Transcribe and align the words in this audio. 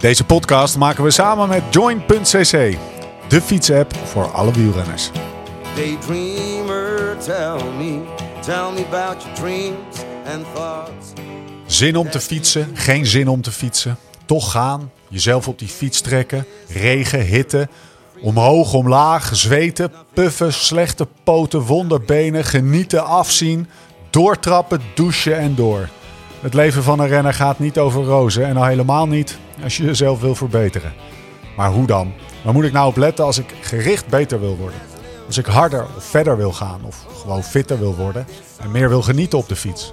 Deze 0.00 0.24
podcast 0.24 0.76
maken 0.76 1.04
we 1.04 1.10
samen 1.10 1.48
met 1.48 1.62
Join.cc, 1.70 2.76
de 3.28 3.40
fietsapp 3.42 3.94
voor 4.04 4.30
alle 4.32 4.52
wielrenners. 4.52 5.10
Daydreamer, 5.74 7.16
tell 7.18 7.64
me, 7.78 8.00
tell 8.40 8.72
me 8.74 8.84
about 8.90 9.22
your 9.22 9.34
dreams 9.34 9.96
and 10.34 10.44
thoughts. 10.54 11.12
Zin 11.66 11.96
om 11.96 12.10
te 12.10 12.20
fietsen, 12.20 12.70
geen 12.74 13.06
zin 13.06 13.28
om 13.28 13.42
te 13.42 13.52
fietsen. 13.52 13.98
Toch 14.24 14.50
gaan, 14.50 14.90
jezelf 15.08 15.48
op 15.48 15.58
die 15.58 15.68
fiets 15.68 16.00
trekken, 16.00 16.46
regen, 16.68 17.20
hitte. 17.20 17.68
Omhoog, 18.20 18.74
omlaag, 18.74 19.36
zweten, 19.36 19.92
puffen, 20.14 20.52
slechte 20.52 21.06
poten, 21.24 21.60
wonderbenen, 21.60 22.44
genieten, 22.44 23.04
afzien. 23.04 23.68
Doortrappen, 24.10 24.80
douchen 24.94 25.38
en 25.38 25.54
door. 25.54 25.88
Het 26.40 26.54
leven 26.54 26.82
van 26.82 26.98
een 27.00 27.08
renner 27.08 27.34
gaat 27.34 27.58
niet 27.58 27.78
over 27.78 28.04
rozen 28.04 28.46
en 28.46 28.56
al 28.56 28.64
helemaal 28.64 29.06
niet 29.06 29.38
als 29.62 29.76
je 29.76 29.84
jezelf 29.84 30.20
wil 30.20 30.34
verbeteren. 30.34 30.92
Maar 31.56 31.70
hoe 31.70 31.86
dan? 31.86 32.12
Waar 32.44 32.54
moet 32.54 32.64
ik 32.64 32.72
nou 32.72 32.88
op 32.88 32.96
letten 32.96 33.24
als 33.24 33.38
ik 33.38 33.54
gericht 33.60 34.06
beter 34.06 34.40
wil 34.40 34.56
worden? 34.56 34.80
Als 35.26 35.38
ik 35.38 35.46
harder 35.46 35.86
of 35.96 36.04
verder 36.04 36.36
wil 36.36 36.52
gaan 36.52 36.80
of 36.84 37.06
gewoon 37.22 37.42
fitter 37.42 37.78
wil 37.78 37.94
worden 37.94 38.26
en 38.60 38.70
meer 38.70 38.88
wil 38.88 39.02
genieten 39.02 39.38
op 39.38 39.48
de 39.48 39.56
fiets? 39.56 39.92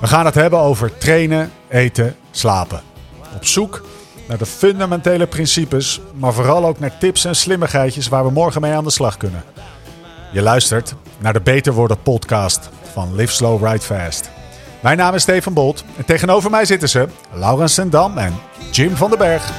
We 0.00 0.06
gaan 0.06 0.24
het 0.24 0.34
hebben 0.34 0.58
over 0.58 0.98
trainen, 0.98 1.52
eten, 1.68 2.16
slapen. 2.30 2.80
Op 3.34 3.44
zoek 3.44 3.84
naar 4.28 4.38
de 4.38 4.46
fundamentele 4.46 5.26
principes, 5.26 6.00
maar 6.14 6.32
vooral 6.32 6.66
ook 6.66 6.78
naar 6.78 6.98
tips 6.98 7.24
en 7.24 7.36
slimmigheidjes 7.36 8.08
waar 8.08 8.24
we 8.24 8.30
morgen 8.30 8.60
mee 8.60 8.72
aan 8.72 8.84
de 8.84 8.90
slag 8.90 9.16
kunnen. 9.16 9.44
Je 10.32 10.42
luistert 10.42 10.94
naar 11.18 11.32
de 11.32 11.40
Beter 11.40 11.72
Worden 11.72 12.02
podcast 12.02 12.68
van 12.92 13.14
Live 13.14 13.32
Slow 13.32 13.66
Ride 13.66 13.80
Fast. 13.84 14.30
Mijn 14.80 14.96
naam 14.96 15.14
is 15.14 15.22
Steven 15.22 15.52
Bolt 15.52 15.84
en 15.96 16.04
tegenover 16.04 16.50
mij 16.50 16.64
zitten 16.64 16.88
ze 16.88 17.08
Laurens 17.32 17.74
Sendam 17.74 18.18
en 18.18 18.34
Jim 18.70 18.96
van 18.96 19.10
den 19.10 19.18
Berg. 19.18 19.52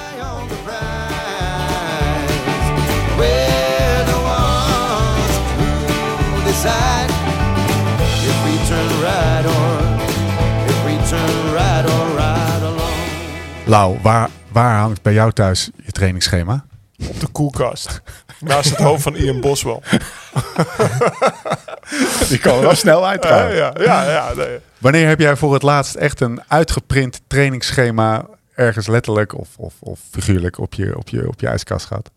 Lau, 13.66 13.98
waar, 14.02 14.30
waar 14.52 14.80
hangt 14.80 15.02
bij 15.02 15.14
jou 15.14 15.32
thuis 15.32 15.70
je 15.86 15.92
trainingsschema? 15.92 16.64
op 17.08 17.20
de 17.20 17.28
koelkast. 17.28 18.02
Naast 18.40 18.70
het 18.70 18.80
hoofd 18.80 19.02
van 19.02 19.16
Ian 19.16 19.42
Boswell. 19.42 19.80
Die 22.30 22.38
kan 22.38 22.60
wel 22.60 22.76
snel 22.76 23.08
uit. 23.08 23.24
Ja, 23.24 23.48
ja, 23.48 23.74
ja, 23.78 24.10
ja, 24.12 24.34
nee. 24.34 24.60
Wanneer 24.78 25.08
heb 25.08 25.20
jij 25.20 25.36
voor 25.36 25.54
het 25.54 25.64
laatst 25.64 25.96
echt 25.96 26.20
een 26.20 26.42
uitgeprint 26.48 27.22
trainingsschema 27.28 28.26
ergens 28.56 28.88
letterlijk 28.88 29.38
of, 29.38 29.50
of, 29.58 29.74
of 29.80 30.00
figuurlijk 30.12 30.58
op 30.58 30.74
je, 30.74 30.98
op, 30.98 31.10
je, 31.10 31.28
op 31.28 31.40
je 31.40 31.48
ijskast 31.48 31.86
gehad? 31.86 32.12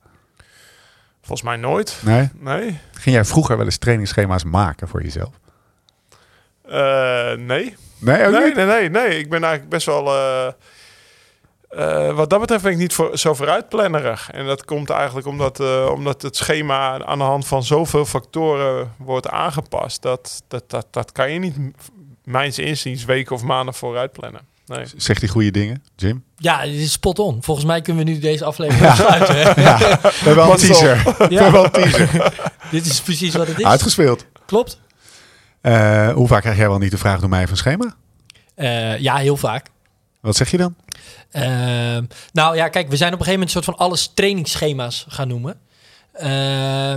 Volgens 1.21 1.43
mij 1.43 1.57
nooit. 1.57 1.97
Nee? 2.01 2.31
Nee. 2.39 2.79
Ging 2.93 3.15
jij 3.15 3.25
vroeger 3.25 3.57
wel 3.57 3.67
eens 3.67 3.79
trainingsschema's 3.79 4.45
maken 4.45 4.89
voor 4.89 5.03
jezelf? 5.03 5.31
Eh, 6.69 7.33
nee. 7.33 7.77
Nee, 7.99 8.27
nee, 8.27 8.55
nee, 8.55 8.91
nee. 8.91 9.19
Ik 9.19 9.31
ben 9.31 9.43
eigenlijk 9.43 9.69
best 9.69 9.87
wel... 9.87 10.07
eh, 10.07 10.53
eh, 11.77 12.15
wat 12.15 12.31
dat 12.31 12.41
betreft 12.41 12.63
ben 12.63 12.73
ik 12.73 12.79
niet 12.79 12.93
voor, 12.95 13.19
zo 13.19 13.35
vooruitplannerig. 13.35 14.31
En 14.31 14.47
dat 14.47 14.65
komt 14.65 14.91
eigenlijk 14.91 15.27
omdat, 15.27 15.61
eh, 15.61 15.89
omdat 15.93 16.23
het 16.23 16.37
schema 16.37 17.05
aan 17.05 17.19
de 17.19 17.25
hand 17.25 17.47
van 17.47 17.63
zoveel 17.65 18.05
factoren 18.05 18.93
wordt 18.99 19.29
aangepast. 19.29 20.03
Dat, 20.03 20.43
dat, 20.49 20.65
dat, 20.71 20.87
dat 20.91 21.13
kan 21.13 21.31
je 21.33 21.39
niet, 21.39 21.57
mijns 22.25 22.59
inziens, 22.59 23.05
weken 23.05 23.35
of 23.35 23.43
maanden 23.43 23.75
vooruit 23.75 24.13
plannen. 24.13 24.41
Nee. 24.67 24.85
Zegt 24.97 25.21
hij 25.21 25.29
goede 25.31 25.51
dingen, 25.51 25.83
Jim? 25.97 26.25
Ja, 26.37 26.63
dit 26.65 26.75
is 26.75 26.93
spot 26.93 27.19
on. 27.19 27.43
Volgens 27.43 27.67
mij 27.67 27.81
kunnen 27.81 28.05
we 28.05 28.11
nu 28.11 28.19
deze 28.19 28.45
aflevering 28.45 28.87
afsluiten. 28.91 29.35
hè? 29.37 29.61
Ja, 29.63 29.79
we 29.79 30.11
hebben 30.25 30.45
al 30.45 30.51
een 30.53 30.57
teaser. 30.59 31.15
We 31.19 31.27
Ja. 31.29 31.43
hebben 31.43 31.61
al 31.61 31.71
teaser. 31.71 32.33
Dit 32.71 32.87
is 32.87 33.01
precies 33.01 33.35
wat 33.35 33.47
het 33.47 33.59
is. 33.59 33.65
Uitgespeeld. 33.65 34.27
Klopt. 34.47 34.81
Eh, 35.61 36.13
hoe 36.13 36.27
vaak 36.29 36.41
krijg 36.41 36.57
jij 36.57 36.69
wel 36.69 36.79
niet 36.79 36.91
de 36.91 36.99
vraag 36.99 37.21
door 37.21 37.29
mij 37.29 37.49
van 37.49 37.57
schema? 37.57 37.95
Eh, 38.55 38.99
ja, 38.99 39.17
heel 39.17 39.37
vaak. 39.37 39.67
Wat 40.21 40.37
zeg 40.37 40.51
je 40.51 40.57
dan? 40.57 40.75
Ehm, 41.33 42.05
nou 42.33 42.57
ja, 42.57 42.69
kijk, 42.69 42.89
we 42.89 42.97
zijn 42.97 43.13
op 43.13 43.19
een 43.19 43.25
gegeven 43.25 43.41
moment 43.41 43.55
een 43.57 43.63
soort 43.63 43.77
van 43.77 43.87
alles 43.87 44.11
trainingsschema's 44.15 45.05
gaan 45.09 45.29
noemen. 45.29 45.59
Eh, 46.13 46.93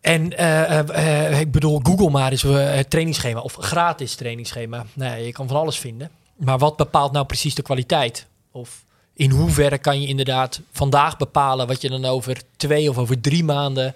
en 0.00 0.36
eh, 0.36 0.78
eh, 0.78 1.26
eh, 1.32 1.40
ik 1.40 1.52
bedoel, 1.52 1.80
Google 1.82 2.10
maar 2.10 2.30
eens 2.30 2.44
eh, 2.44 2.74
het 2.74 2.90
trainingsschema 2.90 3.40
of 3.40 3.54
gratis 3.60 4.14
trainingsschema. 4.14 4.84
Nou, 4.94 5.10
ja, 5.10 5.16
je 5.24 5.32
kan 5.32 5.48
van 5.48 5.56
alles 5.56 5.78
vinden. 5.78 6.10
Maar 6.36 6.58
wat 6.58 6.76
bepaalt 6.76 7.12
nou 7.12 7.26
precies 7.26 7.54
de 7.54 7.62
kwaliteit? 7.62 8.26
Of 8.52 8.84
in 9.14 9.30
hoeverre 9.30 9.78
kan 9.78 10.00
je 10.00 10.06
inderdaad 10.06 10.60
vandaag 10.72 11.16
bepalen 11.16 11.66
wat 11.66 11.80
je 11.80 11.88
dan 11.88 12.04
over 12.04 12.36
twee 12.56 12.90
of 12.90 12.98
over 12.98 13.20
drie 13.20 13.44
maanden 13.44 13.94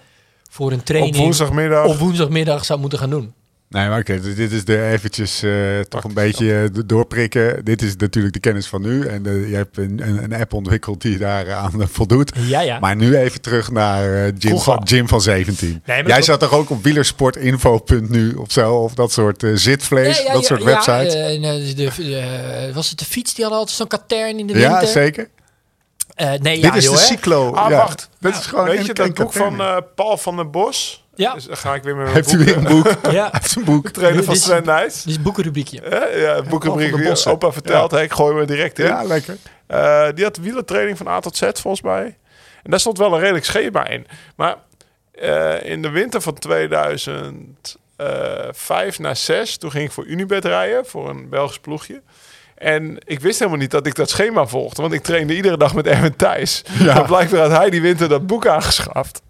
voor 0.50 0.72
een 0.72 0.82
training 0.82 1.14
Op 1.16 1.20
woensdagmiddag. 1.22 1.86
op 1.86 1.96
woensdagmiddag 1.98 2.64
zou 2.64 2.80
moeten 2.80 2.98
gaan 2.98 3.10
doen? 3.10 3.32
Nee, 3.68 3.88
maar 3.88 3.98
oké, 3.98 4.20
dus 4.20 4.34
dit 4.34 4.52
is 4.52 4.64
de 4.64 4.82
eventjes 4.82 5.42
eh, 5.42 5.80
toch 5.80 6.04
een 6.04 6.14
beetje 6.14 6.62
eh, 6.74 6.80
doorprikken. 6.86 7.64
Dit 7.64 7.82
is 7.82 7.96
natuurlijk 7.96 8.34
de 8.34 8.40
kennis 8.40 8.66
van 8.66 8.82
nu. 8.82 9.06
En 9.06 9.26
eh, 9.26 9.48
je 9.50 9.54
hebt 9.56 9.76
een, 9.78 10.08
een, 10.08 10.22
een 10.24 10.32
app 10.34 10.52
ontwikkeld 10.52 11.00
die 11.02 11.18
daaraan 11.18 11.80
eh, 11.82 11.86
voldoet. 11.90 12.32
Ja, 12.38 12.60
ja. 12.60 12.78
Maar 12.78 12.96
nu 12.96 13.16
even 13.16 13.40
terug 13.40 13.70
naar 13.70 14.14
eh, 14.24 14.32
Jim, 14.38 14.58
van, 14.58 14.80
Jim 14.84 15.08
van 15.08 15.20
17. 15.20 15.82
maar 15.86 16.06
Jij 16.06 16.22
zat 16.22 16.40
toch 16.40 16.52
ook 16.52 16.70
op 16.70 16.82
wielersportinfo.nu 16.82 18.34
of 18.34 18.52
zo? 18.52 18.74
Of 18.74 18.94
dat 18.94 19.12
soort 19.12 19.42
eh, 19.42 19.50
zitvlees, 19.54 20.16
Ja, 20.18 20.24
ja, 20.24 20.32
dat 20.32 20.40
ja, 20.42 20.46
soort 20.48 20.60
ja, 20.60 20.66
websites? 20.66 21.14
eh, 21.14 21.34
eh, 21.70 21.76
de, 21.76 22.16
eh, 22.68 22.74
was 22.74 22.88
het 22.90 22.98
de 22.98 23.04
fiets? 23.04 23.34
Die 23.34 23.42
hadden 23.44 23.60
altijd 23.60 23.78
zo'n 23.78 23.86
katern 23.88 24.38
in 24.38 24.46
de 24.46 24.58
Ja, 24.58 24.70
winter. 24.70 24.88
zeker. 24.88 25.28
Eh, 26.14 26.28
nee, 26.28 26.54
Dit 26.54 26.64
ja, 26.64 26.74
is 26.74 26.84
joh, 26.84 26.92
de 26.94 26.98
cyclo. 27.00 27.52
Ah, 27.52 27.70
ja. 27.70 27.76
wacht. 27.76 28.08
Dit 28.20 28.34
is 28.36 28.46
gewoon 28.46 28.64
Weet 28.64 28.78
een- 28.78 28.84
je 28.84 28.92
dat 28.94 29.14
boek 29.14 29.32
van 29.32 29.60
eh, 29.60 29.76
Paul 29.94 30.16
van 30.16 30.36
den 30.36 30.50
Bos? 30.50 31.03
Ja. 31.16 31.34
Dus 31.34 31.44
dan 31.44 31.56
ga 31.56 31.74
ik 31.74 31.82
weer 31.82 31.94
met 31.96 32.02
mijn 32.04 32.16
Heeft 32.16 32.32
u 32.32 32.36
boek. 32.36 32.46
weer 32.46 32.56
een 32.56 32.64
boek? 32.64 32.86
Ja, 33.12 33.28
heeft 33.32 33.56
een 33.56 33.64
boek. 33.64 33.88
Trainer 33.88 34.24
van 34.24 34.36
Sven 34.36 34.64
Nijs. 34.64 34.94
dit 35.02 35.06
is 35.06 35.16
een 35.16 35.22
boekenrubriekje. 35.22 35.80
Ja, 35.90 36.06
ja, 36.06 36.42
Bossen. 37.04 37.30
Opa 37.30 37.52
vertelt, 37.52 37.90
hè, 37.90 38.02
ik 38.02 38.12
gooi 38.12 38.34
me 38.34 38.44
direct 38.44 38.78
in. 38.78 38.86
Ja, 38.86 39.02
lekker. 39.02 39.36
Eh, 39.66 40.08
die 40.14 40.24
had 40.24 40.36
wielertraining 40.36 40.96
van 40.96 41.08
A 41.08 41.20
tot 41.20 41.36
Z 41.36 41.40
volgens 41.52 41.82
mij. 41.82 42.16
En 42.62 42.70
daar 42.70 42.80
stond 42.80 42.98
wel 42.98 43.12
een 43.14 43.20
redelijk 43.20 43.44
schema 43.44 43.86
in. 43.86 44.06
Maar 44.36 44.56
eh, 45.12 45.70
in 45.70 45.82
de 45.82 45.90
winter 45.90 46.20
van 46.20 46.34
2005 47.96 48.98
naar 48.98 49.16
6, 49.16 49.56
toen 49.56 49.70
ging 49.70 49.84
ik 49.84 49.92
voor 49.92 50.04
Unibet 50.06 50.44
rijden, 50.44 50.86
voor 50.86 51.08
een 51.08 51.28
Belgisch 51.28 51.58
ploegje. 51.58 52.02
En 52.54 52.98
ik 53.04 53.20
wist 53.20 53.38
helemaal 53.38 53.60
niet 53.60 53.70
dat 53.70 53.86
ik 53.86 53.94
dat 53.94 54.10
schema 54.10 54.46
volgde, 54.46 54.82
want 54.82 54.94
ik 54.94 55.02
trainde 55.02 55.34
iedere 55.36 55.56
dag 55.56 55.74
met 55.74 55.86
Erwin 55.86 56.16
Thijs. 56.16 56.62
Ja. 56.78 56.96
En 57.00 57.06
blijkbaar 57.06 57.40
had 57.40 57.50
hij 57.50 57.70
die 57.70 57.80
winter 57.82 58.08
dat 58.08 58.26
boek 58.26 58.46
aangeschaft. 58.46 59.22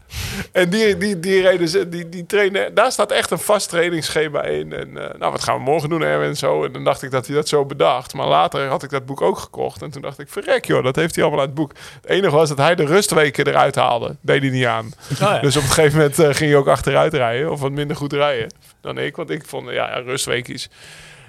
En 0.52 0.70
die, 0.70 0.96
die, 0.96 1.20
die, 1.20 1.42
reden, 1.42 1.68
ze- 1.68 1.88
die, 1.88 2.08
die 2.08 2.26
trainen, 2.26 2.74
daar 2.74 2.92
staat 2.92 3.10
echt 3.12 3.30
een 3.30 3.38
vast 3.38 3.68
trainingsschema 3.68 4.42
in. 4.42 4.72
En 4.72 4.98
eh, 4.98 5.18
nou, 5.18 5.32
wat 5.32 5.42
gaan 5.42 5.56
we 5.56 5.62
morgen 5.62 5.88
doen, 5.88 6.02
Erwin? 6.02 6.28
En 6.28 6.36
zo. 6.36 6.64
En 6.64 6.72
dan 6.72 6.84
dacht 6.84 7.02
ik 7.02 7.10
dat 7.10 7.26
hij 7.26 7.36
dat 7.36 7.48
zo 7.48 7.64
bedacht. 7.64 8.14
Maar 8.14 8.26
later 8.26 8.68
had 8.68 8.82
ik 8.82 8.90
dat 8.90 9.06
boek 9.06 9.20
ook 9.20 9.38
gekocht. 9.38 9.82
En 9.82 9.90
toen 9.90 10.02
dacht 10.02 10.18
ik, 10.18 10.28
verrek 10.28 10.64
joh, 10.64 10.84
dat 10.84 10.96
heeft 10.96 11.14
hij 11.14 11.24
allemaal 11.24 11.40
uit 11.44 11.50
het 11.50 11.58
boek. 11.58 11.72
Het 12.00 12.10
enige 12.10 12.34
was 12.36 12.48
dat 12.48 12.58
hij 12.58 12.74
de 12.74 12.84
rustweken 12.86 13.46
eruit 13.46 13.74
haalde. 13.74 14.16
Deed 14.20 14.42
hij 14.42 14.50
niet 14.50 14.66
aan. 14.66 14.92
ja. 15.18 15.38
Dus 15.40 15.56
op 15.56 15.62
een 15.62 15.68
gegeven 15.68 15.98
moment 15.98 16.18
eh, 16.18 16.24
ging 16.26 16.50
hij 16.50 16.56
ook 16.56 16.68
achteruit 16.68 17.14
rijden. 17.14 17.50
Of 17.52 17.60
wat 17.60 17.70
minder 17.72 17.96
goed 17.96 18.12
rijden 18.12 18.52
dan 18.80 18.98
ik. 18.98 19.16
Want 19.16 19.30
ik 19.30 19.44
vond, 19.46 19.66
ja, 19.68 19.72
ja 19.72 19.98
rustweekjes 20.00 20.68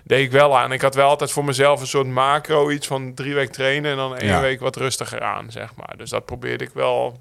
deed 0.04 0.26
ik 0.26 0.32
wel 0.32 0.58
aan. 0.58 0.72
Ik 0.72 0.82
had 0.82 0.96
wel 0.96 1.10
altijd 1.10 1.32
voor 1.32 1.46
mezelf 1.46 1.82
een 1.82 1.88
soort 1.88 2.08
macro 2.08 2.70
iets 2.70 2.88
van 2.88 3.14
drie 3.14 3.34
weken 3.34 3.52
trainen. 3.54 3.92
En 3.92 3.98
dan 3.98 4.18
één 4.18 4.30
Ja. 4.30 4.42
week 4.42 4.60
wat 4.60 4.76
rustiger 4.76 5.22
aan, 5.22 5.52
zeg 5.52 5.70
maar. 5.76 5.94
Dus 5.98 6.10
dat 6.10 6.26
probeerde 6.26 6.64
ik 6.64 6.72
wel... 6.74 7.20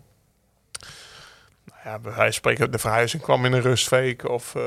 Ja, 1.85 1.99
bij 1.99 2.13
wijze 2.13 2.23
van 2.23 2.33
spreken, 2.33 2.71
de 2.71 2.79
verhuizing 2.79 3.23
kwam 3.23 3.45
in 3.45 3.53
een 3.53 3.61
rustweek. 3.61 4.29
Of 4.29 4.55
eh, 4.55 4.63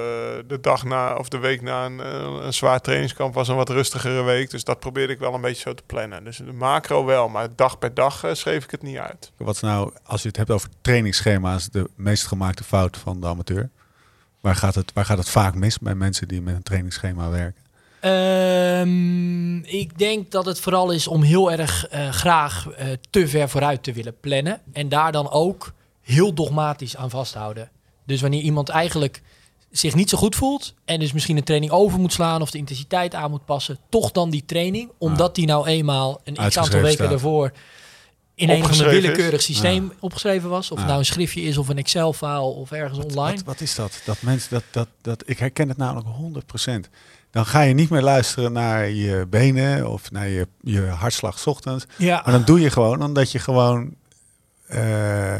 de 0.47 0.59
dag 0.61 0.83
na 0.83 1.15
of 1.15 1.29
de 1.29 1.37
week 1.37 1.61
na 1.61 1.85
een, 1.85 1.99
eh, 1.99 2.45
een 2.45 2.53
zwaar 2.53 2.81
trainingskamp 2.81 3.33
was 3.33 3.47
een 3.47 3.55
wat 3.55 3.69
rustigere 3.69 4.23
week. 4.23 4.49
Dus 4.49 4.63
dat 4.63 4.79
probeerde 4.79 5.13
ik 5.13 5.19
wel 5.19 5.33
een 5.33 5.41
beetje 5.41 5.61
zo 5.61 5.73
te 5.73 5.83
plannen. 5.85 6.23
Dus 6.23 6.37
de 6.37 6.53
macro 6.53 7.05
wel, 7.05 7.29
maar 7.29 7.47
dag 7.55 7.79
per 7.79 7.93
dag 7.93 8.23
eh, 8.23 8.33
schreef 8.33 8.63
ik 8.63 8.71
het 8.71 8.81
niet 8.81 8.97
uit. 8.97 9.31
Wat 9.37 9.55
is 9.55 9.61
nou, 9.61 9.91
als 10.03 10.21
je 10.21 10.27
het 10.27 10.37
hebt 10.37 10.51
over 10.51 10.69
trainingsschema's, 10.81 11.69
de 11.69 11.89
meest 11.95 12.27
gemaakte 12.27 12.63
fout 12.63 12.97
van 12.97 13.21
de 13.21 13.27
amateur? 13.27 13.69
Waar 14.41 14.55
gaat 14.55 14.75
het, 14.75 14.93
waar 14.93 15.05
gaat 15.05 15.17
het 15.17 15.29
vaak 15.29 15.55
mis 15.55 15.79
bij 15.79 15.95
mensen 15.95 16.27
die 16.27 16.41
met 16.41 16.55
een 16.55 16.63
trainingsschema 16.63 17.29
werken? 17.29 17.65
Ehm, 17.99 19.57
ik 19.57 19.97
denk 19.97 20.31
dat 20.31 20.45
het 20.45 20.59
vooral 20.59 20.91
is 20.91 21.07
om 21.07 21.21
heel 21.21 21.51
erg 21.51 21.87
eh, 21.87 22.09
graag 22.09 22.69
eh, 22.69 22.87
te 23.09 23.27
ver 23.27 23.49
vooruit 23.49 23.83
te 23.83 23.93
willen 23.93 24.19
plannen. 24.19 24.61
En 24.73 24.89
daar 24.89 25.11
dan 25.11 25.31
ook 25.31 25.73
heel 26.07 26.33
dogmatisch 26.33 26.95
aan 26.97 27.09
vasthouden. 27.09 27.69
Dus 28.05 28.21
wanneer 28.21 28.41
iemand 28.41 28.69
eigenlijk 28.69 29.21
zich 29.71 29.95
niet 29.95 30.09
zo 30.09 30.17
goed 30.17 30.35
voelt 30.35 30.73
en 30.85 30.99
dus 30.99 31.13
misschien 31.13 31.37
een 31.37 31.43
training 31.43 31.71
over 31.71 31.99
moet 31.99 32.13
slaan 32.13 32.41
of 32.41 32.51
de 32.51 32.57
intensiteit 32.57 33.15
aan 33.15 33.29
moet 33.29 33.45
passen, 33.45 33.77
toch 33.89 34.11
dan 34.11 34.29
die 34.29 34.45
training, 34.45 34.91
omdat 34.97 35.35
die 35.35 35.45
nou 35.45 35.67
eenmaal 35.67 36.21
een 36.23 36.33
x 36.33 36.57
aantal 36.57 36.79
weken 36.79 36.91
staat. 36.91 37.09
daarvoor 37.09 37.51
in 38.35 38.49
een 38.49 38.67
willekeurig 38.77 39.41
systeem 39.41 39.91
opgeschreven 39.99 40.49
was. 40.49 40.71
Of 40.71 40.79
Ja. 40.79 40.85
nou 40.85 40.99
een 40.99 41.05
schriftje 41.05 41.41
is 41.41 41.57
of 41.57 41.67
een 41.69 41.77
Excel-file 41.77 42.39
of 42.41 42.71
ergens 42.71 42.97
online. 42.99 43.35
Wat, 43.35 43.43
wat 43.43 43.61
is 43.61 43.75
dat? 43.75 44.01
Dat 44.05 44.21
mensen 44.21 44.49
dat, 44.49 44.63
dat, 44.71 44.87
dat 45.01 45.23
ik 45.25 45.39
herken 45.39 45.67
het 45.69 45.77
namelijk 45.77 46.07
100%. 46.87 46.89
Dan 47.31 47.45
ga 47.45 47.61
je 47.61 47.73
niet 47.73 47.89
meer 47.89 48.01
luisteren 48.01 48.51
naar 48.51 48.89
je 48.89 49.25
benen 49.29 49.89
of 49.91 50.11
naar 50.11 50.27
je, 50.27 50.47
je 50.61 50.81
hartslag 50.81 51.39
's 51.39 51.45
ochtends. 51.47 51.85
Ja. 51.97 52.21
Maar 52.23 52.33
dan 52.33 52.43
doe 52.45 52.59
je 52.59 52.69
gewoon 52.69 53.03
omdat 53.03 53.31
je 53.31 53.39
gewoon 53.39 53.95
eh, 54.67 55.37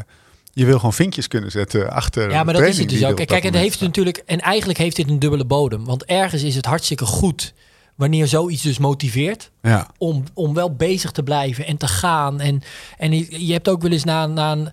je 0.57 0.65
wil 0.65 0.75
gewoon 0.75 0.93
vinkjes 0.93 1.27
kunnen 1.27 1.51
zetten 1.51 1.91
achter. 1.91 2.29
Ja, 2.29 2.43
maar 2.43 2.53
dat 2.53 2.63
is 2.63 2.77
het 2.77 2.89
dus 2.89 3.05
ook. 3.05 3.15
Kijk, 3.15 3.43
het 3.43 3.53
heeft 3.53 3.81
natuurlijk, 3.81 4.23
en 4.25 4.39
eigenlijk 4.39 4.79
heeft 4.79 4.95
dit 4.95 5.09
een 5.09 5.19
dubbele 5.19 5.45
bodem. 5.45 5.85
Want 5.85 6.05
ergens 6.05 6.43
is 6.43 6.55
het 6.55 6.65
hartstikke 6.65 7.05
goed 7.05 7.53
wanneer 7.95 8.27
zoiets 8.27 8.61
dus 8.61 8.77
motiveert. 8.77 9.51
Ja, 9.61 9.87
Om, 9.97 10.23
om 10.33 10.53
wel 10.53 10.75
bezig 10.75 11.11
te 11.11 11.23
blijven 11.23 11.65
en 11.65 11.77
te 11.77 11.87
gaan. 11.87 12.39
En, 12.39 12.61
en 12.97 13.11
je 13.11 13.45
je 13.45 13.53
hebt 13.53 13.69
ook 13.69 13.81
wel 13.81 13.91
eens 13.91 14.03
na, 14.03 14.27
na, 14.27 14.51
een, 14.51 14.69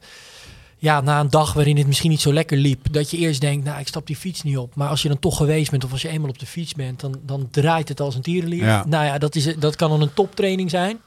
ja, 0.78 1.00
na 1.00 1.20
een 1.20 1.30
dag 1.30 1.52
waarin 1.52 1.76
het 1.76 1.86
misschien 1.86 2.10
niet 2.10 2.20
zo 2.20 2.32
lekker 2.32 2.56
liep. 2.56 2.92
Dat 2.92 3.10
je 3.10 3.16
eerst 3.16 3.40
denkt, 3.40 3.64
nou 3.64 3.80
ik 3.80 3.88
stap 3.88 4.06
die 4.06 4.16
fiets 4.16 4.42
niet 4.42 4.58
op. 4.58 4.74
Maar 4.74 4.88
als 4.88 5.02
je 5.02 5.08
dan 5.08 5.18
toch 5.18 5.36
geweest 5.36 5.70
bent 5.70 5.84
of 5.84 5.92
als 5.92 6.02
je 6.02 6.08
eenmaal 6.08 6.30
op 6.30 6.38
de 6.38 6.46
fiets 6.46 6.74
bent. 6.74 7.00
Dan, 7.00 7.20
dan 7.22 7.48
draait 7.50 7.88
het 7.88 8.00
als 8.00 8.14
een 8.14 8.22
tierenlier. 8.22 8.64
Ja. 8.64 8.84
Nou 8.86 9.04
ja, 9.04 9.18
dat, 9.18 9.34
is, 9.34 9.56
dat 9.58 9.76
kan 9.76 9.90
dan 9.90 10.02
een 10.02 10.14
toptraining 10.14 10.70
zijn. 10.70 11.00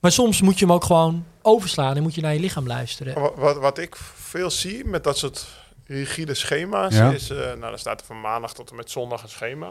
Maar 0.00 0.12
soms 0.12 0.40
moet 0.40 0.58
je 0.58 0.64
hem 0.64 0.74
ook 0.74 0.84
gewoon 0.84 1.24
overslaan 1.42 1.96
en 1.96 2.02
moet 2.02 2.14
je 2.14 2.20
naar 2.20 2.32
je 2.34 2.40
lichaam 2.40 2.66
luisteren. 2.66 3.20
Wat, 3.20 3.32
wat, 3.36 3.56
wat 3.56 3.78
ik 3.78 3.96
veel 4.14 4.50
zie 4.50 4.84
met 4.84 5.04
dat 5.04 5.18
soort 5.18 5.46
rigide 5.86 6.34
schema's 6.34 6.94
Ja. 6.96 7.10
is, 7.10 7.30
eh, 7.30 7.36
nou 7.38 7.60
dan 7.60 7.78
staat 7.78 8.00
er 8.00 8.06
van 8.06 8.20
maandag 8.20 8.54
tot 8.54 8.70
en 8.70 8.76
met 8.76 8.90
zondag 8.90 9.22
een 9.22 9.28
schema. 9.28 9.70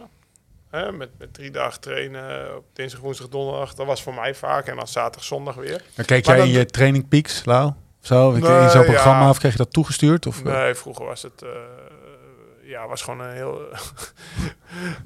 Hè, 0.70 0.92
met, 0.92 1.10
met 1.18 1.34
drie 1.34 1.52
dagen 1.52 1.82
trainen 1.82 2.56
op 2.58 2.64
dinsdag, 2.74 3.00
woensdag, 3.02 3.28
donderdag. 3.30 3.74
Dat 3.76 3.86
was 3.86 4.02
voor 4.04 4.14
mij 4.14 4.36
vaak. 4.36 4.68
En 4.68 4.76
dan 4.76 4.88
zaterdag, 4.88 5.24
zondag 5.24 5.56
weer. 5.56 5.82
dan 5.96 6.06
keek 6.06 6.26
Maar 6.26 6.36
jij 6.36 6.46
in 6.46 6.52
dan- 6.52 6.60
je 6.62 6.66
training 6.66 7.08
peaks, 7.08 7.46
Lau? 7.46 7.68
Of 7.68 7.74
Zo, 8.08 8.32
in 8.32 8.40
Nee, 8.42 8.70
zo'n 8.70 8.84
programma 8.86 9.24
ja. 9.24 9.30
of 9.30 9.40
kreeg 9.40 9.52
je 9.52 9.58
dat 9.58 9.74
toegestuurd? 9.74 10.26
Of, 10.26 10.38
eh? 10.46 10.54
Nee, 10.54 10.74
vroeger 10.76 11.06
was 11.06 11.22
het... 11.22 11.42
eh, 11.42 11.50
ja, 12.70 12.88
was 12.88 13.02
gewoon 13.02 13.20
een 13.20 13.34
heel 13.34 13.62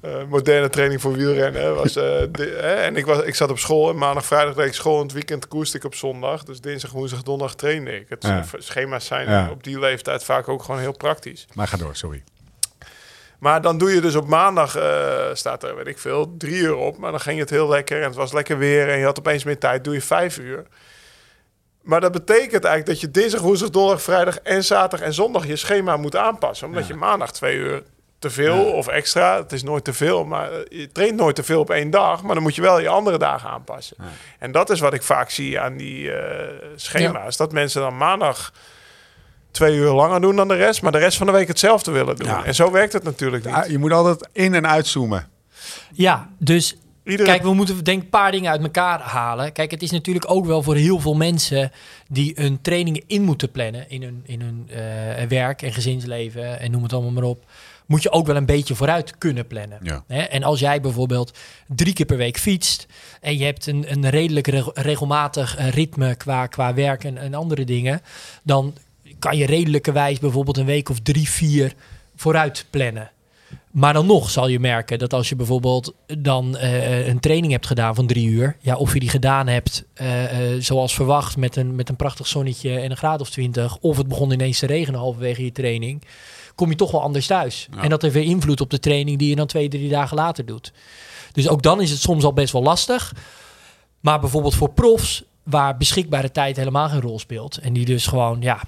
eh, 0.01 0.24
moderne 0.30 0.69
training 0.69 1.01
voor 1.01 1.13
wielrennen. 1.13 1.75
Was, 1.75 1.95
eh, 1.95 2.04
hè, 2.38 2.74
en 2.74 2.95
ik, 2.95 3.06
was, 3.06 3.21
ik 3.24 3.36
zat 3.36 3.50
op 3.50 3.60
school 3.60 3.89
en 3.89 3.98
maandag, 3.98 4.25
vrijdag 4.25 4.54
deed 4.54 4.65
ik 4.68 4.74
school. 4.74 4.98
En 4.98 5.04
het 5.04 5.12
weekend 5.12 5.48
koerste 5.48 5.77
ik 5.77 5.83
op 5.83 5.95
zondag. 5.95 6.44
Dus 6.44 6.62
dinsdag, 6.62 6.92
woensdag, 6.92 7.24
donderdag 7.24 7.56
trainde 7.56 8.00
ik. 8.00 8.10
Het 8.10 8.24
Ja. 8.24 8.44
schema's 8.57 9.06
zijn 9.06 9.30
Ja. 9.30 9.50
op 9.51 9.63
die 9.63 9.80
leeftijd 9.80 10.24
vaak 10.24 10.48
ook 10.48 10.63
gewoon 10.63 10.80
heel 10.80 10.98
praktisch. 10.98 11.45
Maar 11.54 11.68
ga 11.68 11.77
door, 11.77 11.95
sorry. 11.95 12.24
Maar 13.39 13.62
dan 13.62 13.77
doe 13.77 13.94
je 13.94 14.01
dus 14.01 14.15
op 14.15 14.27
maandag, 14.27 14.75
eh, 14.75 15.30
staat 15.33 15.63
er, 15.63 15.75
weet 15.75 15.88
ik 15.88 16.00
veel, 16.00 16.38
drie 16.38 16.56
uur 16.56 16.75
op. 16.75 16.98
Maar 16.98 17.12
dan 17.12 17.19
ging 17.19 17.39
het 17.39 17.50
heel 17.50 17.68
lekker 17.69 17.98
en 18.01 18.07
het 18.07 18.15
was 18.15 18.33
lekker 18.33 18.57
weer 18.57 18.89
en 18.89 18.98
je 18.98 19.06
had 19.06 19.19
opeens 19.19 19.44
meer 19.44 19.57
tijd. 19.60 19.83
Doe 19.83 19.94
je 19.94 20.01
vijf 20.01 20.38
uur. 20.38 20.63
Maar 21.84 22.02
dat 22.02 22.12
betekent 22.12 22.64
eigenlijk 22.64 22.86
dat 22.86 23.02
je 23.02 23.12
dinsdag, 23.12 23.42
woensdag, 23.42 23.70
donderdag, 23.70 24.02
vrijdag 24.04 24.38
en 24.38 24.64
zaterdag 24.64 25.08
en 25.08 25.14
zondag 25.14 25.48
je 25.48 25.56
schema 25.56 25.98
moet 25.98 26.16
aanpassen. 26.16 26.68
Omdat 26.68 26.88
Ja. 26.88 26.94
je 26.94 27.00
maandag 27.00 27.32
twee 27.32 27.56
uur 27.56 27.84
te 28.20 28.30
veel 28.30 28.56
Ja. 28.56 28.62
of 28.72 28.88
extra, 28.88 29.38
het 29.38 29.52
is 29.52 29.64
nooit 29.64 29.84
te 29.84 29.94
veel, 29.94 30.26
maar 30.26 30.52
eh, 30.52 30.80
je 30.80 30.92
traint 30.92 31.16
nooit 31.16 31.36
te 31.36 31.44
veel 31.44 31.60
op 31.60 31.70
één 31.70 31.90
dag. 31.90 32.24
Maar 32.24 32.34
dan 32.34 32.44
moet 32.44 32.56
je 32.56 32.62
wel 32.62 32.80
je 32.80 32.88
andere 32.90 33.18
dagen 33.18 33.50
aanpassen. 33.50 33.96
Ja. 34.00 34.06
En 34.40 34.52
dat 34.52 34.70
is 34.70 34.80
wat 34.80 34.94
ik 34.94 35.04
vaak 35.04 35.30
zie 35.30 35.60
aan 35.60 35.78
die 35.78 36.12
eh, 36.12 36.50
schema's. 36.76 37.38
Dat 37.38 37.52
mensen 37.52 37.82
dan 37.82 37.98
maandag 37.98 38.52
twee 39.52 39.76
uur 39.76 39.92
langer 39.92 40.22
doen 40.22 40.36
dan 40.36 40.48
de 40.48 40.56
rest, 40.56 40.82
maar 40.82 40.92
de 40.92 40.98
rest 40.98 41.18
van 41.18 41.26
de 41.28 41.32
week 41.34 41.48
hetzelfde 41.48 41.92
willen 41.92 42.16
doen. 42.16 42.28
Ja. 42.28 42.44
En 42.46 42.56
zo 42.56 42.72
werkt 42.72 42.94
het 42.94 43.04
natuurlijk 43.04 43.46
niet. 43.46 43.66
Je 43.68 43.78
moet 43.78 43.92
altijd 43.92 44.30
in- 44.32 44.54
en 44.56 44.68
uitzoomen. 44.68 45.28
Ja, 45.94 46.30
dus 46.38 46.78
Kijk, 47.04 47.44
we 47.44 47.54
moeten 47.54 47.84
denk 47.84 48.02
een 48.02 48.10
paar 48.10 48.32
dingen 48.32 48.52
uit 48.52 48.62
elkaar 48.62 49.00
halen. 49.00 49.52
Kijk, 49.52 49.72
het 49.72 49.82
is 49.82 49.92
natuurlijk 49.92 50.32
ook 50.32 50.46
wel 50.46 50.64
voor 50.64 50.76
heel 50.76 51.00
veel 51.00 51.14
mensen 51.14 51.72
die 52.08 52.32
hun 52.36 52.62
trainingen 52.62 53.04
in 53.08 53.22
moeten 53.22 53.52
plannen 53.52 53.90
in 53.90 54.04
hun, 54.04 54.22
in 54.26 54.42
hun 54.42 54.70
eh, 54.70 55.28
werk 55.28 55.62
en 55.62 55.74
gezinsleven 55.74 56.60
en 56.60 56.72
noem 56.72 56.84
het 56.84 56.94
allemaal 56.94 57.12
maar 57.12 57.24
op. 57.24 57.46
Moet 57.86 58.04
je 58.04 58.12
ook 58.12 58.26
wel 58.28 58.36
een 58.36 58.46
beetje 58.46 58.76
vooruit 58.76 59.18
kunnen 59.18 59.48
plannen. 59.48 59.80
Ja. 59.82 60.04
Hè? 60.08 60.22
En 60.22 60.44
als 60.44 60.60
jij 60.60 60.82
bijvoorbeeld 60.82 61.38
drie 61.68 61.94
keer 61.94 62.06
per 62.06 62.18
week 62.18 62.38
fietst 62.38 62.86
en 63.22 63.38
je 63.38 63.46
hebt 63.46 63.68
een, 63.68 63.86
een 63.92 64.10
redelijk 64.10 64.48
reg- 64.48 64.74
regelmatig 64.74 65.58
eh, 65.58 65.70
ritme 65.70 66.16
qua, 66.16 66.48
qua 66.48 66.74
werk 66.74 67.04
en, 67.04 67.18
en 67.18 67.34
andere 67.34 67.64
dingen, 67.64 68.02
dan 68.44 68.74
kan 69.20 69.38
je 69.38 69.46
redelijkerwijs 69.46 70.20
bijvoorbeeld 70.20 70.58
een 70.58 70.66
week 70.66 70.90
of 70.90 71.00
drie, 71.00 71.30
vier 71.30 71.74
vooruit 72.16 72.66
plannen. 72.70 73.12
Maar 73.74 73.94
dan 73.94 74.06
nog 74.06 74.30
zal 74.30 74.48
je 74.48 74.60
merken 74.60 75.00
dat 75.00 75.14
als 75.14 75.30
je 75.30 75.36
bijvoorbeeld 75.36 75.94
dan 76.18 76.58
eh, 76.58 77.08
een 77.08 77.20
training 77.20 77.52
hebt 77.52 77.68
gedaan 77.68 77.96
van 77.96 78.08
drie 78.08 78.28
uur, 78.28 78.58
ja, 78.60 78.75
of 78.75 78.94
je 78.94 79.00
die 79.00 79.10
gedaan 79.10 79.48
hebt 79.48 79.86
eh, 79.94 80.54
eh, 80.54 80.62
zoals 80.62 80.94
verwacht 80.94 81.38
met 81.38 81.56
een, 81.56 81.75
met 81.75 81.90
een 81.90 81.96
prachtig 81.96 82.28
zonnetje 82.28 82.80
en 82.80 82.92
een 82.92 82.98
graad 82.98 83.22
of 83.22 83.30
twintig, 83.30 83.78
of 83.78 83.98
het 83.98 84.08
begon 84.08 84.31
ineens 84.31 84.60
te 84.60 84.66
regenen 84.66 85.00
halverwege 85.00 85.44
je 85.44 85.52
training, 85.52 86.04
kom 86.56 86.70
je 86.70 86.75
toch 86.75 86.92
wel 86.92 87.02
anders 87.02 87.28
thuis. 87.28 87.68
Ja. 87.75 87.81
En 87.81 87.90
dat 87.90 88.02
heeft 88.02 88.14
weer 88.14 88.24
invloed 88.24 88.62
op 88.62 88.70
de 88.70 88.80
training 88.80 89.20
die 89.20 89.30
je 89.30 89.36
dan 89.36 89.48
twee, 89.48 89.70
drie 89.70 89.90
dagen 89.90 90.18
later 90.18 90.46
doet. 90.46 90.74
Dus 91.31 91.48
ook 91.48 91.62
dan 91.62 91.81
is 91.81 91.90
het 91.90 92.00
soms 92.00 92.24
al 92.24 92.34
best 92.34 92.54
wel 92.54 92.64
lastig. 92.64 93.14
Maar 94.00 94.20
bijvoorbeeld 94.20 94.56
voor 94.56 94.70
profs, 94.70 95.24
waar 95.44 95.78
beschikbare 95.78 96.31
tijd 96.31 96.58
helemaal 96.58 96.90
geen 96.90 97.02
rol 97.02 97.20
speelt, 97.20 97.58
en 97.58 97.74
die 97.74 97.86
dus 97.86 98.08
gewoon, 98.08 98.42
ja, 98.42 98.60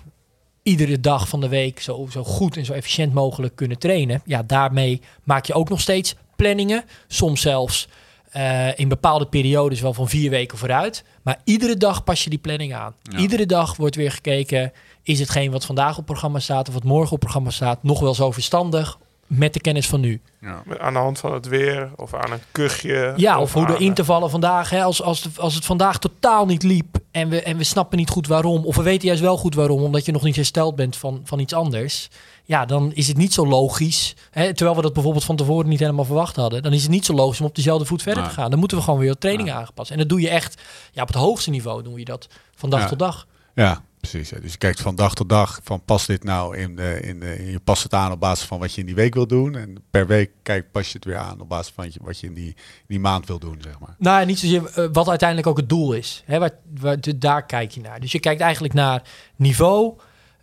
iedere 0.66 1.00
dag 1.00 1.28
van 1.28 1.42
de 1.42 1.48
week 1.48 1.80
zo, 1.80 2.08
zo 2.12 2.24
goed 2.24 2.58
en 2.58 2.66
zo 2.66 2.74
efficiënt 2.74 3.14
mogelijk 3.14 3.56
kunnen 3.56 3.80
trainen. 3.80 4.22
Ja, 4.26 4.44
daarmee 4.44 5.02
maak 5.24 5.46
je 5.46 5.54
ook 5.54 5.70
nog 5.70 5.82
steeds 5.82 6.16
planningen. 6.36 6.84
Soms 7.08 7.42
zelfs 7.42 7.88
eh, 8.32 8.80
in 8.80 8.88
bepaalde 8.88 9.26
periodes 9.26 9.82
wel 9.82 9.94
van 9.94 10.10
vier 10.10 10.30
weken 10.30 10.58
vooruit. 10.58 11.04
Maar 11.22 11.42
iedere 11.44 11.78
dag 11.78 12.04
pas 12.04 12.24
je 12.24 12.30
die 12.30 12.40
planning 12.40 12.74
aan. 12.74 12.96
Ja. 13.02 13.18
Iedere 13.18 13.46
dag 13.46 13.76
wordt 13.76 13.96
weer 13.96 14.12
gekeken, 14.12 14.72
is 15.04 15.20
hetgeen 15.20 15.52
wat 15.52 15.66
vandaag 15.66 15.98
op 15.98 16.06
programma 16.06 16.40
staat 16.40 16.68
of 16.68 16.74
wat 16.74 16.84
morgen 16.84 17.14
op 17.14 17.20
programma 17.20 17.50
staat 17.50 17.84
nog 17.84 18.00
wel 18.00 18.14
zo 18.14 18.32
verstandig 18.32 18.98
met 19.27 19.54
de 19.54 19.60
kennis 19.62 19.88
van 19.88 20.00
nu. 20.00 20.22
Ja. 20.42 20.63
Aan 20.80 20.94
de 20.94 21.00
hand 21.00 21.19
van 21.19 21.33
het 21.33 21.48
weer 21.48 21.92
of 21.95 22.13
aan 22.13 22.31
een 22.31 22.39
kuchje. 22.51 23.13
Ja, 23.16 23.39
of 23.39 23.54
hoe 23.54 23.66
de 23.66 23.77
intervallen 23.77 24.30
vandaag, 24.30 24.69
hè, 24.69 24.83
als, 24.83 25.01
als, 25.01 25.22
de- 25.22 25.30
als 25.38 25.56
het 25.56 25.66
vandaag 25.66 26.00
totaal 26.00 26.45
niet 26.45 26.63
liep 26.63 26.98
en 27.12 27.30
we, 27.30 27.42
en 27.42 27.57
we 27.57 27.63
snappen 27.63 27.98
niet 27.98 28.10
goed 28.10 28.27
waarom, 28.27 28.66
of 28.66 28.75
we 28.75 28.83
weten 28.83 29.07
juist 29.07 29.22
wel 29.22 29.38
goed 29.38 29.56
waarom, 29.56 29.81
omdat 29.83 30.06
je 30.06 30.12
nog 30.12 30.24
niet 30.24 30.36
hersteld 30.36 30.75
bent 30.75 30.95
van, 30.98 31.22
van 31.24 31.39
iets 31.39 31.54
anders, 31.54 32.10
ja, 32.44 32.66
dan 32.66 32.92
is 32.94 33.07
het 33.07 33.18
niet 33.18 33.33
zo 33.33 33.48
logisch, 33.48 34.16
hè, 34.31 34.54
terwijl 34.54 34.75
we 34.77 34.81
dat 34.83 34.94
bijvoorbeeld 34.94 35.24
van 35.25 35.36
tevoren 35.36 35.69
niet 35.69 35.80
helemaal 35.80 36.06
verwacht 36.06 36.36
hadden, 36.36 36.63
dan 36.63 36.74
is 36.74 36.81
het 36.81 36.92
niet 36.92 37.06
zo 37.06 37.13
logisch 37.13 37.39
om 37.39 37.45
op 37.45 37.56
dezelfde 37.56 37.86
voet 37.86 38.01
verder 38.01 38.21
Nee. 38.24 38.31
te 38.31 38.38
gaan. 38.39 38.50
Dan 38.50 38.60
moeten 38.60 38.78
we 38.78 38.83
gewoon 38.83 39.00
weer 39.00 39.10
wat 39.10 39.19
trainingen 39.21 39.54
aangepast. 39.56 39.92
En 39.92 39.98
dat 39.98 40.10
doe 40.10 40.21
je 40.21 40.30
echt, 40.30 40.62
ja, 40.92 41.01
op 41.01 41.07
het 41.07 41.18
hoogste 41.18 41.50
niveau 41.50 41.83
doen 41.83 42.00
je 42.00 42.06
dat 42.06 42.28
van 42.56 42.69
dag 42.69 42.80
Ja. 42.81 42.88
tot 42.88 43.00
dag. 43.00 43.28
Ja, 43.54 43.81
precies. 44.10 44.30
ja. 44.30 44.40
Dus 44.40 44.52
je 44.52 44.57
kijkt 44.57 44.81
van 44.81 44.96
dag 44.96 45.13
tot 45.16 45.30
dag 45.30 45.60
van 45.63 45.81
past 45.86 46.07
dit 46.07 46.24
nou 46.24 46.57
in 46.57 46.75
de, 46.75 47.00
in 47.02 47.19
de, 47.19 47.52
je 47.52 47.60
past 47.60 47.84
het 47.84 47.94
aan 47.94 48.12
op 48.12 48.19
basis 48.19 48.46
van 48.46 48.59
wat 48.59 48.74
je 48.74 48.80
in 48.80 48.85
die 48.85 48.95
week 48.95 49.14
wil 49.14 49.28
doen. 49.28 49.56
En 49.56 49.76
per 49.92 50.07
week 50.07 50.31
kijk, 50.44 50.71
pas 50.71 50.88
je 50.88 50.94
het 50.94 51.06
weer 51.06 51.18
aan 51.18 51.42
op 51.42 51.50
basis 51.50 51.74
van 51.76 51.92
wat 52.02 52.19
je 52.19 52.28
in 52.28 52.33
die, 52.33 52.47
in 52.47 52.56
die 52.88 53.00
maand 53.00 53.28
wil 53.28 53.40
doen, 53.40 53.57
zeg 53.62 53.80
maar. 53.80 53.95
Nou, 53.97 54.26
niet 54.26 54.40
zozeer 54.40 54.66
eh, 54.66 54.88
wat 54.92 55.09
uiteindelijk 55.09 55.47
ook 55.50 55.57
het 55.57 55.69
doel 55.69 55.94
is. 55.94 56.24
Hè, 56.26 56.40
waar, 56.40 56.52
waar, 56.80 57.00
de- 57.02 57.18
daar 57.18 57.45
kijk 57.45 57.71
je 57.71 57.81
naar. 57.81 58.00
Dus 58.00 58.12
je 58.12 58.19
kijkt 58.19 58.42
eigenlijk 58.42 58.74
naar 58.74 59.02
niveau, 59.35 59.94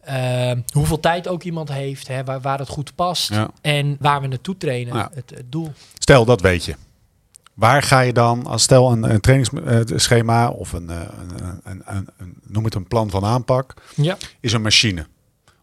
eh, 0.01 0.53
hoeveel 0.73 1.01
tijd 1.01 1.29
ook 1.29 1.43
iemand 1.43 1.69
heeft, 1.73 2.09
hè, 2.09 2.25
waar, 2.25 2.41
waar 2.41 2.59
het 2.59 2.69
goed 2.69 2.95
past 2.95 3.29
Ja. 3.29 3.51
en 3.61 3.97
waar 4.01 4.21
we 4.21 4.27
naartoe 4.27 4.57
trainen, 4.57 5.11
het 5.15 5.43
doel. 5.47 5.73
Stel, 5.99 6.25
dat 6.25 6.41
weet 6.41 6.65
je. 6.65 6.75
Waar 7.55 7.83
ga 7.83 8.01
je 8.01 8.13
dan, 8.13 8.47
als 8.47 8.63
stel 8.63 8.93
een, 8.93 9.03
een 9.11 9.21
trainingsschema 9.21 10.49
of 10.51 10.73
een, 10.73 10.91
eh, 10.91 11.01
een, 11.65 11.83
een, 11.87 12.09
een, 12.17 12.35
noem 12.47 12.65
het 12.65 12.75
een 12.75 12.87
plan 12.87 13.11
van 13.11 13.25
aanpak, 13.25 13.75
Ja. 13.95 14.17
is 14.41 14.53
een 14.53 14.63
machine. 14.63 15.07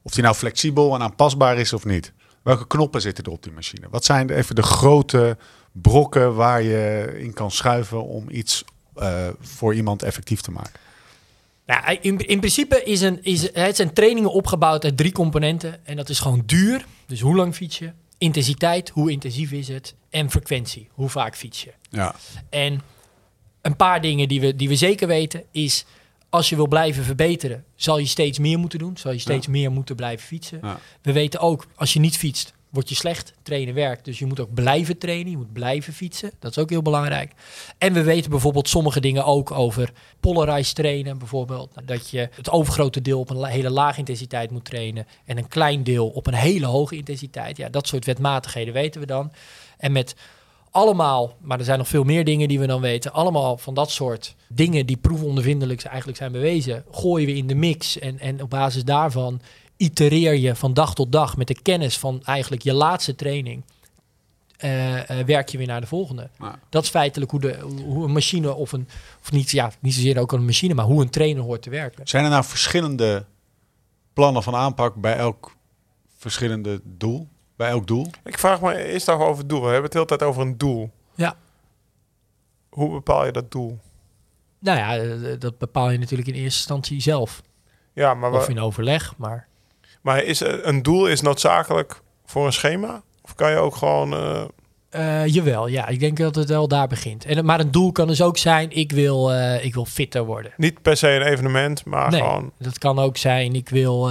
Of 0.02 0.12
die 0.12 0.24
nou 0.24 0.36
flexibel 0.36 0.96
en 0.96 1.02
aanpasbaar 1.02 1.58
is 1.58 1.74
of 1.74 1.86
niet. 1.86 2.14
Welke 2.42 2.68
knoppen 2.68 3.02
zitten 3.02 3.24
er 3.24 3.32
op 3.32 3.44
die 3.44 3.52
machine? 3.52 3.88
Wat 3.90 4.06
zijn 4.06 4.30
even 4.30 4.56
de 4.56 4.64
grote 4.64 5.38
brokken 5.72 6.36
waar 6.36 6.62
je 6.64 7.16
in 7.20 7.34
kan 7.34 7.52
schuiven 7.52 8.04
om 8.08 8.26
iets 8.30 8.64
eh, 8.96 9.28
voor 9.40 9.76
iemand 9.76 10.04
effectief 10.04 10.42
te 10.42 10.52
maken? 10.52 10.80
Nou, 11.66 11.98
in, 12.02 12.18
in 12.18 12.40
principe 12.40 12.84
is 12.84 13.02
een, 13.02 13.24
is, 13.24 13.54
het 13.54 13.76
zijn 13.76 13.94
trainingen 13.94 14.32
opgebouwd 14.32 14.84
uit 14.84 14.98
drie 14.98 15.12
componenten. 15.12 15.86
En 15.86 15.96
dat 15.96 16.10
is 16.10 16.20
gewoon 16.20 16.44
duur, 16.46 16.86
dus 17.06 17.20
hoe 17.22 17.36
lang 17.36 17.56
fiets 17.56 17.80
je, 17.80 17.92
intensiteit, 18.20 18.90
hoe 18.90 19.12
intensief 19.12 19.52
is 19.52 19.68
het, 19.68 19.96
en 20.10 20.30
frequentie, 20.30 20.88
hoe 20.92 21.10
vaak 21.10 21.36
fiets 21.36 21.64
je. 21.64 21.74
Ja, 21.90 22.16
En 22.50 22.82
een 23.62 23.76
paar 23.76 24.02
dingen 24.02 24.28
die 24.28 24.42
we, 24.42 24.56
die 24.56 24.68
we 24.68 24.76
zeker 24.76 25.08
weten 25.08 25.44
is... 25.52 25.86
als 26.30 26.50
je 26.50 26.56
wil 26.56 26.68
blijven 26.68 27.04
verbeteren, 27.04 27.66
zal 27.76 27.98
je 27.98 28.06
steeds 28.06 28.40
meer 28.40 28.60
moeten 28.60 28.80
doen. 28.80 28.98
Zal 28.98 29.12
je 29.12 29.20
steeds 29.20 29.48
meer 29.48 29.72
moeten 29.72 29.96
blijven 29.96 30.28
fietsen. 30.28 30.60
Ja. 30.62 30.80
We 31.02 31.12
weten 31.12 31.40
ook, 31.40 31.68
als 31.76 31.94
je 31.94 32.00
niet 32.00 32.18
fietst, 32.18 32.54
word 32.70 32.90
je 32.90 32.96
slecht. 32.96 33.34
Trainen 33.44 33.74
werkt, 33.74 34.06
dus 34.06 34.20
je 34.20 34.26
moet 34.26 34.40
ook 34.40 34.54
blijven 34.54 34.98
trainen. 34.98 35.32
Je 35.32 35.38
moet 35.38 35.54
blijven 35.54 35.94
fietsen. 35.94 36.32
Dat 36.40 36.52
is 36.52 36.58
ook 36.58 36.70
heel 36.70 36.82
belangrijk. 36.82 37.34
En 37.78 37.94
we 37.94 38.04
weten 38.04 38.30
bijvoorbeeld 38.30 38.70
sommige 38.70 39.00
dingen 39.00 39.26
ook 39.26 39.52
over 39.52 39.92
polarized 40.20 40.76
trainen. 40.76 41.18
Bijvoorbeeld 41.18 41.72
dat 41.86 42.10
je 42.10 42.30
het 42.36 42.50
overgrote 42.50 43.02
deel 43.02 43.20
op 43.20 43.30
een 43.30 43.44
hele 43.44 43.70
lage 43.70 44.00
intensiteit 44.00 44.52
moet 44.52 44.66
trainen... 44.66 45.08
en 45.26 45.38
een 45.38 45.48
klein 45.48 45.84
deel 45.84 46.08
op 46.08 46.28
een 46.28 46.34
hele 46.34 46.66
hoge 46.66 46.96
intensiteit. 46.96 47.58
Ja, 47.58 47.70
dat 47.70 47.88
soort 47.88 48.06
wetmatigheden 48.06 48.74
weten 48.74 49.02
we 49.02 49.08
dan. 49.08 49.32
En 49.78 49.92
met 49.92 50.16
Allemaal, 50.72 51.36
maar 51.42 51.60
er 51.60 51.66
zijn 51.66 51.78
nog 51.78 51.88
veel 51.88 52.04
meer 52.04 52.26
dingen 52.26 52.48
die 52.48 52.60
we 52.60 52.68
dan 52.68 52.82
weten. 52.82 53.14
Allemaal 53.14 53.58
van 53.58 53.74
dat 53.74 53.92
soort 53.92 54.36
dingen 54.48 54.86
die 54.86 54.98
proefondervindelijk 54.98 55.84
eigenlijk 55.84 56.18
zijn 56.18 56.32
bewezen, 56.32 56.84
gooien 56.92 57.28
we 57.28 57.36
in 57.36 57.48
de 57.48 57.56
mix. 57.56 58.00
En, 58.00 58.20
en 58.20 58.42
op 58.42 58.50
basis 58.50 58.84
daarvan 58.84 59.42
itereer 59.80 60.34
je 60.36 60.56
van 60.56 60.74
dag 60.74 60.94
tot 60.96 61.12
dag 61.12 61.38
met 61.38 61.48
de 61.48 61.62
kennis 61.62 61.98
van 61.98 62.24
eigenlijk 62.24 62.62
je 62.62 62.74
laatste 62.74 63.16
training. 63.16 63.64
eh, 64.58 65.20
eh, 65.20 65.26
werk 65.26 65.50
je 65.50 65.58
weer 65.58 65.68
naar 65.68 65.82
de 65.82 65.88
volgende. 65.88 66.30
Ja. 66.40 66.60
Dat 66.70 66.84
is 66.84 66.90
feitelijk 66.90 67.32
hoe, 67.32 67.40
de, 67.40 67.60
hoe- 67.60 68.04
een 68.04 68.12
machine 68.12 68.54
of 68.54 68.72
een, 68.72 68.88
of 69.22 69.32
niet, 69.32 69.50
ja, 69.50 69.72
niet 69.80 69.94
zozeer 69.94 70.20
ook 70.20 70.32
een 70.32 70.46
machine, 70.46 70.74
maar 70.74 70.86
hoe 70.86 71.02
een 71.02 71.10
trainer 71.10 71.44
hoort 71.44 71.62
te 71.62 71.70
werken. 71.70 72.08
Zijn 72.08 72.24
er 72.24 72.30
nou 72.30 72.44
verschillende 72.44 73.26
plannen 74.14 74.44
van 74.44 74.56
aanpak 74.56 74.96
bij 74.96 75.16
elk 75.18 75.56
verschillende 76.18 76.82
doel? 76.84 77.28
Bij 77.56 77.70
elk 77.70 77.88
doel? 77.88 78.08
Ik 78.24 78.38
vraag 78.38 78.62
me 78.62 78.84
eerst 78.86 79.08
nog 79.08 79.20
over 79.22 79.38
het 79.40 79.50
doel. 79.50 79.60
We 79.60 79.66
hebben 79.66 79.84
het 79.84 79.92
de 79.92 79.98
hele 79.98 80.10
tijd 80.10 80.24
over 80.24 80.42
een 80.42 80.58
doel. 80.58 80.92
Ja. 81.16 81.36
Hoe 82.70 82.90
bepaal 82.92 83.26
je 83.26 83.32
dat 83.32 83.52
doel? 83.52 83.80
Nou 84.60 84.78
ja, 84.78 84.98
eh, 84.98 85.40
dat 85.40 85.58
bepaal 85.58 85.90
je 85.90 85.98
natuurlijk 85.98 86.28
in 86.28 86.34
eerste 86.36 86.58
instantie 86.60 87.02
zelf. 87.02 87.42
Ja, 87.94 88.14
maar, 88.14 88.32
Of 88.32 88.50
in 88.50 88.60
overleg, 88.60 89.18
maar... 89.18 89.48
maar 90.02 90.24
is 90.24 90.42
eh, 90.42 90.54
een 90.62 90.84
doel 90.84 91.08
is 91.08 91.22
noodzakelijk 91.22 92.02
voor 92.26 92.46
een 92.46 92.54
schema? 92.54 93.02
Of 93.22 93.36
kan 93.36 93.52
je 93.52 93.58
ook 93.58 93.76
gewoon... 93.76 94.14
eh, 94.14 94.42
Eh, 94.90 95.26
jawel, 95.34 95.68
ja. 95.68 95.88
Ik 95.88 96.00
denk 96.00 96.18
dat 96.18 96.36
het 96.36 96.50
wel 96.50 96.68
daar 96.68 96.88
begint. 96.88 97.26
En, 97.26 97.46
maar 97.46 97.60
een 97.60 97.72
doel 97.72 97.92
kan 97.92 98.08
dus 98.08 98.22
ook 98.22 98.38
zijn, 98.38 98.72
ik 98.72 98.92
wil, 98.92 99.32
ik 99.62 99.74
wil 99.74 99.86
fitter 99.86 100.26
worden. 100.26 100.52
niet 100.58 100.82
per 100.82 100.98
se 100.98 101.10
een 101.10 101.22
evenement, 101.22 101.86
maar 101.86 102.12
nee, 102.12 102.22
gewoon... 102.22 102.52
dat 102.60 102.78
kan 102.78 103.00
ook 103.00 103.18
zijn, 103.18 103.56
ik 103.56 103.70
wil, 103.70 104.10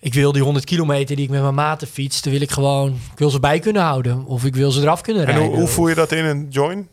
ik 0.00 0.14
wil 0.14 0.32
die 0.32 0.42
100 0.42 0.64
kilometer 0.64 1.16
die 1.16 1.24
ik 1.24 1.30
met 1.30 1.42
mijn 1.42 1.54
maten 1.54 1.88
fiets, 1.88 2.22
daar 2.22 2.32
wil 2.32 2.42
ik 2.42 2.50
gewoon, 2.50 2.88
ik 3.12 3.18
wil 3.18 3.30
ze 3.30 3.40
bij 3.40 3.58
kunnen 3.58 3.82
houden. 3.82 4.24
Of 4.24 4.44
ik 4.44 4.54
wil 4.56 4.70
ze 4.70 4.80
eraf 4.80 5.00
kunnen 5.00 5.22
En 5.26 5.28
rijden. 5.32 5.48
hoe, 5.48 5.58
hoe 5.58 5.68
voer 5.68 5.88
je 5.88 5.94
dat 5.94 6.12
in 6.12 6.24
een 6.24 6.46
join? 6.50 6.88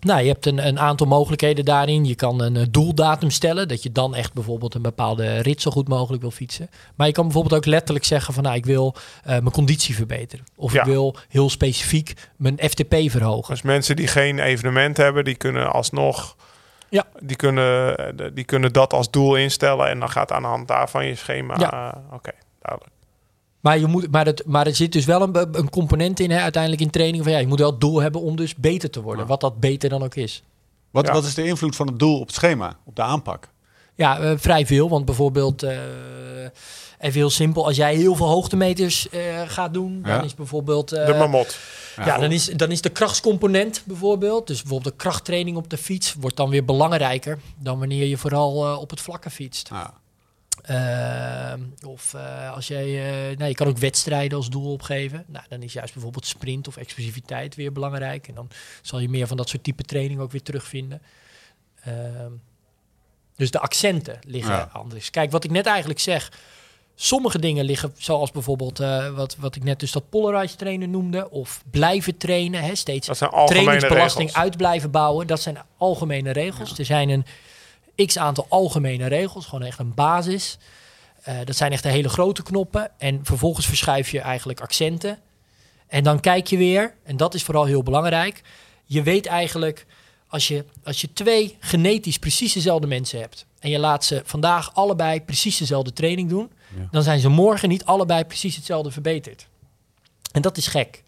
Nou, 0.00 0.20
je 0.20 0.28
hebt 0.28 0.46
een, 0.46 0.66
een 0.66 0.78
aantal 0.78 1.06
mogelijkheden 1.06 1.64
daarin. 1.64 2.04
Je 2.04 2.14
kan 2.14 2.40
een 2.40 2.56
eh, 2.56 2.62
doeldatum 2.70 3.30
stellen, 3.30 3.68
dat 3.68 3.82
je 3.82 3.92
dan 3.92 4.14
echt 4.14 4.32
bijvoorbeeld 4.32 4.74
een 4.74 4.82
bepaalde 4.82 5.38
rit 5.38 5.62
zo 5.62 5.70
goed 5.70 5.88
mogelijk 5.88 6.22
wil 6.22 6.30
fietsen. 6.30 6.70
Maar 6.94 7.06
je 7.06 7.12
kan 7.12 7.24
bijvoorbeeld 7.24 7.54
ook 7.54 7.66
letterlijk 7.66 8.04
zeggen 8.04 8.34
van, 8.34 8.42
nou, 8.42 8.56
ik 8.56 8.66
wil 8.66 8.94
eh, 9.24 9.30
mijn 9.30 9.50
conditie 9.50 9.94
verbeteren. 9.94 10.46
Of 10.56 10.72
Ja. 10.72 10.80
ik 10.80 10.86
wil 10.86 11.16
heel 11.28 11.50
specifiek 11.50 12.14
mijn 12.36 12.58
FTP 12.58 12.94
verhogen. 13.10 13.54
Dus 13.54 13.62
mensen 13.62 13.96
die 13.96 14.06
geen 14.06 14.38
evenement 14.38 14.96
hebben, 14.96 15.24
die 15.24 15.36
kunnen 15.36 15.72
alsnog... 15.72 16.36
Ja. 16.88 17.04
Die 17.20 17.36
kunnen, 17.36 17.96
eh, 17.96 18.28
die 18.34 18.44
kunnen 18.44 18.72
dat 18.72 18.92
als 18.92 19.10
doel 19.10 19.36
instellen 19.36 19.88
en 19.88 19.98
dan 19.98 20.10
gaat 20.10 20.32
aan 20.32 20.42
de 20.42 20.48
hand 20.48 20.68
daarvan 20.68 21.06
je 21.06 21.14
schema... 21.14 21.54
Ja. 21.58 22.02
Oké, 22.12 22.32
duidelijk. 22.60 22.95
Maar, 23.66 23.78
je 23.78 23.86
moet, 23.86 24.10
maar, 24.10 24.26
het, 24.26 24.42
maar 24.46 24.66
er 24.66 24.74
zit 24.74 24.92
dus 24.92 25.04
wel 25.04 25.22
een, 25.22 25.58
een 25.58 25.70
component 25.70 26.20
in, 26.20 26.30
hè, 26.30 26.40
uiteindelijk 26.40 26.82
in 26.82 26.90
training. 26.90 27.22
Van 27.22 27.32
ja, 27.32 27.38
je 27.38 27.46
moet 27.46 27.58
wel 27.58 27.70
het 27.70 27.80
doel 27.80 28.00
hebben 28.00 28.20
om 28.20 28.36
dus 28.36 28.54
beter 28.54 28.90
te 28.90 29.02
worden. 29.02 29.22
Ja. 29.22 29.28
Wat 29.28 29.40
dat 29.40 29.60
beter 29.60 29.88
dan 29.88 30.02
ook 30.02 30.14
is. 30.14 30.42
Wat, 30.90 31.06
Ja. 31.06 31.12
wat 31.12 31.24
is 31.24 31.34
de 31.34 31.44
invloed 31.44 31.76
van 31.76 31.86
het 31.86 31.98
doel 31.98 32.20
op 32.20 32.26
het 32.26 32.34
schema, 32.36 32.76
op 32.84 32.96
de 32.96 33.02
aanpak? 33.02 33.48
Ja, 33.94 34.18
eh, 34.20 34.32
vrij 34.36 34.66
veel. 34.66 34.88
Want 34.88 35.04
bijvoorbeeld, 35.04 35.62
eh, 35.62 35.78
even 36.98 37.18
heel 37.20 37.30
simpel, 37.30 37.64
als 37.66 37.76
jij 37.76 37.94
heel 37.94 38.14
veel 38.14 38.26
hoogtemeters 38.26 39.08
eh, 39.08 39.20
gaat 39.46 39.74
doen, 39.74 40.00
Ja. 40.04 40.16
dan 40.16 40.24
is 40.24 40.34
bijvoorbeeld. 40.34 40.92
eh, 40.92 41.06
de 41.06 41.14
mamot. 41.14 41.58
ja, 42.04 42.18
dan 42.18 42.32
is, 42.32 42.44
dan 42.44 42.70
is 42.70 42.80
de 42.80 42.88
krachtscomponent 42.90 43.82
bijvoorbeeld, 43.86 44.46
dus 44.46 44.60
bijvoorbeeld 44.62 44.92
de 44.92 44.98
krachttraining 45.02 45.56
op 45.56 45.70
de 45.70 45.76
fiets, 45.78 46.14
wordt 46.20 46.36
dan 46.36 46.50
weer 46.50 46.64
belangrijker 46.64 47.38
dan 47.58 47.78
wanneer 47.78 48.06
je 48.06 48.16
vooral 48.18 48.78
op 48.80 48.90
het 48.90 49.00
vlakke 49.00 49.30
fietst. 49.30 49.68
Ja. 49.68 49.94
Ehm, 50.62 51.60
of 51.86 52.14
eh, 52.14 52.52
als 52.52 52.66
jij, 52.68 52.84
nou, 53.38 53.48
je 53.48 53.54
kan 53.54 53.66
ook 53.66 53.78
wedstrijden 53.78 54.38
als 54.38 54.50
doel 54.50 54.72
opgeven. 54.72 55.24
Nou, 55.26 55.44
dan 55.48 55.62
is 55.62 55.72
juist 55.72 55.92
bijvoorbeeld 55.92 56.26
sprint 56.26 56.68
of 56.68 56.76
explosiviteit 56.76 57.54
weer 57.54 57.72
belangrijk. 57.72 58.28
En 58.28 58.34
dan 58.34 58.48
zal 58.82 58.98
je 58.98 59.08
meer 59.08 59.26
van 59.26 59.36
dat 59.36 59.48
soort 59.48 59.64
type 59.64 59.82
training 59.82 60.20
ook 60.20 60.30
weer 60.32 60.42
terugvinden. 60.42 61.02
Ehm, 61.82 62.30
dus 63.36 63.50
de 63.50 63.60
accenten 63.60 64.18
liggen 64.26 64.52
Ja. 64.54 64.70
anders. 64.72 65.10
Kijk, 65.10 65.30
wat 65.30 65.44
ik 65.44 65.50
net 65.50 65.66
eigenlijk 65.66 66.00
zeg. 66.00 66.32
Sommige 66.98 67.38
dingen 67.38 67.64
liggen, 67.64 67.92
zoals 67.98 68.30
bijvoorbeeld 68.30 68.80
eh, 68.80 69.14
wat, 69.14 69.36
wat 69.38 69.56
ik 69.56 69.64
net 69.64 69.80
dus 69.80 69.92
dat 69.92 70.08
polarized 70.08 70.58
trainen 70.58 70.90
noemde. 70.90 71.30
Of 71.30 71.62
blijven 71.70 72.16
trainen, 72.16 72.62
hè, 72.62 72.74
steeds 72.74 73.06
trainingsbelasting 73.06 74.28
regels. 74.28 74.44
uit 74.44 74.56
blijven 74.56 74.90
bouwen. 74.90 75.26
Dat 75.26 75.40
zijn 75.40 75.58
algemene 75.76 76.30
regels. 76.30 76.78
Er 76.78 76.84
zijn 76.84 77.08
een 77.08 77.24
x 78.06 78.18
aantal 78.18 78.46
algemene 78.48 79.06
regels, 79.06 79.46
gewoon 79.46 79.66
echt 79.66 79.78
een 79.78 79.94
basis. 79.94 80.58
Eh, 81.22 81.34
dat 81.44 81.56
zijn 81.56 81.72
echt 81.72 81.82
de 81.82 81.88
hele 81.88 82.08
grote 82.08 82.42
knoppen. 82.42 82.90
En 82.98 83.20
vervolgens 83.22 83.66
verschuif 83.66 84.10
je 84.10 84.20
eigenlijk 84.20 84.60
accenten. 84.60 85.18
En 85.86 86.04
dan 86.04 86.20
kijk 86.20 86.46
je 86.46 86.56
weer, 86.56 86.94
en 87.04 87.16
dat 87.16 87.34
is 87.34 87.42
vooral 87.42 87.64
heel 87.64 87.82
belangrijk. 87.82 88.42
Je 88.84 89.02
weet 89.02 89.26
eigenlijk, 89.26 89.86
als 90.28 90.48
je, 90.48 90.64
als 90.84 91.00
je 91.00 91.12
twee 91.12 91.56
genetisch 91.60 92.18
precies 92.18 92.52
dezelfde 92.52 92.86
mensen 92.86 93.20
hebt. 93.20 93.46
en 93.60 93.70
je 93.70 93.78
laat 93.78 94.04
ze 94.04 94.22
vandaag 94.24 94.74
allebei 94.74 95.20
precies 95.20 95.58
dezelfde 95.58 95.92
training 95.92 96.28
doen. 96.28 96.50
Ja. 96.76 96.88
dan 96.90 97.02
zijn 97.02 97.20
ze 97.20 97.28
morgen 97.28 97.68
niet 97.68 97.84
allebei 97.84 98.24
precies 98.24 98.56
hetzelfde 98.56 98.90
verbeterd. 98.90 99.48
En 100.32 100.42
dat 100.42 100.56
is 100.56 100.66
gek. 100.66 101.04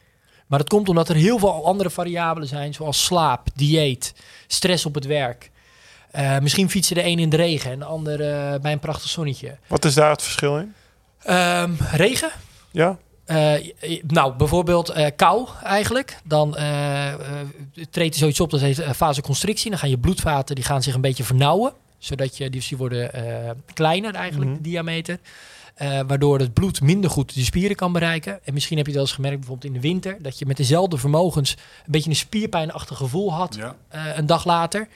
Maar 0.47 0.59
dat 0.59 0.69
komt 0.69 0.89
omdat 0.89 1.09
er 1.09 1.15
heel 1.15 1.39
veel 1.39 1.67
andere 1.67 1.91
variabelen 1.91 2.49
zijn, 2.49 2.75
zoals 2.75 3.05
slaap, 3.05 3.49
dieet, 3.55 4.15
stress 4.47 4.87
op 4.87 4.95
het 4.95 5.07
werk. 5.07 5.51
Eh, 6.11 6.39
misschien 6.39 6.71
fietsen 6.71 6.95
de 6.95 7.05
een 7.05 7.19
in 7.19 7.29
de 7.29 7.37
regen 7.37 7.71
en 7.71 7.79
de 7.79 7.85
ander 7.85 8.21
eh, 8.21 8.61
bij 8.61 8.73
een 8.73 8.79
prachtig 8.79 9.11
zonnetje. 9.11 9.57
Wat 9.67 9.85
is 9.85 9.95
daar 9.95 10.11
het 10.11 10.23
verschil 10.23 10.59
in? 10.59 10.75
Ehm, 11.23 11.71
regen? 11.93 12.31
Ja? 12.71 12.99
Eh, 13.25 13.53
nou, 14.07 14.35
bijvoorbeeld 14.35 14.89
eh, 14.89 15.07
kou 15.17 15.49
eigenlijk. 15.63 16.19
Dan 16.25 16.57
treedt 17.91 18.15
er 18.15 18.21
zoiets 18.21 18.41
op, 18.41 18.51
dat 18.51 18.61
heet 18.61 18.79
eh, 18.79 18.91
vasoconstrictie. 18.93 19.71
Dan 19.71 19.79
gaan 19.79 19.91
je 19.91 19.99
bloedvaten 19.99 20.55
die 20.55 20.65
gaan 20.65 20.83
zich 20.83 20.95
een 20.95 21.01
beetje 21.01 21.25
vernauwen. 21.25 21.73
Zodat 21.99 22.37
je, 22.37 22.51
die, 22.51 22.65
die 22.69 22.77
worden 22.79 23.13
eh, 23.13 23.51
kleiner 23.75 24.15
eigenlijk, 24.15 24.51
Mhm. 24.51 24.63
de 24.63 24.69
diameter. 24.69 25.19
Eh, 25.75 26.01
waardoor 26.07 26.39
het 26.39 26.53
bloed 26.53 26.81
minder 26.81 27.11
goed 27.11 27.35
de 27.35 27.45
spieren 27.45 27.77
kan 27.77 27.93
bereiken. 27.93 28.39
En 28.45 28.55
misschien 28.55 28.77
heb 28.77 28.87
je 28.87 28.93
het 28.93 29.01
wel 29.01 29.09
eens 29.09 29.17
gemerkt, 29.17 29.39
bijvoorbeeld 29.39 29.75
in 29.75 29.81
de 29.81 29.89
winter... 29.89 30.17
dat 30.21 30.39
je 30.39 30.47
met 30.47 30.57
dezelfde 30.57 30.97
vermogens 30.99 31.51
een 31.53 31.93
beetje 31.93 32.11
een 32.11 32.17
spierpijnachtig 32.17 32.97
gevoel 32.97 33.33
had 33.33 33.55
Ja. 33.55 33.75
eh, 33.89 34.03
een 34.17 34.27
dag 34.27 34.45
later. 34.45 34.89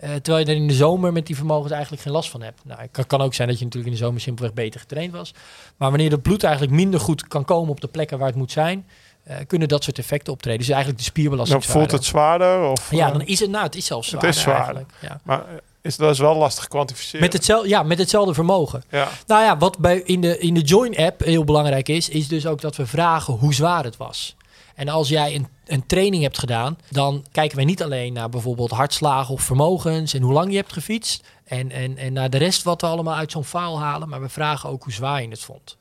Eh, 0.00 0.10
terwijl 0.14 0.46
je 0.46 0.50
er 0.52 0.60
in 0.60 0.68
de 0.68 0.74
zomer 0.74 1.12
met 1.12 1.26
die 1.26 1.36
vermogens 1.36 1.72
eigenlijk 1.72 2.02
geen 2.02 2.12
last 2.12 2.30
van 2.30 2.42
hebt. 2.42 2.60
Nou, 2.64 2.80
het 2.92 3.06
kan, 3.06 3.20
ook 3.20 3.34
zijn 3.34 3.48
dat 3.48 3.58
je 3.58 3.64
natuurlijk 3.64 3.92
in 3.92 3.98
de 3.98 4.04
zomer 4.04 4.20
simpelweg 4.20 4.54
beter 4.54 4.80
getraind 4.80 5.12
was. 5.12 5.34
Maar 5.76 5.90
wanneer 5.90 6.10
het 6.10 6.22
bloed 6.22 6.42
eigenlijk 6.42 6.74
minder 6.74 7.00
goed 7.00 7.28
kan 7.28 7.44
komen 7.44 7.70
op 7.70 7.80
de 7.80 7.88
plekken 7.88 8.18
waar 8.18 8.26
het 8.28 8.36
moet 8.36 8.52
zijn, 8.52 8.86
eh, 9.22 9.36
kunnen 9.46 9.68
dat 9.68 9.84
soort 9.84 9.98
effecten 9.98 10.32
optreden. 10.32 10.58
Dus 10.58 10.68
eigenlijk 10.68 10.98
de 10.98 11.04
spierbelasting. 11.04 11.62
Dan 11.62 11.72
voelt 11.72 11.90
het 11.90 12.04
zwaarder? 12.04 12.62
Of, 12.62 12.90
Ja, 12.90 13.06
eh, 13.06 13.12
dan 13.12 13.26
is 13.26 13.40
het, 13.40 13.50
nou, 13.50 13.64
het 13.64 13.74
is 13.74 13.86
zelfs 13.86 14.10
Het 14.10 14.20
zwaarder. 14.20 14.40
is 14.40 14.44
zwaarder. 14.44 14.64
eigenlijk, 14.64 14.94
Ja. 15.00 15.20
Maar 15.24 15.44
is, 15.82 15.96
dat 15.96 16.10
is 16.10 16.18
wel 16.18 16.36
lastig 16.36 16.68
kwantificeren. 16.68 17.20
Met, 17.20 17.32
hetzelfde, 17.32 17.68
ja, 17.68 17.82
met 17.82 17.98
hetzelfde 17.98 18.34
vermogen. 18.34 18.82
Ja. 18.90 19.08
Nou 19.26 19.42
ja, 19.42 19.56
wat 19.58 19.78
bij 19.78 20.02
in 20.04 20.20
de, 20.20 20.38
in 20.38 20.54
de 20.54 20.60
Join-app 20.60 21.20
heel 21.24 21.44
belangrijk 21.44 21.88
is, 21.88 22.08
is 22.08 22.28
dus 22.28 22.46
ook 22.46 22.60
dat 22.60 22.76
we 22.76 22.86
vragen 22.86 23.34
hoe 23.34 23.54
zwaar 23.54 23.84
het 23.84 23.96
was. 23.96 24.36
En 24.80 24.88
als 24.88 25.08
jij 25.08 25.34
een, 25.34 25.46
een 25.66 25.86
training 25.86 26.22
hebt 26.22 26.38
gedaan, 26.38 26.78
dan 26.88 27.24
kijken 27.32 27.56
wij 27.56 27.64
niet 27.64 27.82
alleen 27.82 28.12
naar 28.12 28.28
bijvoorbeeld 28.28 28.70
hartslagen 28.70 29.34
of 29.34 29.42
vermogens 29.42 30.14
en 30.14 30.22
hoe 30.22 30.32
lang 30.32 30.50
je 30.50 30.56
hebt 30.56 30.72
gefietst. 30.72 31.24
En, 31.44 31.70
en, 31.70 31.96
en 31.96 32.12
naar 32.12 32.30
de 32.30 32.38
rest 32.38 32.62
wat 32.62 32.80
we 32.80 32.86
allemaal 32.86 33.14
uit 33.14 33.30
zo'n 33.30 33.44
file 33.44 33.76
halen. 33.76 34.08
Maar 34.08 34.20
we 34.20 34.28
vragen 34.28 34.68
ook 34.68 34.82
hoe 34.82 34.92
zwaar 34.92 35.22
je 35.22 35.28
het 35.28 35.40
vond. 35.40 35.76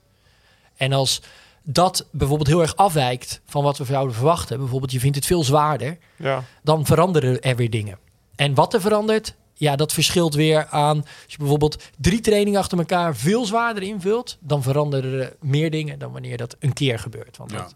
En 0.77 0.93
als 0.93 1.21
dat 1.63 2.07
bijvoorbeeld 2.11 2.47
heel 2.47 2.61
erg 2.61 2.75
afwijkt 2.75 3.41
van 3.45 3.63
wat 3.63 3.77
we 3.77 3.85
zouden 3.85 4.15
verwachten, 4.15 4.57
bijvoorbeeld 4.57 4.91
je 4.91 4.99
vindt 4.99 5.15
het 5.15 5.25
veel 5.25 5.43
zwaarder, 5.43 5.97
ja. 6.15 6.43
dan 6.63 6.85
veranderen 6.85 7.41
er 7.41 7.55
weer 7.55 7.69
dingen. 7.69 7.97
En 8.35 8.53
wat 8.53 8.73
er 8.73 8.81
verandert, 8.81 9.35
ja, 9.53 9.75
dat 9.75 9.93
verschilt 9.93 10.33
weer 10.33 10.67
aan. 10.67 10.97
Als 10.97 11.07
je 11.27 11.37
bijvoorbeeld 11.37 11.83
drie 11.97 12.19
trainingen 12.19 12.59
achter 12.59 12.77
elkaar 12.77 13.15
veel 13.15 13.45
zwaarder 13.45 13.83
invult, 13.83 14.37
dan 14.39 14.63
veranderen 14.63 15.21
er 15.21 15.35
meer 15.41 15.71
dingen 15.71 15.99
dan 15.99 16.11
wanneer 16.11 16.37
dat 16.37 16.55
een 16.59 16.73
keer 16.73 16.99
gebeurt. 16.99 17.37
Want 17.37 17.51
Ja. 17.51 17.57
dat, 17.57 17.75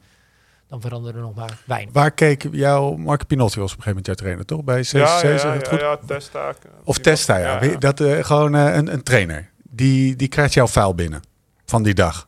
dan 0.73 0.81
veranderen 0.81 1.15
er 1.15 1.21
nog 1.21 1.35
maar 1.35 1.57
weinig. 1.65 1.93
Waar 1.93 2.11
keek 2.11 2.47
jouw 2.51 2.95
Marco 2.95 3.25
Pinotti 3.25 3.59
was 3.59 3.71
op 3.71 3.77
een 3.77 3.83
gegeven 3.83 3.89
moment 3.89 4.05
jouw 4.05 4.15
trainer, 4.15 4.45
toch? 4.45 4.63
Bij 4.63 4.81
CCC, 4.81 5.41
Ja, 5.41 5.53
het 5.53 5.67
goed? 5.67 5.79
ja, 5.79 5.97
Testa. 6.05 6.53
Of 6.83 6.97
Testa, 6.97 7.37
ja. 7.37 7.77
Dat, 7.77 7.99
eh, 7.99 8.23
gewoon 8.23 8.55
eh, 8.55 8.75
een, 8.75 8.93
een 8.93 9.03
trainer. 9.03 9.49
Die, 9.69 10.15
die 10.15 10.27
krijgt 10.27 10.53
jouw 10.53 10.67
vuil 10.67 10.95
binnen 10.95 11.21
van 11.65 11.83
die 11.83 11.93
dag. 11.93 12.27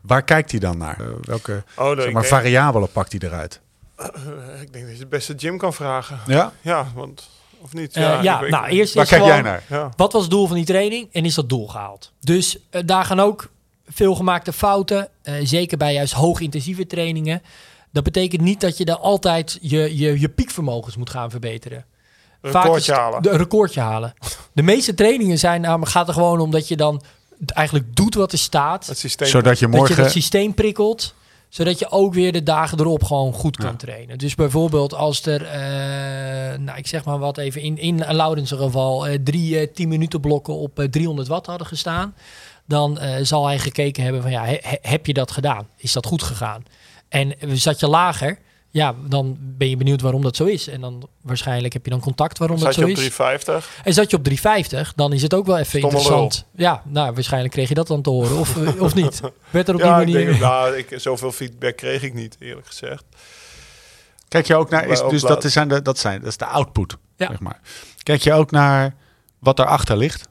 Waar 0.00 0.22
kijkt 0.22 0.50
hij 0.50 0.60
dan 0.60 0.78
naar? 0.78 1.00
Eh, 1.00 1.06
welke 1.20 1.62
Oh, 1.76 2.00
zeg 2.00 2.12
maar, 2.12 2.24
variabelen 2.24 2.92
pakt 2.92 3.12
hij 3.12 3.28
eruit? 3.28 3.60
ik 4.60 4.72
denk 4.72 4.84
dat 4.84 4.94
je 4.94 5.00
het 5.00 5.08
beste 5.08 5.34
Jim 5.34 5.58
kan 5.58 5.72
vragen. 5.74 6.18
Ja? 6.26 6.52
Ja, 6.60 6.86
want... 6.94 7.28
Of 7.60 7.72
niet? 7.72 7.94
Ja, 7.94 8.40
nou 8.40 8.66
eerst 8.66 8.94
Waar 8.94 9.04
is 9.04 9.10
kijk 9.10 9.22
gewoon, 9.22 9.28
jij 9.28 9.42
naar? 9.42 9.62
Ja. 9.68 9.90
wat 9.96 10.12
was 10.12 10.22
het 10.22 10.30
doel 10.30 10.46
van 10.46 10.56
die 10.56 10.64
training 10.64 11.08
en 11.12 11.24
is 11.24 11.34
dat 11.34 11.48
doel 11.48 11.68
gehaald? 11.68 12.12
Dus 12.20 12.58
daar 12.70 13.04
gaan 13.04 13.20
ook 13.20 13.48
veel 13.88 14.14
gemaakte 14.14 14.52
fouten, 14.52 15.08
eh, 15.22 15.34
zeker 15.42 15.78
bij 15.78 15.92
juist 15.92 16.12
hoogintensieve 16.12 16.86
trainingen. 16.86 17.42
Dat 17.92 18.04
betekent 18.04 18.42
niet 18.42 18.60
dat 18.60 18.76
je 18.78 18.84
daar 18.84 18.96
altijd 18.98 19.58
je, 19.60 19.96
je, 19.98 20.20
je 20.20 20.28
piekvermogens 20.28 20.96
moet 20.96 21.10
gaan 21.10 21.30
verbeteren. 21.30 21.84
Een 22.40 22.50
Vaak 22.50 22.62
recordje 22.64 22.92
halen. 22.92 23.22
de- 23.22 23.30
Een 23.30 23.36
recordje 23.38 23.80
halen. 23.80 24.14
De 24.52 24.62
meeste 24.62 24.94
trainingen 24.94 25.38
zijn, 25.38 25.60
namelijk 25.60 25.90
gaat 25.90 26.08
er 26.08 26.14
gewoon 26.14 26.40
om 26.40 26.50
dat 26.50 26.68
je 26.68 26.76
dan 26.76 27.02
eigenlijk 27.46 27.96
doet 27.96 28.14
wat 28.14 28.32
er 28.32 28.38
staat. 28.38 28.86
Het 28.86 28.98
systeem. 28.98 29.28
Zodat 29.28 29.58
je 29.58 29.64
Dat 29.66 29.72
je 29.74 29.78
morgen... 29.78 30.02
het 30.02 30.12
systeem 30.12 30.54
prikkelt. 30.54 31.14
Zodat 31.48 31.78
je 31.78 31.90
ook 31.90 32.14
weer 32.14 32.32
de 32.32 32.42
dagen 32.42 32.80
erop 32.80 33.04
gewoon 33.04 33.32
goed 33.32 33.56
kan 33.56 33.70
Ja. 33.70 33.76
trainen. 33.76 34.18
Dus 34.18 34.34
bijvoorbeeld 34.34 34.94
als 34.94 35.26
er, 35.26 35.42
eh, 35.46 36.58
nou 36.58 36.78
ik 36.78 36.86
zeg 36.86 37.04
maar 37.04 37.18
wat 37.18 37.38
even, 37.38 37.60
in, 37.62 37.78
in 37.78 38.04
Laurens 38.14 38.50
geval 38.52 39.06
eh, 39.06 39.18
drie 39.24 39.58
eh 39.58 39.72
10 39.74 39.88
minuten 39.88 40.20
blokken 40.20 40.54
op 40.54 40.78
eh, 40.78 40.86
300 40.88 41.28
watt 41.28 41.46
hadden 41.46 41.66
gestaan. 41.66 42.14
Dan 42.66 42.98
eh, 42.98 43.14
zal 43.22 43.46
hij 43.46 43.58
gekeken 43.58 44.02
hebben 44.02 44.22
van 44.22 44.30
ja, 44.30 44.44
he- 44.44 44.58
he- 44.60 44.78
heb 44.82 45.06
je 45.06 45.12
dat 45.12 45.30
gedaan? 45.30 45.68
Is 45.76 45.92
dat 45.92 46.06
goed 46.06 46.22
gegaan? 46.22 46.62
En 47.08 47.34
zat 47.52 47.80
je 47.80 47.88
lager, 47.88 48.38
ja, 48.70 48.94
dan 49.08 49.36
ben 49.40 49.68
je 49.68 49.76
benieuwd 49.76 50.00
waarom 50.00 50.22
dat 50.22 50.36
zo 50.36 50.44
is. 50.44 50.68
En 50.68 50.80
dan 50.80 51.08
waarschijnlijk 51.22 51.72
heb 51.72 51.84
je 51.84 51.90
dan 51.90 52.00
contact 52.00 52.38
waarom 52.38 52.58
Zat 52.58 52.66
dat 52.66 52.74
je 52.74 52.80
zo 52.80 52.86
op 52.86 52.92
is. 52.92 52.98
350? 52.98 53.80
En 53.84 53.92
zat 53.92 54.10
je 54.10 54.16
op 54.16 54.24
350, 54.24 54.92
dan 54.94 55.12
is 55.12 55.22
het 55.22 55.34
ook 55.34 55.46
wel 55.46 55.58
even 55.58 55.78
Stomme 55.78 55.88
interessant. 55.88 56.44
Ja, 56.54 56.82
nou, 56.86 57.14
waarschijnlijk 57.14 57.52
kreeg 57.54 57.68
je 57.68 57.74
dat 57.74 57.86
dan 57.86 58.02
te 58.02 58.10
horen. 58.10 58.38
Of, 58.38 58.56
eh, 58.64 58.82
of 58.82 58.94
niet. 58.94 59.20
Werd 59.50 59.68
er 59.68 59.74
op 59.74 59.80
Ja, 59.80 60.00
ik 60.00 60.06
die 60.06 60.14
manier... 60.14 60.30
denk, 60.30 60.42
nou, 60.42 60.76
ik, 60.76 60.94
zoveel 60.96 61.32
feedback 61.32 61.76
kreeg 61.76 62.02
ik 62.02 62.14
niet, 62.14 62.36
eerlijk 62.38 62.66
gezegd. 62.66 63.04
Kijk 64.28 64.46
je 64.46 64.54
ook 64.56 64.70
naar, 64.70 64.86
is, 64.86 65.02
dus 65.08 65.22
dat 65.22 65.44
is, 65.44 65.56
aan 65.56 65.68
de, 65.68 65.82
dat, 65.82 65.98
zijn, 65.98 66.20
dat 66.20 66.28
is 66.28 66.36
de 66.36 66.46
output, 66.46 66.96
Ja. 67.16 67.26
zeg 67.26 67.40
maar. 67.40 67.60
Kijk 68.02 68.22
je 68.22 68.32
ook 68.32 68.50
naar 68.50 68.94
wat 69.38 69.56
daarachter 69.56 69.96
ligt? 69.96 70.28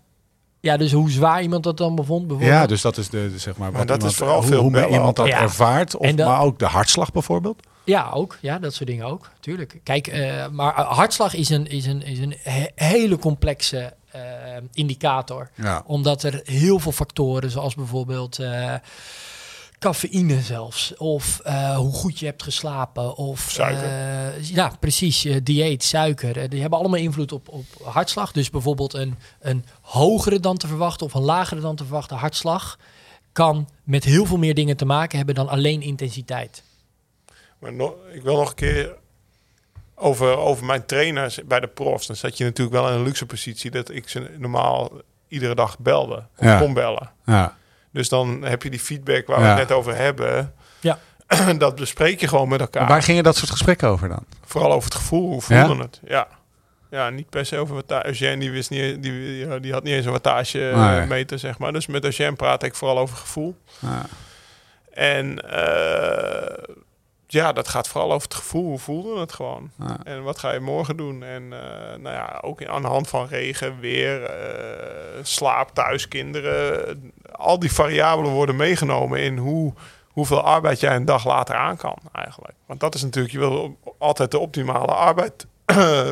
Ja, 0.59 0.77
dus 0.77 0.91
hoe 0.91 1.09
zwaar 1.11 1.41
iemand 1.41 1.63
dat 1.63 1.77
dan 1.77 1.95
bevond 1.95 2.27
bijvoorbeeld. 2.27 2.59
Ja, 2.59 2.65
dus 2.65 2.81
dat 2.81 2.97
is 2.97 3.09
de, 3.09 3.31
de, 3.31 3.39
zeg 3.39 3.57
maar, 3.57 3.69
Maar 3.71 3.77
wat 3.79 3.87
dat 3.87 3.95
iemand, 3.97 4.11
is 4.11 4.17
vooral 4.17 4.39
hoe, 4.39 4.47
veel 4.47 4.61
hoe 4.61 4.71
bellen 4.71 4.91
iemand 4.91 5.15
dat. 5.15 5.27
Ja. 5.27 5.39
ervaart, 5.41 5.95
of, 5.97 6.15
maar 6.15 6.41
ook 6.41 6.59
de 6.59 6.65
hartslag 6.65 7.11
bijvoorbeeld. 7.11 7.61
Ja, 7.83 8.09
ook. 8.13 8.37
Ja, 8.41 8.59
dat 8.59 8.73
soort 8.73 8.89
dingen 8.89 9.05
ook. 9.05 9.29
Tuurlijk. 9.39 9.79
Kijk, 9.83 10.07
eh, 10.07 10.47
maar 10.51 10.81
hartslag 10.81 11.33
is 11.33 11.49
een, 11.49 11.67
is 11.67 11.85
een, 11.85 12.01
is 12.03 12.19
een 12.19 12.35
he- 12.39 12.67
hele 12.75 13.17
complexe 13.17 13.93
eh, 14.11 14.21
indicator. 14.73 15.49
Ja. 15.55 15.83
Omdat 15.85 16.23
er 16.23 16.41
heel 16.43 16.79
veel 16.79 16.91
factoren, 16.91 17.51
zoals 17.51 17.75
bijvoorbeeld 17.75 18.39
eh, 18.39 18.73
cafeïne 19.79 20.41
zelfs. 20.41 20.95
Of 20.97 21.39
eh, 21.43 21.75
hoe 21.77 21.93
goed 21.93 22.19
je 22.19 22.25
hebt 22.25 22.43
geslapen. 22.43 23.15
Of 23.15 23.39
Suiker. 23.39 23.83
eh, 23.83 24.43
ja, 24.43 24.71
precies. 24.79 25.25
eh, 25.25 25.35
dieet, 25.43 25.83
suiker. 25.83 26.49
die 26.49 26.61
hebben 26.61 26.79
allemaal 26.79 26.99
invloed 26.99 27.31
op, 27.31 27.49
op 27.49 27.65
hartslag. 27.83 28.31
Dus 28.31 28.49
bijvoorbeeld 28.49 28.93
een, 28.93 29.15
een 29.39 29.65
hogere 29.81 30.39
dan 30.39 30.57
te 30.57 30.67
verwachten 30.67 31.05
of 31.05 31.13
een 31.13 31.21
lagere 31.21 31.61
dan 31.61 31.75
te 31.75 31.83
verwachten 31.83 32.17
hartslag... 32.17 32.77
kan 33.31 33.69
met 33.83 34.03
heel 34.03 34.25
veel 34.25 34.37
meer 34.37 34.53
dingen 34.53 34.77
te 34.77 34.85
maken 34.85 35.17
hebben 35.17 35.35
dan 35.35 35.47
alleen 35.49 35.81
intensiteit. 35.81 36.63
Maar 37.59 37.73
nog, 37.73 37.93
ik 38.13 38.21
wil 38.21 38.35
nog 38.35 38.49
een 38.49 38.55
keer 38.55 38.95
over, 39.95 40.37
over 40.37 40.65
mijn 40.65 40.85
trainers 40.85 41.39
bij 41.45 41.59
de 41.59 41.67
profs. 41.67 42.07
Dan 42.07 42.15
zat 42.15 42.37
je 42.37 42.43
natuurlijk 42.43 42.77
wel 42.77 42.87
in 42.89 42.93
een 42.93 43.03
luxe 43.03 43.25
positie 43.25 43.71
dat 43.71 43.89
ik 43.89 44.09
ze 44.09 44.35
normaal 44.37 44.91
iedere 45.27 45.55
dag 45.55 45.79
belde. 45.79 46.15
Of 46.37 46.45
Ja. 46.45 46.59
kon 46.59 46.73
bellen. 46.73 47.11
Ja. 47.25 47.57
Dus 47.97 48.09
dan 48.09 48.41
heb 48.43 48.63
je 48.63 48.69
die 48.69 48.79
feedback 48.79 49.27
waar 49.27 49.37
Ja. 49.39 49.43
we 49.43 49.59
het 49.59 49.67
net 49.69 49.77
over 49.77 49.95
hebben. 49.95 50.53
Ja. 50.79 50.99
dat 51.57 51.75
bespreek 51.75 52.19
je 52.19 52.27
gewoon 52.27 52.49
met 52.49 52.59
elkaar. 52.59 52.87
Waar 52.87 53.03
gingen 53.03 53.23
dat 53.23 53.35
soort 53.35 53.51
gesprekken 53.51 53.87
over 53.87 54.07
dan? 54.09 54.25
Vooral 54.45 54.71
over 54.71 54.83
het 54.89 54.95
gevoel. 54.97 55.29
Hoe 55.31 55.41
voelde 55.41 55.73
Ja? 55.75 55.81
het? 55.81 55.99
Ja. 56.05 56.27
Ja, 56.91 57.09
niet 57.09 57.29
per 57.29 57.45
se 57.45 57.57
over 57.57 57.75
wattage. 57.75 58.05
Eugène, 58.07 58.37
die, 58.37 58.51
wist 58.51 58.69
niet, 58.69 59.03
die, 59.03 59.37
ja, 59.37 59.59
die 59.59 59.71
had 59.73 59.83
niet 59.83 59.93
eens 59.93 60.05
een 60.05 60.11
wattage 60.11 60.57
Nee. 60.75 61.05
meter, 61.07 61.39
zeg 61.39 61.57
maar. 61.57 61.73
Dus 61.73 61.87
met 61.87 62.03
Eugène 62.03 62.33
praat 62.35 62.63
ik 62.63 62.75
vooral 62.75 62.97
over 62.99 63.17
gevoel. 63.17 63.57
Ja. 63.79 64.05
En 64.93 65.49
eh, 65.51 66.63
ja, 67.27 67.53
dat 67.53 67.67
gaat 67.67 67.87
vooral 67.87 68.11
over 68.13 68.27
het 68.27 68.37
gevoel. 68.37 68.63
Hoe 68.65 68.79
voelde 68.79 69.19
het 69.19 69.33
gewoon? 69.33 69.71
Ja. 69.79 69.97
En 70.03 70.23
wat 70.23 70.39
ga 70.39 70.51
je 70.51 70.59
morgen 70.59 70.97
doen? 70.97 71.23
En 71.23 71.43
eh, 71.53 71.97
nou 71.97 72.15
ja, 72.15 72.39
ook 72.41 72.65
aan 72.65 72.81
de 72.81 72.87
hand 72.87 73.07
van 73.07 73.27
regen, 73.27 73.79
weer, 73.79 74.23
eh, 74.23 75.19
slaap, 75.23 75.69
thuis, 75.73 76.07
kinderen. 76.07 77.11
Al 77.31 77.59
die 77.59 77.71
variabelen 77.71 78.31
worden 78.31 78.55
meegenomen 78.55 79.19
in 79.21 79.37
hoe, 79.37 79.73
hoeveel 80.07 80.41
arbeid 80.41 80.79
jij 80.79 80.95
een 80.95 81.05
dag 81.05 81.25
later 81.25 81.55
aan 81.55 81.77
kan 81.77 81.97
eigenlijk. 82.11 82.53
Want 82.65 82.79
dat 82.79 82.95
is 82.95 83.03
natuurlijk, 83.03 83.33
je 83.33 83.39
wil 83.39 83.77
altijd 83.97 84.31
de 84.31 84.39
optimale 84.39 84.91
arbeid 84.93 85.45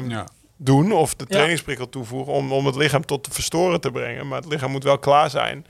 Ja. 0.07 0.25
doen 0.57 0.91
of 0.91 1.15
de 1.15 1.25
trainingsprikkel 1.25 1.89
toevoegen 1.89 2.33
om, 2.33 2.51
om 2.53 2.65
het 2.65 2.75
lichaam 2.75 3.05
tot 3.05 3.25
de 3.25 3.31
verstoren 3.31 3.81
te 3.81 3.91
brengen. 3.91 4.27
Maar 4.27 4.41
het 4.41 4.49
lichaam 4.51 4.71
moet 4.71 4.83
wel 4.83 4.99
klaar 4.99 5.29
zijn 5.29 5.65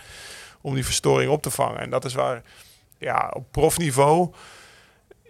om 0.61 0.73
die 0.73 0.85
verstoring 0.85 1.31
op 1.31 1.41
te 1.41 1.51
vangen. 1.51 1.79
En 1.79 1.89
dat 1.89 2.05
is 2.05 2.13
waar 2.13 2.41
ja, 2.97 3.31
op 3.33 3.45
profniveau 3.51 4.31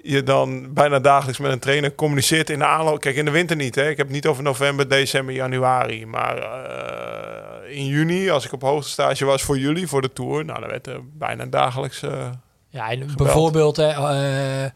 je 0.06 0.24
dan 0.24 0.74
bijna 0.74 1.00
dagelijks 1.00 1.40
met 1.40 1.52
een 1.52 1.60
trainer 1.60 1.96
communiceert 1.96 2.50
in 2.50 2.60
de 2.60 2.66
aanloop. 2.66 3.00
Kijk, 3.00 3.16
in 3.16 3.26
de 3.26 3.32
winter 3.32 3.56
niet. 3.56 3.76
Hè. 3.76 3.90
Ik 3.90 3.98
heb 3.98 4.06
het 4.06 4.16
niet 4.16 4.28
over 4.28 4.44
november, 4.44 4.90
december, 4.90 5.36
januari. 5.36 6.06
Maar 6.06 6.38
eh, 6.38 7.78
in 7.78 7.86
juni, 7.86 8.30
als 8.30 8.46
ik 8.46 8.52
op 8.54 8.62
hoogte 8.62 8.90
stage 8.90 9.26
was 9.26 9.42
voor 9.42 9.58
jullie, 9.58 9.88
voor 9.88 10.02
de 10.02 10.14
Tour... 10.14 10.46
Nou, 10.46 10.60
dan 10.60 10.70
werd 10.70 10.88
er 10.88 11.00
bijna 11.18 11.46
dagelijks... 11.46 12.02
eh, 12.02 12.30
Ja, 12.70 12.90
en 12.90 13.08
bijvoorbeeld 13.16 13.78
hè, 13.78 13.88
eh, 14.64 14.72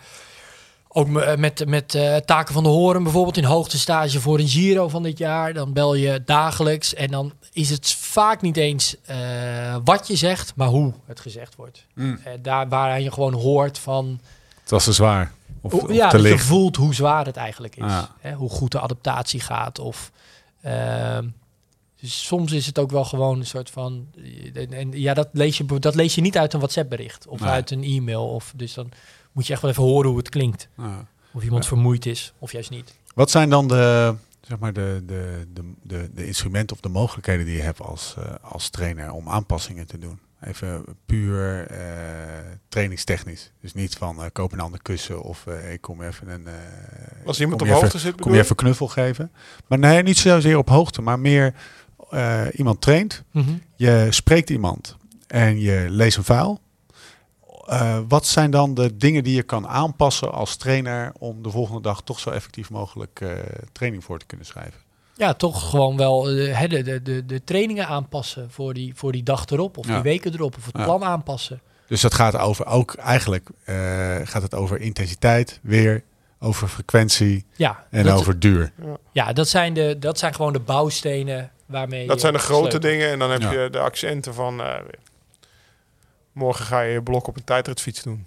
ook 0.88 1.08
me- 1.08 1.36
met, 1.38 1.65
met 1.68 1.96
eh, 1.96 2.15
taken 2.15 2.54
van 2.54 2.63
de 2.63 2.70
horen, 2.70 3.04
bijvoorbeeld 3.04 3.38
in 3.38 3.44
hoogtestage 3.44 4.22
voor 4.22 4.39
een 4.39 4.48
Giro 4.48 4.88
van 4.88 5.04
dit 5.04 5.18
jaar. 5.18 5.54
Dan 5.54 5.74
bel 5.74 5.96
je 5.96 6.22
dagelijks 6.26 6.94
en 6.94 7.12
dan 7.12 7.34
is 7.54 7.70
het 7.70 7.94
vaak 7.94 8.42
niet 8.42 8.58
eens 8.58 8.96
eh, 9.06 9.76
wat 9.84 10.08
je 10.08 10.15
zegt, 10.15 10.54
maar 10.56 10.68
hoe 10.68 10.94
het 11.06 11.20
gezegd 11.20 11.56
wordt. 11.56 11.86
Mm. 11.96 12.20
Eh, 12.24 12.34
daar 12.42 12.68
waar 12.70 13.02
je 13.02 13.12
gewoon 13.12 13.34
hoort 13.34 13.78
van, 13.80 14.20
Het 14.70 14.78
was 14.78 14.84
te 14.84 14.94
zwaar. 14.94 15.32
Of, 15.62 15.92
ja, 15.92 16.10
te 16.10 16.22
je 16.22 16.40
voelt 16.40 16.76
hoe 16.76 16.94
zwaar 16.94 17.26
het 17.26 17.36
eigenlijk 17.36 17.76
is. 17.76 17.94
Hè, 18.20 18.34
hoe 18.34 18.50
goed 18.50 18.72
de 18.72 18.80
adaptatie 18.80 19.40
gaat 19.40 19.80
of... 19.80 20.12
ehm, 20.62 21.28
dus 22.00 22.26
soms 22.26 22.52
is 22.52 22.66
het 22.66 22.80
ook 22.80 22.92
wel 22.92 23.06
gewoon 23.06 23.40
een 23.40 23.46
soort 23.46 23.70
van. 23.70 24.08
En, 24.54 24.74
en 24.74 24.92
ja, 24.92 25.14
dat 25.14 25.30
lees, 25.32 25.58
je, 25.58 25.80
dat 25.80 25.96
lees 25.96 26.16
je 26.16 26.22
niet 26.22 26.38
uit 26.38 26.54
een 26.54 26.60
WhatsApp-bericht 26.60 27.28
of 27.28 27.40
Nee. 27.40 27.50
uit 27.50 27.72
een 27.72 27.84
e-mail. 27.84 28.30
Of, 28.30 28.54
dus 28.56 28.74
dan 28.74 28.92
moet 29.32 29.48
je 29.48 29.54
echt 29.54 29.62
wel 29.62 29.72
even 29.72 29.84
horen 29.84 30.10
hoe 30.10 30.18
het 30.18 30.30
klinkt. 30.30 30.68
Of 31.32 31.44
iemand 31.44 31.66
vermoeid 31.68 32.06
is, 32.06 32.34
of 32.40 32.52
juist 32.52 32.70
niet. 32.70 32.94
Wat 33.16 33.32
zijn 33.32 33.50
dan 33.50 33.68
de, 33.68 34.16
zeg 34.42 34.60
maar 34.60 34.74
de, 34.74 35.04
de, 35.06 35.48
de, 35.54 35.74
de, 35.82 36.10
de 36.14 36.26
instrumenten 36.28 36.76
of 36.76 36.82
de 36.82 36.90
mogelijkheden 36.90 37.46
die 37.46 37.56
je 37.56 37.62
hebt 37.62 37.82
als, 37.82 38.16
eh, 38.18 38.26
als 38.42 38.70
trainer 38.70 39.12
om 39.12 39.30
aanpassingen 39.30 39.88
te 39.88 39.98
doen? 39.98 40.20
Even 40.43 40.86
puur 41.06 41.67
eh, 41.67 41.78
trainingstechnisch. 42.69 43.52
Dus 43.62 43.73
niet 43.73 43.95
van 43.95 44.23
eh, 44.23 44.30
koop 44.34 44.52
een 44.52 44.60
ander 44.60 44.82
kussen 44.82 45.23
of 45.23 45.47
eh, 45.47 45.71
ik 45.73 45.82
kom 45.82 46.02
even 46.02 46.30
een. 46.30 46.47
als 47.25 47.39
iemand 47.39 47.62
op 47.62 47.67
hoogte 47.67 47.86
even, 47.86 47.99
zit, 47.99 48.21
Kom 48.21 48.34
je 48.34 48.39
even 48.39 48.56
knuffel 48.56 48.88
geven? 48.88 49.32
Maar 49.67 49.80
nee, 49.80 50.04
niet 50.04 50.17
zozeer 50.17 50.58
op 50.58 50.69
hoogte, 50.69 51.02
maar 51.02 51.19
meer 51.19 51.54
iemand 52.52 52.82
traint. 52.82 53.23
Je 53.75 54.08
spreekt 54.10 54.49
iemand 54.49 54.97
en 55.28 55.60
je 55.60 55.86
leest 55.89 56.17
een 56.17 56.23
vuil. 56.23 56.60
Eh, 57.65 57.99
wat 58.08 58.25
zijn 58.25 58.52
dan 58.52 58.73
de 58.73 58.97
dingen 58.97 59.23
die 59.23 59.36
je 59.36 59.43
kan 59.43 59.67
aanpassen 59.67 60.32
als 60.32 60.56
trainer 60.56 61.12
om 61.17 61.43
de 61.43 61.49
volgende 61.49 61.82
dag 61.82 62.02
toch 62.02 62.19
zo 62.19 62.30
effectief 62.30 62.69
mogelijk 62.69 63.25
training 63.71 64.04
voor 64.04 64.19
te 64.19 64.25
kunnen 64.25 64.45
schrijven? 64.45 64.80
Ja, 65.20 65.34
toch 65.34 65.70
gewoon 65.70 65.98
wel 65.98 66.30
eh, 66.30 66.58
hè, 66.60 66.68
de, 66.68 66.82
de, 66.84 67.02
de, 67.02 67.26
de 67.26 67.44
trainingen 67.44 67.88
aanpassen 67.88 68.52
voor 68.52 68.74
die, 68.74 68.96
voor 68.96 69.12
die 69.12 69.24
dag 69.24 69.46
erop. 69.46 69.78
Of 69.78 69.88
Ja. 69.88 69.94
die 69.94 70.02
weken 70.04 70.34
erop. 70.34 70.58
Of 70.58 70.66
het 70.66 70.78
Ja. 70.78 70.84
plan 70.84 71.04
aanpassen. 71.04 71.62
Dus 71.88 72.02
dat 72.02 72.14
gaat 72.14 72.38
over 72.38 72.66
ook 72.66 72.94
eigenlijk 72.94 73.50
eh, 73.64 73.76
gaat 74.24 74.42
het 74.42 74.54
over 74.56 74.80
intensiteit, 74.82 75.60
weer 75.64 76.04
over 76.40 76.68
frequentie 76.68 77.46
Ja, 77.56 77.86
en 77.90 78.04
dat, 78.04 78.20
over 78.20 78.40
duur. 78.40 78.72
ja 79.12 79.34
dat, 79.34 79.48
zijn 79.48 79.74
de, 79.74 79.96
dat 80.00 80.20
zijn 80.20 80.34
gewoon 80.34 80.54
de 80.54 80.60
bouwstenen 80.60 81.52
waarmee 81.66 82.06
Dat 82.08 82.16
je 82.16 82.22
zijn 82.22 82.34
de 82.34 82.40
grote 82.40 82.60
sleutelt. 82.60 82.82
dingen. 82.82 83.10
En 83.10 83.20
dan 83.20 83.32
heb 83.32 83.42
Ja. 83.42 83.52
je 83.52 83.70
de 83.70 83.80
accenten 83.80 84.34
van... 84.34 84.62
eh, 84.62 84.76
morgen 86.32 86.66
ga 86.66 86.82
je 86.82 86.92
je 86.94 87.04
blok 87.04 87.28
op 87.28 87.36
een 87.36 87.44
tijdritfiets 87.44 88.04
doen. 88.04 88.26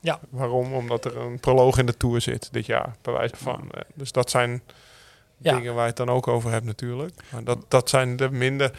Ja. 0.00 0.20
Waarom? 0.30 0.72
Omdat 0.74 1.04
er 1.04 1.16
een 1.16 1.40
proloog 1.40 1.78
in 1.78 1.86
de 1.86 1.96
Tour 1.96 2.20
zit 2.20 2.48
dit 2.52 2.66
jaar, 2.66 2.94
bij 3.02 3.12
wijze 3.12 3.36
van. 3.36 3.70
Dus 3.94 4.12
dat 4.12 4.30
zijn 4.30 4.62
Ja. 5.42 5.54
dingen 5.54 5.72
waar 5.74 5.82
je 5.82 5.88
het 5.88 5.96
dan 5.96 6.08
ook 6.10 6.28
over 6.28 6.50
hebt 6.50 6.64
natuurlijk. 6.64 7.14
Maar 7.30 7.44
dat, 7.44 7.58
dat 7.68 7.88
zijn 7.90 8.16
de 8.16 8.30
minder... 8.30 8.70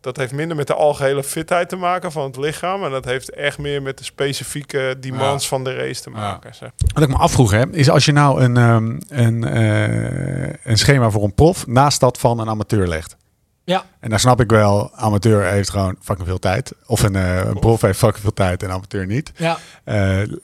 Dat 0.00 0.16
heeft 0.16 0.32
minder 0.32 0.56
met 0.56 0.66
de 0.66 0.74
algehele 0.74 1.22
fitheid 1.22 1.68
te 1.68 1.76
maken 1.76 2.12
van 2.12 2.24
het 2.24 2.36
lichaam. 2.36 2.84
En 2.84 2.90
dat 2.90 3.04
heeft 3.04 3.30
echt 3.30 3.58
meer 3.58 3.82
met 3.82 3.98
de 3.98 4.04
specifieke 4.04 4.96
demands 5.00 5.42
Ja. 5.42 5.48
van 5.48 5.64
de 5.64 5.74
race 5.74 6.02
te 6.02 6.10
Ja. 6.10 6.16
maken. 6.16 6.54
Zeg. 6.54 6.70
Wat 6.94 7.02
ik 7.02 7.08
me 7.08 7.16
afvroeg, 7.16 7.50
hè, 7.50 7.68
is 7.70 7.90
als 7.90 8.04
je 8.04 8.12
nou 8.12 8.42
een, 8.42 8.56
ehm, 8.56 8.98
een, 9.08 9.44
eh, 9.44 10.52
een 10.64 10.78
schema 10.78 11.10
voor 11.10 11.24
een 11.24 11.34
prof 11.34 11.66
naast 11.66 12.00
dat 12.00 12.18
van 12.18 12.38
een 12.38 12.48
amateur 12.48 12.86
legt. 12.88 13.16
Ja. 13.64 13.84
En 14.00 14.10
dan 14.10 14.18
snap 14.18 14.40
ik 14.40 14.50
wel, 14.50 14.90
amateur 14.94 15.44
heeft 15.44 15.70
gewoon 15.70 15.96
fucking 16.00 16.28
veel 16.28 16.38
tijd. 16.38 16.72
Of 16.86 17.02
een, 17.02 17.16
eh, 17.16 17.36
een 17.44 17.58
prof 17.58 17.80
heeft 17.80 17.98
fucking 17.98 18.22
veel 18.22 18.32
tijd 18.32 18.62
en 18.62 18.70
amateur 18.70 19.06
niet. 19.06 19.32
Ja, 19.36 19.58
Eh, 19.84 19.94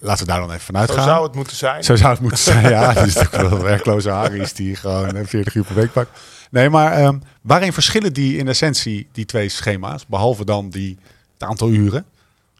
laten 0.00 0.26
we 0.26 0.32
daar 0.32 0.40
dan 0.40 0.48
even 0.50 0.60
vanuit 0.60 0.88
Zo 0.88 0.94
gaan. 0.94 1.04
zou 1.04 1.22
het 1.26 1.34
moeten 1.34 1.56
zijn. 1.56 1.84
Zo 1.84 1.96
zou 1.96 2.10
het 2.10 2.20
moeten 2.20 2.38
zijn, 2.38 2.68
ja. 2.68 2.92
Die 3.04 3.06
is 3.06 3.30
wel 3.30 3.58
werkloze 3.62 4.10
Harry's 4.10 4.52
die 4.52 4.76
gewoon 4.76 5.16
eh, 5.16 5.26
40 5.26 5.54
uur 5.54 5.64
per 5.64 5.74
week 5.74 5.92
pakt. 5.92 6.20
Nee, 6.50 6.70
maar 6.70 6.92
ehm, 6.92 7.18
waarin 7.42 7.72
verschillen 7.72 8.12
die 8.12 8.36
in 8.36 8.48
essentie, 8.48 9.08
die 9.12 9.24
twee 9.24 9.48
schema's? 9.48 10.06
Behalve 10.06 10.44
dan 10.44 10.70
die, 10.70 10.98
het 11.38 11.48
aantal 11.48 11.68
uren. 11.68 12.04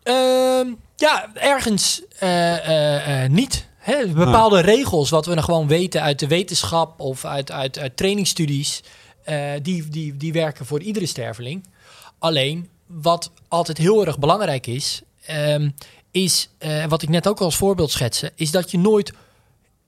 Ehm, 0.03 0.67
ja 0.97 1.27
ergens 1.35 2.03
eh, 2.19 2.69
eh, 2.69 3.25
eh, 3.25 3.31
niet. 3.31 3.69
Hè, 3.79 4.07
bepaalde 4.07 4.61
regels, 4.61 5.11
wat 5.11 5.27
we 5.27 5.35
nog 5.35 5.45
gewoon 5.45 5.67
weten 5.69 6.03
uit 6.03 6.19
de 6.19 6.27
wetenschap 6.27 7.01
of 7.01 7.25
uit, 7.25 7.51
uit, 7.53 7.79
uit 7.79 7.97
trainingsstudies, 7.97 8.83
eh, 9.23 9.53
die, 9.63 9.89
die, 9.89 10.17
die 10.17 10.33
werken 10.33 10.67
voor 10.67 10.81
iedere 10.81 11.07
sterveling. 11.07 11.67
Alleen, 12.19 12.69
wat 12.87 13.31
altijd 13.49 13.79
heel 13.79 14.07
erg 14.07 14.19
belangrijk 14.19 14.67
is, 14.67 15.03
ehm, 15.25 15.71
is, 16.11 16.49
eh, 16.59 16.85
wat 16.85 17.03
ik 17.03 17.09
net 17.09 17.29
ook 17.29 17.39
al 17.39 17.45
als 17.45 17.57
voorbeeld 17.57 17.91
schetste, 17.91 18.33
is 18.35 18.51
dat 18.51 18.71
je 18.71 18.79
nooit 18.79 19.13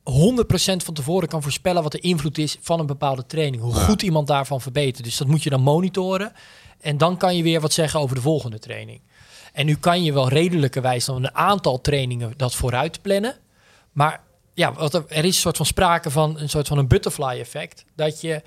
100% 0.03 0.83
van 0.85 0.95
tevoren 0.95 1.29
kan 1.29 1.43
voorspellen 1.43 1.83
wat 1.83 1.93
de 1.93 2.01
invloed 2.01 2.39
is 2.39 2.57
van 2.61 2.81
een 2.81 2.87
bepaalde 2.87 3.27
training. 3.27 3.63
Hoe 3.63 3.75
goed 3.75 4.03
iemand 4.03 4.27
daarvan 4.27 4.61
verbetert. 4.61 5.05
Dus 5.05 5.17
dat 5.17 5.27
moet 5.27 5.43
je 5.43 5.51
dan 5.51 5.63
monitoren. 5.63 6.33
En 6.81 6.99
dan 6.99 7.17
kan 7.17 7.37
je 7.37 7.43
weer 7.43 7.61
wat 7.61 7.73
zeggen 7.73 8.01
over 8.01 8.17
de 8.17 8.23
volgende 8.23 8.59
training. 8.59 9.01
En 9.53 9.67
nu 9.67 9.77
kan 9.77 10.03
je 10.03 10.13
wel 10.13 10.29
redelijkerwijs 10.29 11.05
dan 11.05 11.17
een 11.17 11.35
aantal 11.35 11.81
trainingen 11.81 12.35
dat 12.37 12.55
vooruit 12.55 13.03
plannen. 13.03 13.37
Maar 13.93 14.21
ja, 14.55 14.75
er, 14.77 15.05
er 15.09 15.25
is 15.25 15.25
een 15.25 15.33
soort 15.33 15.57
van 15.57 15.67
sprake 15.67 16.11
van 16.11 16.39
een 16.39 16.49
soort 16.49 16.69
van 16.69 16.79
een 16.79 16.89
butterfly 16.89 17.39
effect. 17.39 17.85
Dat 17.95 18.21
je 18.21 18.43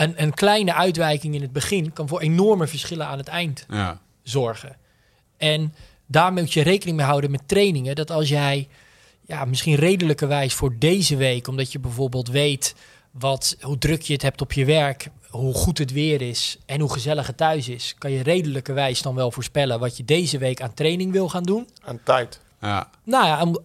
een, 0.00 0.22
een 0.22 0.34
kleine 0.34 0.74
uitwijking 0.74 1.34
in 1.34 1.42
het 1.42 1.52
begin 1.52 1.92
kan 1.92 2.08
voor 2.08 2.20
enorme 2.20 2.66
verschillen 2.66 3.06
aan 3.06 3.18
het 3.18 3.28
eind 3.28 3.66
Ja. 3.68 4.00
zorgen. 4.22 4.76
En 5.36 5.74
daar 6.06 6.32
moet 6.32 6.52
je 6.52 6.62
rekening 6.62 6.96
mee 6.96 7.06
houden 7.06 7.30
met 7.30 7.42
trainingen. 7.48 7.94
Dat 7.94 8.10
als 8.10 8.28
jij 8.28 8.68
ja, 9.26 9.44
misschien 9.44 9.74
redelijkerwijs 9.74 10.54
voor 10.54 10.78
deze 10.78 11.16
week, 11.16 11.48
omdat 11.48 11.72
je 11.72 11.78
bijvoorbeeld 11.78 12.28
weet 12.28 12.74
wat, 13.10 13.56
hoe 13.60 13.78
druk 13.78 14.02
je 14.02 14.12
het 14.12 14.22
hebt 14.22 14.40
op 14.40 14.52
je 14.52 14.64
werk, 14.64 15.08
hoe 15.28 15.54
goed 15.54 15.78
het 15.78 15.92
weer 15.92 16.20
is 16.22 16.58
en 16.66 16.80
hoe 16.80 16.92
gezellig 16.92 17.26
het 17.26 17.36
thuis 17.36 17.68
is, 17.68 17.94
kan 17.98 18.10
je 18.10 18.22
redelijkerwijs 18.22 19.02
dan 19.02 19.14
wel 19.14 19.30
voorspellen 19.30 19.80
wat 19.80 19.96
je 19.96 20.04
deze 20.04 20.38
week 20.38 20.60
aan 20.62 20.74
training 20.74 21.12
wil 21.12 21.28
gaan 21.28 21.42
doen. 21.42 21.68
Aan 21.84 22.00
tijd. 22.04 22.40
Ja. 22.60 22.90
Nou 23.04 23.26
ja, 23.26 23.42
om- 23.42 23.58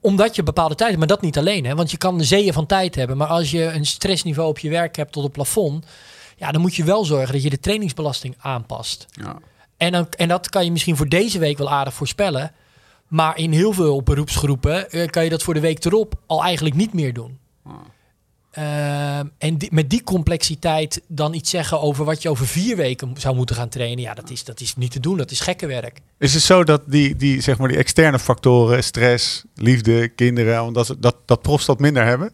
omdat 0.00 0.36
je 0.36 0.42
bepaalde 0.42 0.74
tijd 0.74 0.88
hebt, 0.88 0.98
maar 0.98 1.08
dat 1.08 1.22
niet 1.22 1.38
alleen. 1.38 1.64
Hè? 1.64 1.74
Want 1.74 1.90
je 1.90 1.96
kan 1.96 2.24
zeeën 2.24 2.52
van 2.52 2.66
tijd 2.66 2.94
hebben. 2.94 3.16
Maar 3.16 3.26
als 3.26 3.50
je 3.50 3.64
een 3.64 3.86
stressniveau 3.86 4.48
op 4.48 4.58
je 4.58 4.70
werk 4.70 4.96
hebt 4.96 5.12
tot 5.12 5.22
het 5.22 5.32
plafond, 5.32 5.86
ja, 6.36 6.52
dan 6.52 6.60
moet 6.60 6.74
je 6.74 6.84
wel 6.84 7.04
zorgen 7.04 7.32
dat 7.32 7.42
je 7.42 7.50
de 7.50 7.60
trainingsbelasting 7.60 8.34
aanpast. 8.38 9.06
Ja. 9.10 9.38
En, 9.76 9.92
dan, 9.92 10.06
en 10.10 10.28
dat 10.28 10.48
kan 10.48 10.64
je 10.64 10.72
misschien 10.72 10.96
voor 10.96 11.08
deze 11.08 11.38
week 11.38 11.58
wel 11.58 11.70
aardig 11.70 11.94
voorspellen. 11.94 12.52
Maar 13.06 13.38
in 13.38 13.52
heel 13.52 13.72
veel 13.72 14.02
beroepsgroepen 14.02 14.90
eh, 14.90 15.06
kan 15.06 15.24
je 15.24 15.30
dat 15.30 15.42
voor 15.42 15.54
de 15.54 15.60
week 15.60 15.84
erop 15.84 16.14
al 16.26 16.42
eigenlijk 16.42 16.74
niet 16.74 16.92
meer 16.92 17.12
doen. 17.12 17.38
Ehm, 18.50 19.26
en 19.38 19.56
die- 19.56 19.68
met 19.72 19.90
die 19.90 20.02
complexiteit 20.04 21.00
dan 21.08 21.34
iets 21.34 21.50
zeggen 21.50 21.80
over 21.80 22.04
wat 22.04 22.22
je 22.22 22.30
over 22.30 22.46
vier 22.46 22.76
weken 22.76 23.14
zou 23.18 23.34
moeten 23.36 23.56
gaan 23.56 23.68
trainen. 23.68 24.00
Ja, 24.04 24.14
dat 24.14 24.30
is, 24.30 24.44
dat 24.44 24.60
is 24.60 24.76
niet 24.76 24.90
te 24.92 25.00
doen. 25.00 25.16
Dat 25.16 25.30
is 25.30 25.40
gekke 25.40 25.66
werk. 25.66 26.00
Is 26.18 26.34
het 26.34 26.42
zo 26.42 26.64
dat 26.64 26.80
die, 26.86 27.16
die, 27.16 27.40
zeg 27.40 27.58
maar, 27.58 27.68
die 27.68 27.76
externe 27.76 28.18
factoren, 28.18 28.84
stress, 28.84 29.44
liefde, 29.54 30.08
kinderen, 30.08 30.62
omdat 30.62 30.86
ze- 30.86 30.98
dat, 30.98 31.16
dat 31.26 31.42
profs 31.42 31.66
dat 31.66 31.78
minder 31.78 32.04
hebben? 32.04 32.32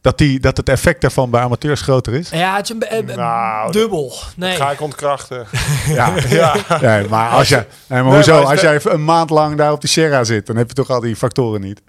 Dat, 0.00 0.18
die, 0.18 0.40
dat 0.40 0.56
het 0.56 0.68
effect 0.68 1.00
daarvan 1.00 1.30
bij 1.30 1.40
amateurs 1.40 1.80
groter 1.80 2.14
is? 2.14 2.30
Ja, 2.30 2.56
het 2.56 2.64
is 2.64 2.70
een 2.70 2.78
be- 2.78 2.86
eh, 2.86 3.16
Nou, 3.16 3.72
dubbel. 3.72 4.12
Nee. 4.36 4.56
Ga 4.56 4.70
ik 4.70 4.80
ontkrachten. 4.80 5.46
Ja. 5.86 6.14
ja. 6.28 6.56
Nee, 6.80 7.08
maar 7.08 7.30
als, 7.30 7.48
je, 7.48 7.54
nee, 7.56 7.64
maar 7.86 8.04
Nee, 8.04 8.12
hoezo? 8.14 8.42
maar 8.42 8.50
als 8.50 8.60
jij 8.60 8.74
even 8.74 8.92
een 8.92 9.04
maand 9.04 9.30
lang 9.30 9.56
daar 9.56 9.72
op 9.72 9.80
die 9.80 9.90
Sierra 9.90 10.24
zit, 10.24 10.46
dan 10.46 10.56
heb 10.56 10.68
je 10.68 10.74
toch 10.74 10.90
al 10.90 11.00
die 11.00 11.16
factoren 11.16 11.60
niet? 11.60 11.82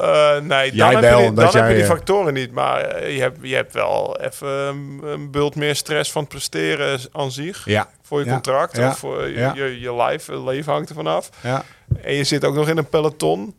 Eh, 0.00 0.36
nee, 0.40 0.72
dan, 0.72 0.90
heb, 0.90 1.00
wel, 1.00 1.18
je 1.18 1.24
die, 1.26 1.34
dan 1.34 1.44
heb 1.56 1.68
je 1.68 1.74
die 1.74 1.82
eh, 1.82 1.88
factoren 1.88 2.34
niet. 2.34 2.52
Maar 2.52 2.80
eh, 2.80 3.14
je, 3.14 3.20
hebt, 3.20 3.38
je 3.42 3.54
hebt 3.54 3.72
wel 3.72 4.18
even 4.20 4.48
een, 4.48 5.00
een 5.04 5.30
bult 5.30 5.54
meer 5.54 5.76
stress 5.76 6.12
van 6.12 6.20
het 6.22 6.30
presteren 6.30 7.00
aan 7.12 7.32
zich. 7.32 7.62
Ja. 7.64 7.88
Voor 8.02 8.18
je 8.20 8.26
Ja. 8.26 8.32
contract 8.32 8.76
Ja. 8.76 8.88
of 8.88 8.98
voor 8.98 9.28
je, 9.28 9.38
Ja. 9.38 9.52
je, 9.54 9.80
je 9.80 9.94
life, 10.02 10.32
je 10.32 10.42
leven 10.42 10.72
hangt 10.72 10.88
er 10.88 10.94
vanaf. 10.94 11.28
Ja. 11.40 11.64
En 12.02 12.14
je 12.14 12.24
zit 12.24 12.44
ook 12.44 12.54
nog 12.54 12.68
in 12.68 12.76
een 12.78 12.88
peloton 12.88 13.54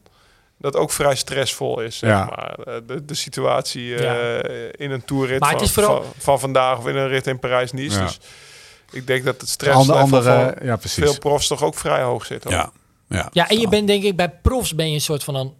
dat 0.58 0.76
ook 0.76 0.92
vrij 0.92 1.16
stressvol 1.16 1.80
is. 1.82 1.98
Zeg 1.98 2.10
Ja. 2.10 2.26
maar. 2.26 2.56
Eh, 2.66 2.74
De, 2.88 3.06
de 3.06 3.14
situatie 3.16 3.96
eh, 3.96 4.02
Ja. 4.04 4.70
in 4.72 4.92
een 4.92 5.06
toerrit 5.06 5.40
Maar 5.40 5.50
het 5.50 5.58
van, 5.58 5.68
is 5.68 5.74
vooral- 5.74 6.04
van, 6.04 6.14
van 6.18 6.40
vandaag 6.40 6.78
of 6.78 6.88
in 6.88 6.96
een 6.96 7.08
rit 7.08 7.28
in 7.28 7.40
Parijs-Nice. 7.40 8.00
Ja. 8.00 8.06
Dus 8.06 8.20
ik 8.92 9.08
denk 9.08 9.24
dat 9.26 9.34
het 9.34 9.42
Ander, 9.42 9.54
stresslevel 9.54 9.96
andere, 9.96 10.54
van 10.56 10.68
ja, 10.68 10.76
precies. 10.76 11.04
veel 11.04 11.20
profs 11.20 11.48
toch 11.48 11.64
ook 11.64 11.76
vrij 11.76 12.02
hoog 12.02 12.26
zit. 12.26 12.44
hoor. 12.44 12.54
ja. 12.54 12.72
Ja. 13.10 13.30
Ja, 13.32 13.50
en 13.50 13.60
je 13.60 13.70
bent 13.70 13.88
denk 13.88 14.04
ik 14.04 14.16
bij 14.16 14.30
profs 14.30 14.76
ben 14.76 14.88
je 14.88 14.94
een 14.94 15.02
soort 15.02 15.24
van 15.24 15.36
een 15.36 15.54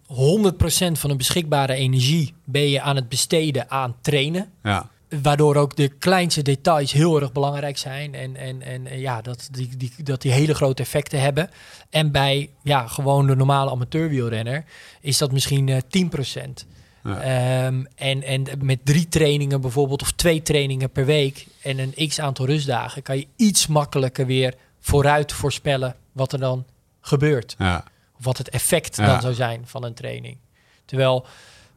100% 0.94 0.98
van 0.98 1.10
de 1.10 1.16
beschikbare 1.16 1.74
energie 1.74 2.34
ben 2.44 2.68
je 2.68 2.80
aan 2.80 2.96
het 2.96 3.08
besteden 3.08 3.70
aan 3.70 3.96
trainen. 4.00 4.50
Ja. 4.62 4.88
Waardoor 5.22 5.56
ook 5.56 5.76
de 5.76 5.88
kleinste 5.88 6.42
details 6.42 6.92
heel 6.92 7.20
erg 7.20 7.32
belangrijk 7.32 7.78
zijn. 7.78 8.14
En, 8.14 8.36
en, 8.36 8.62
en 8.62 8.98
ja, 9.00 9.20
dat 9.22 9.48
die, 9.50 9.76
die, 9.76 9.92
dat 10.02 10.22
die 10.22 10.32
hele 10.32 10.54
grote 10.54 10.82
effecten 10.82 11.20
hebben. 11.20 11.50
En 11.90 12.12
bij 12.12 12.50
ja, 12.62 12.86
gewoon 12.86 13.26
de 13.26 13.36
normale 13.36 13.70
amateurwielrenner 13.70 14.64
is 15.00 15.18
dat 15.18 15.32
misschien 15.32 15.68
eh 15.68 15.76
10%. 15.78 16.66
Ja. 17.04 17.20
Ehm, 17.20 17.84
en, 17.94 18.22
en 18.22 18.46
met 18.60 18.78
drie 18.84 19.08
trainingen 19.08 19.60
bijvoorbeeld, 19.60 20.02
of 20.02 20.12
twee 20.12 20.42
trainingen 20.42 20.90
per 20.90 21.04
week 21.04 21.46
en 21.62 21.78
een 21.78 22.08
x 22.08 22.20
aantal 22.20 22.46
rustdagen, 22.46 23.02
kan 23.02 23.16
je 23.16 23.26
iets 23.36 23.66
makkelijker 23.66 24.26
weer 24.26 24.54
vooruit 24.80 25.32
voorspellen 25.32 25.96
wat 26.12 26.32
er 26.32 26.38
dan 26.38 26.64
gebeurt. 27.00 27.54
Ja. 27.58 27.84
Of 28.18 28.24
wat 28.24 28.38
het 28.38 28.48
effect 28.48 28.96
Ja. 28.96 29.06
dan 29.06 29.20
zou 29.20 29.34
zijn 29.34 29.62
van 29.64 29.84
een 29.84 29.94
training. 29.94 30.36
Terwijl 30.84 31.26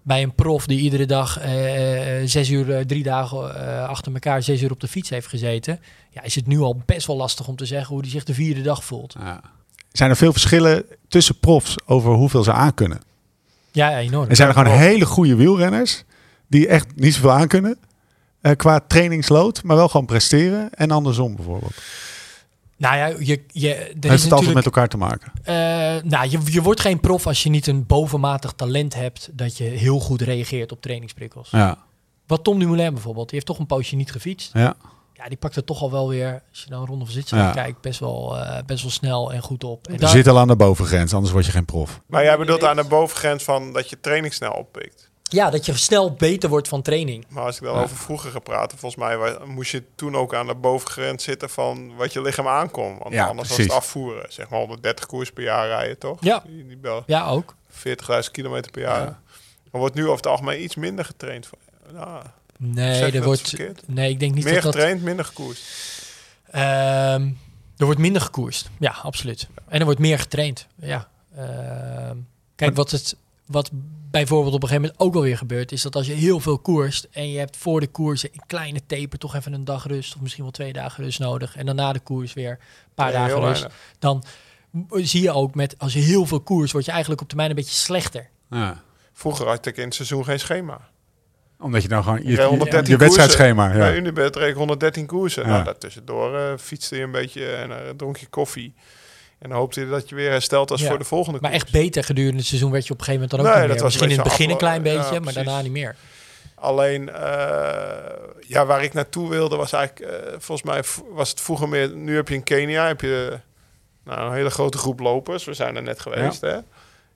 bij 0.01 0.23
een 0.23 0.35
prof 0.35 0.65
die 0.65 0.79
iedere 0.79 1.05
dag 1.05 1.39
eh, 1.39 2.21
eh, 2.21 2.27
zes 2.29 2.49
uur, 2.49 2.75
eh, 2.75 2.85
drie 2.85 3.03
dagen 3.03 3.67
eh, 3.67 3.87
achter 3.89 4.13
elkaar 4.13 4.43
zes 4.43 4.61
uur 4.61 4.71
op 4.71 4.79
de 4.79 4.87
fiets 4.87 5.09
heeft 5.09 5.27
gezeten, 5.27 5.79
ja, 6.09 6.21
is 6.23 6.35
het 6.35 6.47
nu 6.47 6.59
al 6.59 6.81
best 6.85 7.07
wel 7.07 7.15
lastig 7.15 7.47
om 7.47 7.55
te 7.55 7.65
zeggen 7.65 7.93
hoe 7.93 8.01
hij 8.01 8.11
zich 8.11 8.23
de 8.23 8.33
vierde 8.33 8.61
dag 8.61 8.83
voelt. 8.83 9.15
Ja. 9.19 9.41
Zijn 9.91 10.09
er 10.09 10.15
veel 10.15 10.31
verschillen 10.31 10.85
tussen 11.07 11.39
profs 11.39 11.75
over 11.85 12.13
hoeveel 12.13 12.43
ze 12.43 12.51
aankunnen? 12.51 13.01
Ja, 13.71 13.89
ja, 13.89 13.97
enorm. 13.99 14.29
Er 14.29 14.35
zijn 14.35 14.47
er 14.49 14.53
gewoon 14.55 14.77
hele 14.77 15.05
goede 15.05 15.35
wielrenners 15.35 16.03
die 16.47 16.67
echt 16.67 16.87
niet 16.95 17.13
zoveel 17.13 17.31
aankunnen. 17.31 17.77
eh 18.41 18.55
qua 18.55 18.79
trainingsload, 18.87 19.63
maar 19.63 19.75
wel 19.75 19.87
gewoon 19.89 20.05
presteren. 20.05 20.69
En 20.73 20.91
andersom 20.91 21.35
bijvoorbeeld. 21.35 21.73
Nou 22.77 22.95
ja, 22.95 23.05
je, 23.05 23.43
je, 23.47 23.75
er 23.75 23.83
Heeft 23.85 23.95
is 23.95 24.01
het 24.01 24.09
altijd 24.11 24.29
natuurlijk 24.29 24.55
met 24.55 24.65
elkaar 24.65 24.87
te 24.87 24.97
maken? 24.97 25.31
Eh, 25.43 26.03
nou, 26.11 26.29
je, 26.29 26.39
je 26.45 26.61
wordt 26.61 26.79
geen 26.79 26.99
prof 26.99 27.27
als 27.27 27.43
je 27.43 27.49
niet 27.49 27.67
een 27.67 27.85
bovenmatig 27.85 28.51
talent 28.51 28.93
hebt 28.95 29.29
dat 29.33 29.57
je 29.57 29.63
heel 29.63 29.99
goed 29.99 30.21
reageert 30.21 30.71
op 30.71 30.81
trainingsprikkels. 30.81 31.49
Ja. 31.49 31.77
Wat 32.27 32.43
Tom 32.43 32.59
Dumoulin 32.59 32.93
bijvoorbeeld, 32.93 33.25
die 33.25 33.35
heeft 33.35 33.45
toch 33.45 33.59
een 33.59 33.65
poosje 33.65 33.95
niet 33.95 34.11
gefietst. 34.11 34.53
Ja. 34.53 34.73
Ja, 35.13 35.27
die 35.29 35.37
pakt 35.37 35.55
het 35.55 35.65
toch 35.65 35.81
al 35.81 35.91
wel 35.91 36.09
weer, 36.09 36.41
als 36.49 36.63
je 36.63 36.69
dan 36.69 36.85
Ronde 36.85 37.03
van 37.05 37.13
Zwitserland 37.13 37.55
Ja. 37.55 37.61
kijkt, 37.61 37.81
best 37.81 37.99
wel, 37.99 38.37
eh, 38.37 38.63
best 38.65 38.81
wel 38.81 38.91
snel 38.91 39.33
en 39.33 39.41
goed 39.41 39.63
op. 39.63 39.87
En 39.87 39.93
Je 39.93 39.99
daar- 39.99 40.09
zit 40.09 40.27
al 40.27 40.39
aan 40.39 40.47
de 40.47 40.55
bovengrens, 40.55 41.13
anders 41.13 41.33
word 41.33 41.45
je 41.45 41.51
geen 41.51 41.65
prof. 41.65 41.99
Maar 42.07 42.23
jij 42.23 42.37
bedoelt 42.37 42.63
aan 42.63 42.75
de 42.75 42.83
bovengrens 42.83 43.43
van 43.43 43.73
dat 43.73 43.89
je 43.89 43.99
training 43.99 44.33
snel 44.33 44.51
oppikt. 44.51 45.11
Ja, 45.23 45.49
dat 45.49 45.65
je 45.65 45.77
snel 45.77 46.13
beter 46.13 46.49
wordt 46.49 46.67
van 46.67 46.81
training. 46.81 47.25
Maar 47.29 47.43
als 47.43 47.55
ik 47.57 47.63
dan 47.63 47.75
Ja. 47.75 47.81
over 47.81 47.97
vroeger 47.97 48.31
ga 48.31 48.39
praten, 48.39 48.77
volgens 48.77 49.01
mij 49.03 49.37
moest 49.45 49.71
je 49.71 49.83
toen 49.95 50.15
ook 50.15 50.33
aan 50.35 50.47
de 50.47 50.55
bovengrens 50.55 51.23
zitten 51.23 51.49
van 51.49 51.95
wat 51.95 52.13
je 52.13 52.21
licham 52.21 52.47
aankomt. 52.47 52.99
Want 52.99 53.13
Ja, 53.13 53.25
anders 53.27 53.49
was 53.49 53.57
het 53.57 53.71
afvoeren. 53.71 54.25
Zeg 54.29 54.49
maar 54.49 54.59
130 54.59 55.05
koers 55.05 55.31
per 55.31 55.43
jaar 55.43 55.67
rijden, 55.67 55.97
toch? 55.97 56.17
Ja. 56.23 56.43
Die, 56.47 56.67
die 56.67 56.77
bel 56.77 57.03
Ja, 57.05 57.27
ook. 57.27 57.55
40.000 57.69 58.31
kilometer 58.31 58.71
per 58.71 58.81
jaar. 58.81 59.01
Ja. 59.01 59.19
Er 59.71 59.79
wordt 59.79 59.95
nu 59.95 60.03
over 60.03 60.15
het 60.15 60.27
algemeen 60.27 60.63
iets 60.63 60.75
minder 60.75 61.05
getraind. 61.05 61.49
Nou, 61.91 62.23
Nee, 62.57 63.01
er 63.01 63.11
dat 63.11 63.23
wordt. 63.23 63.49
verkeerd? 63.49 63.81
Nee, 63.87 64.09
ik 64.09 64.19
denk 64.19 64.33
niet 64.33 64.43
meer 64.43 64.53
dat 64.53 64.63
dat. 64.63 64.73
getraind, 64.75 65.01
minder 65.03 65.25
gekoerst. 65.25 65.63
Ehm, 66.51 67.27
er 67.77 67.85
wordt 67.85 67.99
minder 67.99 68.21
gekoerst. 68.21 68.69
Ja, 68.79 68.95
absoluut. 69.03 69.47
En 69.67 69.79
er 69.79 69.85
wordt 69.85 69.99
meer 69.99 70.19
getraind. 70.19 70.67
Ja. 70.75 71.07
Ehm, 71.37 72.17
kijk, 72.55 72.75
wat, 72.75 72.91
het, 72.91 73.15
wat 73.45 73.71
bijvoorbeeld 74.11 74.53
op 74.53 74.61
een 74.63 74.67
gegeven 74.67 74.89
moment 74.89 75.07
ook 75.07 75.13
wel 75.13 75.21
weer 75.21 75.37
gebeurt, 75.37 75.71
is 75.71 75.81
dat 75.81 75.95
als 75.95 76.07
je 76.07 76.13
heel 76.13 76.39
veel 76.39 76.59
koerst 76.59 77.07
en 77.11 77.31
je 77.31 77.39
hebt 77.39 77.57
voor 77.57 77.79
de 77.79 77.87
koers 77.87 78.23
een 78.23 78.43
kleine 78.47 78.85
taper, 78.85 79.19
toch 79.19 79.35
even 79.35 79.53
een 79.53 79.63
dag 79.63 79.87
rust 79.87 80.15
of 80.15 80.21
misschien 80.21 80.43
wel 80.43 80.51
twee 80.51 80.73
dagen 80.73 81.03
rust 81.03 81.19
nodig. 81.19 81.55
En 81.55 81.65
dan 81.65 81.75
na 81.75 81.93
de 81.93 81.99
koers 81.99 82.33
weer 82.33 82.51
een 82.51 82.93
paar 82.95 83.11
dagen 83.11 83.39
rust. 83.39 83.61
weinig. 83.61 83.73
Dan 83.99 84.23
zie 84.89 85.21
je 85.21 85.31
ook 85.31 85.55
met, 85.55 85.75
als 85.77 85.93
je 85.93 85.99
heel 85.99 86.25
veel 86.25 86.41
koers, 86.41 86.71
word 86.71 86.85
je 86.85 86.91
eigenlijk 86.91 87.21
op 87.21 87.27
termijn 87.27 87.49
een 87.49 87.55
beetje 87.55 87.75
slechter. 87.75 88.29
Ja. 88.49 88.81
Vroeger 89.13 89.47
had 89.47 89.65
ik 89.65 89.77
in 89.77 89.83
het 89.83 89.95
seizoen 89.95 90.23
geen 90.23 90.39
schema. 90.39 90.91
Omdat 91.59 91.81
je 91.81 91.87
nou 91.87 92.03
gewoon 92.03 92.17
je, 92.17 92.23
Je 92.23 92.35
reed 92.35 92.43
je, 92.43 92.49
113 92.49 92.91
je 92.91 92.97
wedstrijdschema. 92.97 93.67
Bij 93.67 93.77
Ja. 93.77 93.95
Unibet 93.95 94.35
reed 94.35 94.49
ik 94.49 94.55
113 94.55 95.05
koersen. 95.05 95.43
Ja. 95.43 95.49
Nou, 95.49 95.63
daartussendoor 95.63 96.37
eh 96.37 96.57
fietste 96.57 96.95
je 96.95 97.03
een 97.03 97.11
beetje 97.11 97.51
en 97.51 97.71
eh, 97.71 97.89
dronk 97.95 98.17
je 98.17 98.27
koffie. 98.27 98.73
En 99.43 99.49
dan 99.49 99.57
hoopte 99.57 99.79
je 99.79 99.89
dat 99.89 100.09
je 100.09 100.15
weer 100.15 100.29
hersteld 100.29 100.69
was 100.69 100.81
Ja. 100.81 100.87
voor 100.87 100.97
de 100.97 101.03
volgende 101.03 101.39
Maar 101.41 101.51
koers. 101.51 101.63
echt 101.63 101.71
beter 101.71 102.03
gedurende 102.03 102.37
het 102.37 102.45
seizoen 102.45 102.71
werd 102.71 102.87
je 102.87 102.93
op 102.93 102.99
een 102.99 103.05
gegeven 103.05 103.27
moment 103.29 103.43
dan 103.45 103.53
ook 103.53 103.59
Nee, 103.59 103.67
niet 103.67 103.79
dat 103.79 103.91
meer. 103.91 103.99
Misschien 103.99 104.09
in 104.09 104.15
het 104.19 104.27
begin 104.37 104.49
een 104.49 104.57
klein 104.57 104.81
beetje, 104.81 105.13
ja, 105.13 105.19
maar 105.19 105.33
daarna 105.33 105.61
niet 105.61 105.71
meer. 105.71 105.95
Alleen, 106.55 107.09
eh, 107.09 107.23
ja, 108.39 108.65
waar 108.65 108.83
ik 108.83 108.93
naartoe 108.93 109.29
wilde 109.29 109.55
was 109.55 109.71
eigenlijk, 109.73 110.11
eh, 110.11 110.29
volgens 110.39 110.63
mij 110.63 110.83
was 111.15 111.29
het 111.29 111.41
vroeger 111.41 111.69
meer, 111.69 111.89
nu 111.89 112.15
heb 112.15 112.27
je 112.27 112.33
in 112.35 112.43
Kenia 112.43 112.87
heb 112.87 113.01
je 113.01 113.39
nou, 114.03 114.27
een 114.27 114.33
hele 114.33 114.49
grote 114.49 114.77
groep 114.77 114.99
lopers. 114.99 115.43
We 115.45 115.53
zijn 115.53 115.75
er 115.75 115.83
net 115.83 115.99
geweest, 115.99 116.41
hè. 116.41 116.57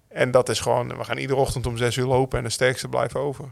En 0.07 0.31
dat 0.31 0.49
is 0.49 0.59
gewoon, 0.59 0.97
we 0.97 1.03
gaan 1.03 1.17
iedere 1.17 1.39
ochtend 1.39 1.65
om 1.65 1.77
zes 1.77 1.95
uur 1.95 2.05
lopen 2.05 2.37
en 2.37 2.43
de 2.43 2.49
sterkste 2.49 2.87
blijft 2.87 3.15
over. 3.15 3.45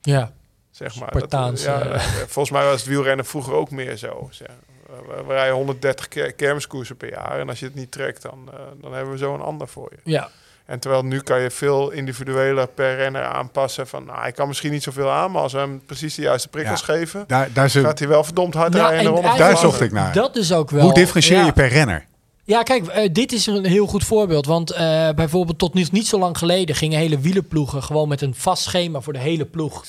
Ja, 0.00 0.32
Zeg 0.70 0.96
maar. 0.98 1.08
Spartaans, 1.08 1.62
ja, 1.62 1.80
eh. 1.82 2.00
volgens 2.02 2.50
mij 2.50 2.64
was 2.64 2.80
het 2.80 2.88
wielrennen 2.88 3.24
vroeger 3.24 3.52
ook 3.54 3.70
meer 3.70 3.96
zo. 3.96 4.28
Zeg. 4.30 4.48
We, 4.86 5.24
we 5.26 5.32
rijden 5.32 5.54
130 5.54 6.08
ke- 6.08 6.32
kermiskoersen 6.36 6.96
per 6.96 7.10
jaar. 7.10 7.38
En 7.38 7.48
als 7.48 7.58
je 7.58 7.64
het 7.66 7.74
niet 7.74 7.90
trekt, 7.90 8.22
dan, 8.22 8.48
eh, 8.52 8.58
dan 8.80 8.92
hebben 8.94 9.12
we 9.12 9.18
zo 9.18 9.34
een 9.34 9.40
ander 9.40 9.68
voor 9.68 9.88
je. 9.90 10.10
ja. 10.10 10.28
En 10.66 10.78
terwijl 10.78 11.02
nu 11.02 11.20
kan 11.20 11.40
je 11.40 11.50
veel 11.50 11.90
individueler 11.90 12.68
per 12.68 12.96
renner 12.96 13.22
aanpassen. 13.24 13.86
Van, 13.86 14.04
nou, 14.04 14.20
hij 14.20 14.32
kan 14.32 14.48
misschien 14.48 14.72
niet 14.72 14.82
zoveel 14.82 15.10
aan, 15.10 15.30
maar 15.30 15.42
als 15.42 15.52
we 15.52 15.58
hem 15.58 15.82
precies 15.86 16.14
de 16.14 16.22
juiste 16.22 16.48
prikkels 16.48 16.82
geven, 16.82 17.24
Daar, 17.26 17.70
gaat 17.70 17.98
hij 17.98 18.08
wel 18.08 18.24
verdomd 18.24 18.54
hard 18.54 18.72
Nou, 18.72 18.88
rijden. 18.90 19.14
in 19.14 19.22
de 19.22 19.28
en 19.28 19.36
daar 19.36 19.56
zocht 19.56 19.80
ik 19.80 19.92
naar. 19.92 20.12
Dat 20.12 20.36
is 20.36 20.52
ook 20.52 20.70
wel... 20.70 20.82
Hoe 20.82 20.94
differentieer 20.94 21.38
ja. 21.38 21.44
je 21.44 21.52
per 21.52 21.68
renner? 21.68 22.06
Ja, 22.44 22.62
kijk, 22.62 22.86
eh, 22.86 23.08
dit 23.12 23.32
is 23.32 23.46
een 23.46 23.64
heel 23.66 23.86
goed 23.86 24.04
voorbeeld. 24.04 24.46
Want 24.46 24.70
eh, 24.70 25.10
bijvoorbeeld 25.10 25.58
tot 25.58 25.74
niet, 25.74 25.92
niet 25.92 26.06
zo 26.06 26.18
lang 26.18 26.38
geleden 26.38 26.74
gingen 26.76 26.98
hele 26.98 27.18
wielenploegen 27.18 27.82
gewoon 27.82 28.08
met 28.08 28.20
een 28.20 28.34
vast 28.34 28.62
schema 28.62 29.00
voor 29.00 29.12
de 29.12 29.18
hele 29.18 29.44
ploeg 29.44 29.84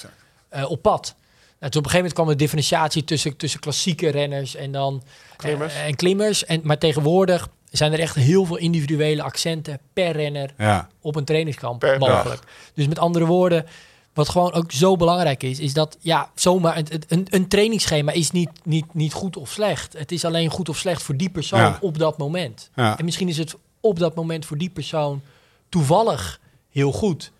eh, 0.50 0.72
op 0.72 0.82
pad. 0.82 1.16
Nou, 1.60 1.72
toen 1.72 1.82
op 1.82 1.86
een 1.88 1.92
gegeven 1.92 1.98
moment 1.98 2.14
kwam 2.14 2.28
de 2.28 2.36
differentiatie 2.36 3.04
tussen, 3.04 3.38
tussen 3.38 3.60
klassieke 3.60 4.10
renners 4.10 4.56
en 4.56 4.72
dan 4.72 5.04
Klimmers. 5.38 5.74
eh, 5.74 5.86
en 5.86 5.96
klimmers. 5.96 6.46
En, 6.46 6.62
maar 6.64 6.78
tegenwoordig 6.78 7.50
zijn 7.72 7.94
er 7.94 8.00
echt 8.00 8.16
heel 8.16 8.46
veel 8.46 8.58
individuele 8.58 9.22
accenten 9.24 9.80
per 9.94 10.12
renner 10.12 10.54
Ja, 10.58 10.88
op 11.02 11.16
een 11.16 11.26
trainingskamp 11.26 11.80
Per 11.80 12.00
dag. 12.00 12.10
mogelijk. 12.10 12.42
Dus 12.74 12.88
met 12.88 13.00
andere 13.00 13.26
woorden, 13.26 13.66
wat 14.14 14.30
gewoon 14.30 14.54
ook 14.54 14.72
zo 14.72 14.96
belangrijk 14.96 15.44
is, 15.44 15.60
is 15.60 15.74
dat 15.74 15.98
ja, 16.00 16.30
zomaar 16.36 16.78
een, 16.78 16.88
een, 17.08 17.28
een 17.30 17.48
trainingsschema 17.48 18.12
is 18.12 18.32
niet, 18.32 18.50
niet, 18.64 18.94
niet 18.94 19.14
goed 19.14 19.38
of 19.38 19.50
slecht. 19.52 19.94
Het 19.98 20.12
is 20.12 20.26
alleen 20.26 20.50
goed 20.50 20.70
of 20.70 20.78
slecht 20.78 21.04
voor 21.04 21.18
die 21.18 21.30
persoon 21.30 21.60
Ja. 21.60 21.78
op 21.82 21.98
dat 21.98 22.18
moment. 22.18 22.70
Ja. 22.76 22.98
En 22.98 23.06
misschien 23.06 23.30
is 23.30 23.38
het 23.38 23.56
op 23.82 24.00
dat 24.00 24.16
moment 24.16 24.46
voor 24.46 24.58
die 24.58 24.70
persoon 24.70 25.22
toevallig 25.70 26.40
heel 26.70 26.92
goed. 26.92 27.32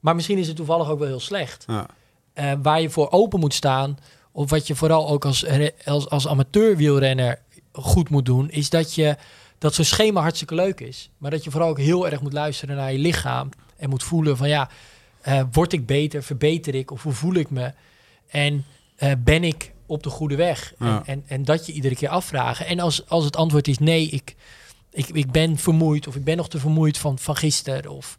Maar 0.00 0.14
misschien 0.14 0.38
is 0.38 0.46
het 0.46 0.56
toevallig 0.56 0.88
ook 0.90 0.98
wel 0.98 1.08
heel 1.08 1.20
slecht. 1.20 1.64
ja. 1.66 1.86
Eh, 2.36 2.52
waar 2.62 2.80
je 2.80 2.90
voor 2.90 3.10
open 3.10 3.40
moet 3.40 3.54
staan, 3.54 3.98
of 4.32 4.50
wat 4.50 4.66
je 4.66 4.74
vooral 4.74 5.08
ook 5.08 5.24
als, 5.24 5.46
als, 5.84 6.08
als 6.08 6.28
amateurwielrenner 6.28 7.38
goed 7.72 8.08
moet 8.08 8.24
doen, 8.24 8.50
is 8.50 8.70
dat 8.70 8.94
je 8.94 9.16
dat 9.58 9.74
zo'n 9.74 9.84
schema 9.84 10.20
hartstikke 10.20 10.54
leuk 10.54 10.80
is. 10.80 11.10
Maar 11.18 11.30
dat 11.30 11.44
je 11.44 11.50
vooral 11.50 11.68
ook 11.68 11.78
heel 11.78 12.08
erg 12.08 12.20
moet 12.20 12.32
luisteren 12.32 12.76
naar 12.76 12.92
je 12.92 12.98
lichaam 12.98 13.48
en 13.76 13.88
moet 13.88 14.02
voelen 14.02 14.36
van 14.36 14.48
ja, 14.48 14.68
eh, 15.20 15.42
word 15.52 15.72
ik 15.72 15.86
beter, 15.86 16.22
verbeter 16.22 16.74
ik 16.74 16.90
of 16.90 17.02
hoe 17.02 17.12
voel 17.12 17.34
ik 17.34 17.50
me? 17.50 17.72
En 18.28 18.64
eh, 18.96 19.12
ben 19.18 19.44
ik 19.44 19.72
op 19.86 20.02
de 20.02 20.10
goede 20.10 20.36
weg? 20.36 20.74
Ja. 20.78 20.86
En, 20.86 21.02
en, 21.06 21.24
en 21.26 21.44
dat 21.44 21.66
je 21.66 21.72
iedere 21.72 21.94
keer 21.94 22.08
afvragen. 22.08 22.66
En 22.66 22.80
als, 22.80 23.08
als 23.08 23.24
het 23.24 23.36
antwoord 23.36 23.68
is 23.68 23.78
nee, 23.78 24.08
ik, 24.08 24.34
ik, 24.90 25.08
ik 25.08 25.30
ben 25.30 25.58
vermoeid 25.58 26.06
of 26.06 26.16
ik 26.16 26.24
ben 26.24 26.36
nog 26.36 26.48
te 26.48 26.58
vermoeid 26.58 26.98
van, 26.98 27.18
van 27.18 27.36
gisteren 27.36 27.90
of 27.90 28.18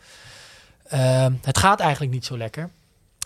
ehm, 0.84 1.34
het 1.42 1.58
gaat 1.58 1.80
eigenlijk 1.80 2.12
niet 2.12 2.26
zo 2.26 2.38
lekker. 2.38 2.70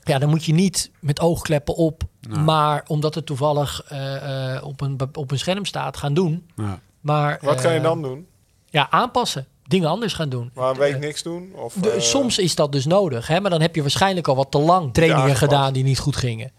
Ja, 0.03 0.19
dan 0.19 0.29
moet 0.29 0.45
je 0.45 0.53
niet 0.53 0.91
met 0.99 1.19
oogkleppen 1.19 1.75
op, 1.75 2.03
maar 2.29 2.83
omdat 2.87 3.15
het 3.15 3.25
toevallig 3.25 3.83
eh, 3.87 4.55
eh, 4.55 4.63
op, 4.63 4.81
een, 4.81 4.97
op 5.13 5.31
een 5.31 5.39
scherm 5.39 5.65
staat, 5.65 5.97
gaan 5.97 6.13
doen. 6.13 6.49
Ja. 6.55 6.79
Maar, 7.01 7.39
Wat 7.41 7.61
kan 7.61 7.71
je 7.71 7.77
eh, 7.77 7.83
dan 7.83 8.01
doen? 8.01 8.27
Ja, 8.69 8.89
aanpassen. 8.89 9.47
Dingen 9.63 9.89
anders 9.89 10.13
gaan 10.13 10.29
doen. 10.29 10.51
Maar 10.53 10.69
een 10.69 10.77
week 10.77 10.99
niks 10.99 11.23
doen? 11.23 11.53
Of, 11.55 11.73
De- 11.73 11.99
soms 11.99 12.37
is 12.37 12.55
dat 12.55 12.71
dus 12.71 12.85
nodig, 12.85 13.27
hè? 13.27 13.39
maar 13.39 13.51
dan 13.51 13.61
heb 13.61 13.75
je 13.75 13.81
waarschijnlijk 13.81 14.27
al 14.27 14.35
wat 14.35 14.51
te 14.51 14.57
lang 14.59 14.93
trainingen 14.93 15.35
gedaan 15.35 15.73
die 15.73 15.83
niet 15.83 15.99
goed 15.99 16.15
gingen. 16.15 16.51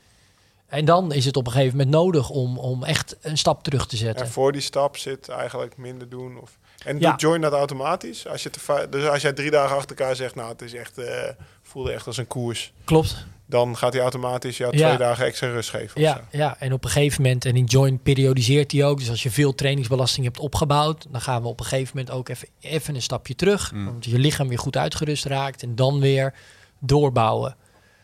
En 0.67 0.85
dan 0.85 1.13
is 1.13 1.25
het 1.25 1.37
op 1.37 1.47
een 1.47 1.53
gegeven 1.53 1.77
moment 1.77 1.95
nodig 1.95 2.31
om, 2.31 2.59
om 2.59 2.85
echt 2.85 3.17
een 3.21 3.39
stap 3.39 3.63
terug 3.63 3.87
te 3.87 3.97
zetten. 3.97 4.25
En 4.25 4.31
voor 4.33 4.53
die 4.53 4.61
stap 4.61 4.97
zit 4.97 5.29
eigenlijk 5.29 5.77
minder 5.77 6.09
doen. 6.09 6.39
Of, 6.41 6.59
en 6.85 6.99
Ja. 6.99 7.11
doet 7.11 7.21
Join 7.21 7.41
dat 7.41 7.53
automatisch? 7.53 8.27
Als 8.27 8.43
je 8.43 8.51
te 8.51 8.87
dus 8.91 9.07
als 9.09 9.23
jij 9.23 9.33
drie 9.33 9.51
dagen 9.51 9.77
achter 9.77 9.97
elkaar 9.97 10.17
zegt, 10.17 10.35
nou 10.35 10.49
het 10.49 10.63
is 10.63 10.75
echt, 10.75 10.99
eh, 10.99 11.29
voelde 11.63 11.93
echt 11.93 12.07
als 12.07 12.17
een 12.17 12.27
koers. 12.27 12.73
Klopt. 12.85 13.25
Dan 13.47 13.77
gaat 13.77 13.93
hij 13.93 14.03
automatisch 14.03 14.57
jou 14.57 14.77
Ja. 14.77 14.87
twee 14.87 14.99
dagen 14.99 15.25
extra 15.25 15.49
rust 15.49 15.71
geven. 15.71 16.01
Ja, 16.01 16.13
zo. 16.15 16.37
ja, 16.39 16.57
en 16.59 16.73
op 16.73 16.85
een 16.85 16.91
gegeven 16.91 17.23
moment, 17.23 17.45
en 17.45 17.57
in 17.57 17.65
Join 17.65 18.01
periodiseert 18.03 18.73
hij 18.73 18.85
ook. 18.85 18.99
Dus 18.99 19.11
als 19.11 19.23
je 19.23 19.31
veel 19.31 19.55
trainingsbelasting 19.55 20.25
hebt 20.25 20.39
opgebouwd, 20.39 21.07
dan 21.11 21.21
gaan 21.21 21.43
we 21.43 21.49
op 21.49 21.61
een 21.61 21.67
gegeven 21.67 21.97
moment 21.97 22.15
ook 22.15 22.29
even, 22.29 22.49
even 22.61 22.95
een 22.95 23.03
stapje 23.03 23.35
terug. 23.35 23.71
Want 23.75 24.05
je 24.05 24.19
lichaam 24.19 24.49
weer 24.49 24.59
goed 24.59 24.77
uitgerust 24.77 25.25
raakt 25.25 25.63
en 25.63 25.75
dan 25.75 26.01
weer 26.01 26.35
doorbouwen. 26.81 27.57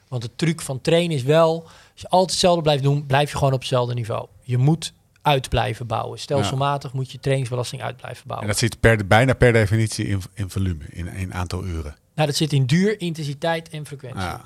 Want 0.08 0.22
de 0.22 0.30
truc 0.36 0.60
van 0.60 0.80
trainen 0.80 1.16
is 1.16 1.22
wel, 1.22 1.62
als 1.92 2.00
je 2.00 2.08
altijd 2.08 2.30
hetzelfde 2.30 2.62
blijft 2.62 2.82
doen, 2.82 3.06
blijf 3.06 3.30
je 3.30 3.36
gewoon 3.36 3.52
op 3.52 3.58
hetzelfde 3.58 3.94
niveau. 3.94 4.26
Je 4.42 4.58
moet 4.58 4.92
uit 5.22 5.48
blijven 5.48 5.86
bouwen. 5.86 6.18
Stelselmatig 6.18 6.92
moet 6.92 7.10
je 7.12 7.18
trainingsbelasting 7.20 7.82
uit 7.82 7.96
blijven 7.96 8.22
En 8.22 8.28
bouwen. 8.28 8.48
dat 8.48 8.58
zit 8.58 8.80
per, 8.80 9.06
bijna 9.06 9.32
per 9.34 9.52
definitie 9.52 10.06
in, 10.06 10.22
in 10.34 10.50
volume, 10.50 10.84
in 10.88 11.06
een 11.06 11.34
aantal 11.34 11.64
uren. 11.64 11.96
Nou, 12.14 12.28
dat 12.28 12.36
zit 12.36 12.52
in 12.52 12.66
duur, 12.66 13.00
intensiteit 13.00 13.68
en 13.68 13.86
frequentie. 13.86 14.20
Ja, 14.20 14.44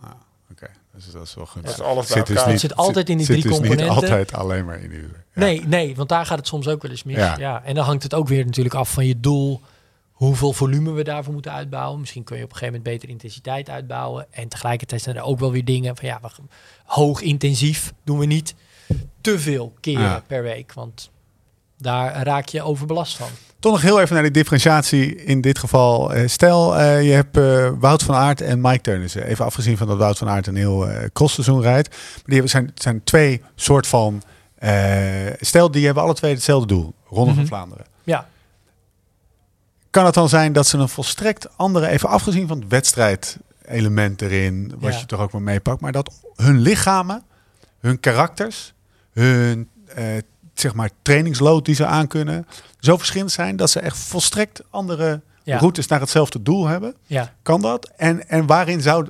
ah, 0.00 0.10
oké. 0.50 0.68
Dus 0.94 1.10
dat 1.10 1.22
is 1.22 1.34
wel 1.34 1.46
gunstig. 1.46 1.76
Dat 1.76 1.86
is 1.86 1.92
alles 1.92 2.06
bij 2.06 2.16
Zit 2.16 2.26
dus 2.26 2.36
niet- 2.36 2.46
Het 2.52 2.60
zit 2.60 2.76
altijd 2.76 3.08
in 3.08 3.16
die 3.16 3.26
zit 3.26 3.34
drie 3.40 3.48
dus 3.48 3.58
componenten. 3.58 3.94
niet 3.94 4.02
altijd 4.02 4.32
alleen 4.32 4.64
maar 4.64 4.80
in 4.80 4.90
uren. 4.92 5.24
Ja. 5.34 5.40
Nee, 5.40 5.62
nee, 5.66 5.96
want 5.96 6.08
daar 6.08 6.26
gaat 6.26 6.38
het 6.38 6.46
soms 6.46 6.68
ook 6.68 6.82
wel 6.82 6.90
eens 6.90 7.02
mis. 7.02 7.16
Ja. 7.16 7.36
Ja. 7.38 7.62
En 7.64 7.74
dan 7.74 7.84
hangt 7.84 8.02
het 8.02 8.14
ook 8.14 8.28
weer 8.28 8.44
natuurlijk 8.44 8.74
af 8.74 8.92
van 8.92 9.06
je 9.06 9.20
doel. 9.20 9.60
Hoeveel 10.12 10.52
volume 10.52 10.92
we 10.92 11.04
daarvoor 11.04 11.32
moeten 11.32 11.52
uitbouwen. 11.52 12.00
Misschien 12.00 12.24
kun 12.24 12.36
je 12.36 12.42
op 12.44 12.50
een 12.50 12.56
gegeven 12.56 12.78
moment 12.78 12.94
beter 12.94 13.08
intensiteit 13.14 13.70
uitbouwen. 13.70 14.26
En 14.30 14.48
tegelijkertijd 14.48 15.02
zijn 15.02 15.16
er 15.16 15.22
ook 15.22 15.38
wel 15.38 15.52
weer 15.52 15.64
dingen 15.64 15.96
van 15.96 16.08
ja, 16.08 16.18
we, 16.22 16.28
hoog 16.84 17.20
intensief 17.20 17.92
doen 18.04 18.18
we 18.18 18.26
niet 18.26 18.54
te 19.20 19.38
veel 19.38 19.74
keren 19.80 20.02
Ja. 20.02 20.22
per 20.26 20.42
week. 20.42 20.72
Want 20.72 21.10
daar 21.78 22.22
raak 22.22 22.48
je 22.48 22.62
overbelast 22.62 23.16
van. 23.16 23.28
Toch 23.58 23.72
nog 23.72 23.82
heel 23.82 24.00
even 24.00 24.14
naar 24.14 24.22
die 24.22 24.32
differentiatie 24.32 25.14
in 25.24 25.40
dit 25.40 25.58
geval. 25.58 26.12
Eh, 26.14 26.28
stel, 26.28 26.76
eh, 26.78 27.02
je 27.04 27.10
hebt 27.12 27.36
eh, 27.36 27.70
Wout 27.78 28.02
van 28.02 28.14
Aert 28.14 28.40
en 28.40 28.60
Mike 28.60 28.80
Teunissen. 28.80 29.24
Even 29.26 29.44
afgezien 29.44 29.76
van 29.76 29.86
dat 29.86 29.98
Wout 29.98 30.18
van 30.18 30.28
Aert 30.28 30.46
een 30.46 30.56
heel 30.56 30.88
eh 30.88 31.04
crossseizoen 31.12 31.60
rijdt. 31.62 31.88
Maar 31.88 32.22
die 32.24 32.32
hebben, 32.34 32.50
zijn, 32.50 32.70
zijn 32.74 33.04
twee 33.04 33.42
soort 33.54 33.86
van... 33.86 34.22
eh, 34.58 34.72
stel, 35.40 35.70
die 35.70 35.84
hebben 35.84 36.02
alle 36.02 36.14
twee 36.14 36.34
hetzelfde 36.34 36.66
doel. 36.66 36.94
Ronde 37.08 37.30
Mhm. 37.30 37.38
van 37.38 37.46
Vlaanderen. 37.46 37.86
Ja, 38.04 38.28
Kan 39.90 40.04
het 40.04 40.14
dan 40.14 40.28
zijn 40.28 40.52
dat 40.52 40.66
ze 40.66 40.78
een 40.78 40.88
volstrekt 40.88 41.56
andere... 41.58 41.88
Even 41.88 42.08
afgezien 42.08 42.48
van 42.48 42.58
het 42.60 42.68
wedstrijdelement 42.68 44.22
erin. 44.22 44.72
Wat 44.78 44.92
Ja. 44.92 44.98
je 44.98 45.06
toch 45.06 45.20
ook 45.20 45.32
wel 45.32 45.40
meepakt. 45.40 45.80
Maar 45.80 45.92
dat 45.92 46.10
hun 46.34 46.58
lichamen, 46.58 47.22
hun 47.80 48.00
karakters, 48.00 48.72
hun... 49.22 49.68
eh, 49.94 50.04
zeg 50.54 50.74
maar 50.74 50.90
trainingslood 51.02 51.64
die 51.64 51.74
ze 51.74 51.86
aankunnen, 51.86 52.46
zo 52.80 52.96
verschillend 52.96 53.32
zijn 53.32 53.56
dat 53.56 53.70
ze 53.70 53.80
echt 53.80 53.98
volstrekt 53.98 54.62
andere 54.70 55.20
Ja. 55.42 55.58
routes 55.58 55.86
naar 55.86 56.00
hetzelfde 56.00 56.42
doel 56.42 56.66
hebben. 56.66 56.94
ja. 57.06 57.32
Kan 57.42 57.60
dat? 57.60 57.90
En, 57.96 58.28
en 58.28 58.46
waarin 58.46 58.80
zou... 58.80 59.06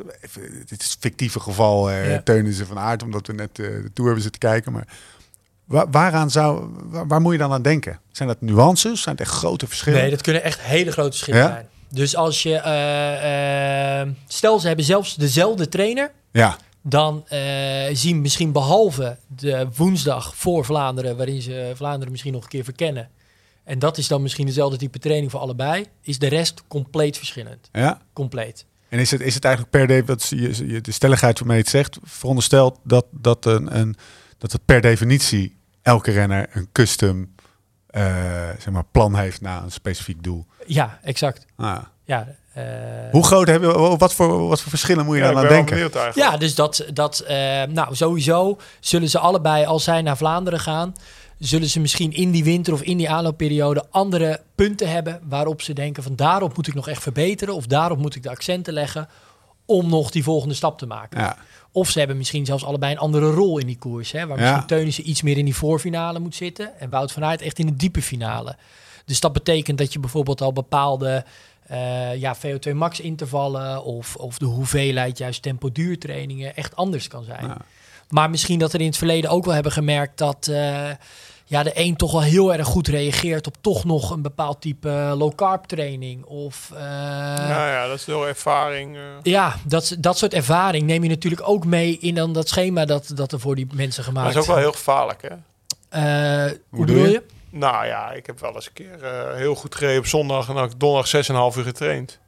Dit 0.67 0.83
is 0.83 0.97
fictieve 1.01 1.41
geval, 1.41 1.91
eh 1.91 2.11
Ja. 2.13 2.21
Teunissen 2.23 2.67
van 2.67 2.79
Aert, 2.79 3.03
omdat 3.03 3.27
we 3.27 3.33
net 3.33 3.49
eh, 3.59 3.67
de 3.67 3.91
Tour 3.93 4.05
hebben 4.05 4.23
zitten 4.23 4.41
kijken. 4.41 4.73
Maar 4.73 4.87
wa- 5.65 5.89
waaraan 5.91 6.31
zou... 6.31 6.69
Waar, 6.85 7.07
waar 7.07 7.21
moet 7.21 7.33
je 7.33 7.39
dan 7.39 7.53
aan 7.53 7.63
denken? 7.63 8.01
Zijn 8.13 8.29
dat 8.29 8.41
nuances? 8.41 9.03
Zijn 9.03 9.17
het 9.17 9.27
echt 9.27 9.35
grote 9.37 9.67
verschillen? 9.67 10.01
Nee, 10.01 10.11
dat 10.11 10.21
kunnen 10.23 10.43
echt 10.43 10.61
hele 10.61 10.93
grote 10.93 11.11
verschillen 11.11 11.41
Ja? 11.41 11.47
zijn. 11.49 11.67
Dus 11.91 12.17
als 12.17 12.43
je... 12.43 12.55
stel, 14.29 14.59
ze 14.61 14.67
hebben 14.67 14.85
zelfs 14.85 15.15
dezelfde 15.15 15.69
trainer. 15.69 16.11
Ja, 16.31 16.57
dan 16.89 17.29
eh, 17.29 17.85
zien 17.93 18.21
misschien 18.21 18.53
behalve 18.53 19.19
de 19.29 19.69
woensdag 19.77 20.37
voor 20.37 20.65
Vlaanderen, 20.65 21.17
waarin 21.17 21.43
ze 21.43 21.73
Vlaanderen 21.75 22.11
misschien 22.11 22.33
nog 22.33 22.43
een 22.43 22.49
keer 22.49 22.65
verkennen. 22.65 23.11
En 23.65 23.79
dat 23.79 23.99
is 23.99 24.09
dan 24.09 24.23
misschien 24.23 24.47
dezelfde 24.47 24.77
type 24.77 24.99
training 24.99 25.31
voor 25.31 25.41
allebei. 25.41 25.87
Is 26.01 26.19
de 26.19 26.27
rest 26.27 26.63
compleet 26.69 27.17
verschillend. 27.17 27.69
ja. 27.73 28.01
Compleet. 28.13 28.67
En 28.89 28.99
is 28.99 29.11
het, 29.11 29.21
is 29.21 29.35
het 29.35 29.45
eigenlijk 29.45 29.77
per 29.77 29.87
de, 29.87 30.05
wat 30.05 30.29
je, 30.29 30.81
de 30.81 30.93
stelligheid 30.93 31.39
waarmee 31.39 31.57
je 31.57 31.63
het 31.63 31.73
zegt, 31.73 31.99
veronderstelt 32.03 32.79
dat, 32.83 33.07
dat, 33.11 33.45
een, 33.45 33.79
een, 33.79 33.97
dat 34.39 34.53
het 34.53 34.65
per 34.65 34.81
definitie 34.81 35.57
elke 35.83 36.11
renner 36.11 36.49
een 36.53 36.69
custom 36.73 37.35
eh, 37.87 38.03
zeg 38.59 38.71
maar, 38.71 38.85
plan 38.85 39.17
heeft 39.17 39.41
naar 39.41 39.63
een 39.63 39.73
specifiek 39.73 40.23
doel. 40.23 40.47
Ja, 40.67 40.99
exact. 41.03 41.47
Ah. 41.57 41.83
Ja, 42.07 42.27
eh, 42.53 42.65
Hoe 43.11 43.25
groot 43.25 43.47
hebben 43.47 43.69
we, 43.91 43.97
wat 43.97 44.15
voor, 44.15 44.49
wat 44.49 44.61
voor 44.61 44.71
verschillen 44.71 45.05
moet 45.05 45.17
je 45.17 45.23
Ja, 45.23 45.33
dan 45.33 45.37
ik 45.39 45.43
aan 45.51 45.55
denken? 45.55 45.91
benieuwd 45.93 46.15
ja 46.15 46.37
dus 46.37 46.55
dat, 46.55 46.85
dat 46.93 47.21
eh, 47.21 47.37
nou 47.63 47.95
sowieso 47.95 48.59
zullen 48.81 49.09
ze 49.09 49.19
allebei, 49.19 49.65
als 49.65 49.85
zij 49.85 50.03
naar 50.03 50.17
Vlaanderen 50.17 50.61
gaan, 50.61 50.95
zullen 51.39 51.69
ze 51.69 51.81
misschien 51.81 52.13
in 52.13 52.31
die 52.31 52.45
winter 52.45 52.73
of 52.73 52.83
in 52.83 52.97
die 52.97 53.11
aanloopperiode 53.11 53.85
andere 53.91 54.41
punten 54.55 54.91
hebben 54.91 55.21
waarop 55.29 55.63
ze 55.63 55.73
denken 55.73 56.03
van 56.03 56.17
daarop 56.17 56.57
moet 56.57 56.67
ik 56.69 56.75
nog 56.75 56.89
echt 56.89 57.03
verbeteren 57.03 57.55
of 57.55 57.67
daarop 57.67 57.99
moet 57.99 58.15
ik 58.15 58.23
de 58.23 58.31
accenten 58.31 58.73
leggen 58.73 59.09
om 59.65 59.89
nog 59.89 60.11
die 60.11 60.23
volgende 60.23 60.55
stap 60.55 60.79
te 60.79 60.87
maken. 60.87 61.21
Ja. 61.21 61.37
Of 61.73 61.91
ze 61.91 61.99
hebben 61.99 62.17
misschien 62.17 62.45
zelfs 62.47 62.65
allebei 62.65 62.93
een 62.93 62.99
andere 62.99 63.31
rol 63.31 63.59
in 63.59 63.67
die 63.67 63.79
koers. 63.79 64.13
Hè, 64.13 64.27
waar 64.27 64.39
Ja. 64.39 64.43
misschien 64.43 64.67
Teunissen 64.67 65.09
iets 65.09 65.23
meer 65.23 65.39
in 65.39 65.45
die 65.45 65.57
voorfinale 65.57 66.19
moet 66.19 66.35
zitten. 66.35 66.79
En 66.81 66.91
Wout 66.91 67.13
van 67.13 67.25
Aert 67.25 67.43
echt 67.43 67.59
in 67.59 67.67
de 67.67 67.77
diepe 67.77 68.03
finale. 68.03 68.57
Dus 69.05 69.21
dat 69.21 69.33
betekent 69.33 69.79
dat 69.79 69.93
je 69.93 69.99
bijvoorbeeld 70.01 70.41
al 70.41 70.53
bepaalde 70.53 71.25
eh, 71.67 72.15
ja, 72.15 72.37
VO2 72.37 72.73
max 72.75 73.01
intervallen... 73.01 73.85
Of, 73.85 74.17
of 74.17 74.39
de 74.39 74.45
hoeveelheid 74.45 75.19
juist 75.19 75.43
tempo 75.43 75.73
duurtrainingen 75.73 76.57
echt 76.57 76.77
anders 76.77 77.09
kan 77.09 77.25
zijn. 77.25 77.47
Ja. 77.47 77.57
Maar 78.09 78.31
misschien 78.31 78.59
dat 78.59 78.73
er 78.73 78.81
in 78.81 78.87
het 78.87 78.97
verleden 78.97 79.31
ook 79.31 79.45
wel 79.45 79.55
hebben 79.55 79.73
gemerkt 79.73 80.19
dat... 80.19 80.49
eh, 80.49 80.91
ja, 81.49 81.63
de 81.63 81.71
een 81.75 81.97
toch 81.97 82.13
wel 82.13 82.23
heel 82.23 82.53
erg 82.53 82.67
goed 82.67 82.89
reageert 82.89 83.47
op 83.47 83.57
toch 83.61 83.85
nog 83.85 84.11
een 84.11 84.23
bepaald 84.23 84.61
type 84.61 84.89
low 85.19 85.35
carb 85.35 85.65
training. 85.65 86.25
Of 86.25 86.71
eh, 86.75 86.81
Nou 87.49 87.71
ja, 87.71 87.87
dat 87.87 87.97
is 87.97 88.05
door 88.05 88.27
ervaring. 88.27 88.97
eh. 88.97 89.03
ja, 89.23 89.55
dat, 89.65 89.97
dat 89.99 90.19
soort 90.19 90.35
ervaring 90.35 90.87
neem 90.87 91.03
je 91.03 91.09
natuurlijk 91.09 91.49
ook 91.49 91.65
mee 91.65 91.99
in 91.99 92.15
dan 92.15 92.33
dat 92.33 92.49
schema 92.49 92.85
dat, 92.85 93.11
dat 93.15 93.33
er 93.33 93.41
voor 93.41 93.55
die 93.55 93.67
mensen 93.73 94.03
Maar 94.05 94.13
gemaakt 94.13 94.35
dat 94.35 94.43
is 94.43 94.49
ook 94.49 94.55
wel 94.55 94.65
heel 94.65 94.73
gevaarlijk, 94.73 95.23
hè? 95.23 95.29
Eh, 95.89 96.51
hoe 96.51 96.61
bedoel 96.71 96.87
bedoel 96.87 97.05
je? 97.05 97.11
je? 97.11 97.23
Nou 97.59 97.87
ja, 97.87 98.13
ik 98.13 98.27
heb 98.27 98.41
wel 98.41 98.55
eens 98.55 98.67
een 98.67 98.73
keer 98.73 99.03
eh, 99.03 99.35
heel 99.35 99.55
goed 99.55 99.75
gereden 99.75 99.99
op 99.99 100.07
zondag 100.07 100.49
en 100.49 100.55
dan 100.55 100.73
donderdag 100.77 101.53
6,5 101.53 101.59
uur 101.59 101.65
getraind. 101.65 102.19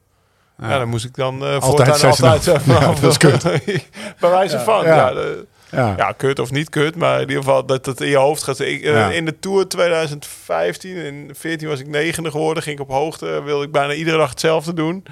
Ja. 0.61 0.77
dan 0.77 0.87
moest 0.87 1.05
ik 1.05 1.15
dan 1.15 1.45
eh 1.45 1.61
Altijd 1.61 1.99
voortaan 1.99 2.39
6,5. 2.39 2.45
altijd 2.45 2.65
Ja, 2.81 2.93
dat 2.93 3.03
is 3.03 3.17
kut. 3.17 3.43
bij 4.19 4.29
wijze 4.29 4.59
van. 4.59 4.83
Ja. 4.85 5.09
Ja. 5.11 5.33
Ja. 5.71 5.93
Ja, 5.97 6.11
kut 6.11 6.39
of 6.39 6.51
niet 6.51 6.69
kut, 6.69 6.95
maar 6.95 7.15
in 7.15 7.27
ieder 7.27 7.43
geval 7.43 7.65
dat 7.65 7.85
het 7.85 8.01
in 8.01 8.07
je 8.07 8.17
hoofd 8.17 8.43
gaat. 8.43 8.59
Ik, 8.59 8.81
eh, 8.81 8.91
Ja. 8.91 9.09
In 9.11 9.25
de 9.25 9.39
Tour 9.39 9.67
2015, 9.67 10.95
in 10.95 11.31
14 11.33 11.67
was 11.67 11.79
ik 11.79 11.87
negende 11.87 12.31
geworden, 12.31 12.63
ging 12.63 12.75
ik 12.75 12.81
op 12.81 12.89
hoogte, 12.89 13.41
wilde 13.43 13.65
ik 13.65 13.71
bijna 13.71 13.93
iedere 13.93 14.17
dag 14.17 14.29
hetzelfde 14.29 14.73
doen. 14.73 15.05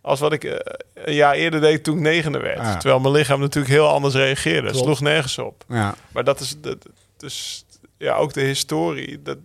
Als 0.00 0.20
wat 0.20 0.32
ik 0.32 0.44
een 0.94 1.14
jaar 1.14 1.34
eerder 1.34 1.60
deed 1.60 1.84
toen 1.84 1.96
ik 1.96 2.02
negende 2.02 2.38
werd. 2.38 2.58
Ja. 2.58 2.76
Terwijl 2.76 3.00
mijn 3.00 3.14
lichaam 3.14 3.40
natuurlijk 3.40 3.72
heel 3.74 3.88
anders 3.88 4.14
reageerde. 4.14 4.68
Klopt. 4.70 4.84
sloeg 4.84 5.00
nergens 5.00 5.38
op. 5.38 5.64
Ja. 5.68 5.94
Maar 6.12 6.24
dat 6.24 6.40
is 6.40 6.56
dat, 6.60 6.76
dus 7.16 7.64
ja, 7.98 8.14
ook 8.14 8.32
de 8.32 8.40
historie. 8.40 9.22
Dat, 9.22 9.36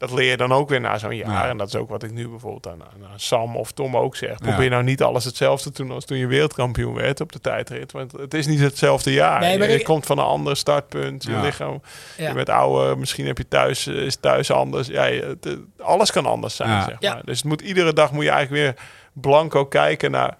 dat 0.00 0.12
leer 0.12 0.30
je 0.30 0.36
dan 0.36 0.52
ook 0.52 0.68
weer 0.68 0.80
na 0.80 0.98
zo'n 0.98 1.16
jaar. 1.16 1.30
Ja. 1.30 1.48
En 1.48 1.56
dat 1.56 1.68
is 1.68 1.74
ook 1.76 1.88
wat 1.88 2.02
ik 2.02 2.10
nu 2.12 2.28
bijvoorbeeld 2.28 2.66
aan, 2.68 2.82
aan 2.82 3.10
Sam 3.20 3.56
of 3.56 3.72
Tom 3.72 3.96
ook 3.96 4.16
zeg. 4.16 4.28
Ja. 4.30 4.36
Probeer 4.36 4.70
nou 4.70 4.82
niet 4.82 5.02
alles 5.02 5.24
hetzelfde 5.24 5.70
te 5.70 5.82
doen 5.82 5.90
als 5.92 6.04
toen 6.04 6.18
je 6.18 6.26
wereldkampioen 6.26 6.94
werd 6.94 7.20
op 7.20 7.32
de 7.32 7.40
tijdrit. 7.40 7.92
Want 7.92 8.12
het 8.12 8.34
is 8.34 8.46
niet 8.46 8.60
hetzelfde 8.60 9.12
jaar. 9.12 9.40
Nee, 9.40 9.58
je 9.58 9.66
ik- 9.78 9.84
komt 9.84 10.06
van 10.06 10.18
een 10.18 10.24
ander 10.24 10.56
startpunt. 10.56 11.24
Je 11.24 11.40
lichaam, 11.40 11.82
Ja. 12.16 12.28
je 12.28 12.34
bent 12.34 12.48
ouder. 12.48 12.98
Misschien 12.98 13.26
heb 13.26 13.38
je 13.38 13.48
thuis, 13.48 13.86
eh, 13.86 13.94
is 13.94 14.16
thuis 14.16 14.50
anders. 14.50 14.86
Ja, 14.88 15.04
je- 15.04 15.22
het, 15.22 15.46
eh, 15.46 15.52
alles 15.86 16.10
kan 16.12 16.26
anders 16.26 16.56
zijn, 16.56 16.70
Ja. 16.70 16.84
zeg 16.84 16.96
Ja. 16.98 17.14
maar. 17.14 17.24
Dus 17.24 17.36
het 17.36 17.46
moet, 17.46 17.60
iedere 17.60 17.92
dag 17.92 18.12
moet 18.12 18.24
je 18.24 18.30
eigenlijk 18.30 18.62
weer 18.62 18.84
blanco 19.12 19.66
kijken 19.66 20.10
naar... 20.10 20.36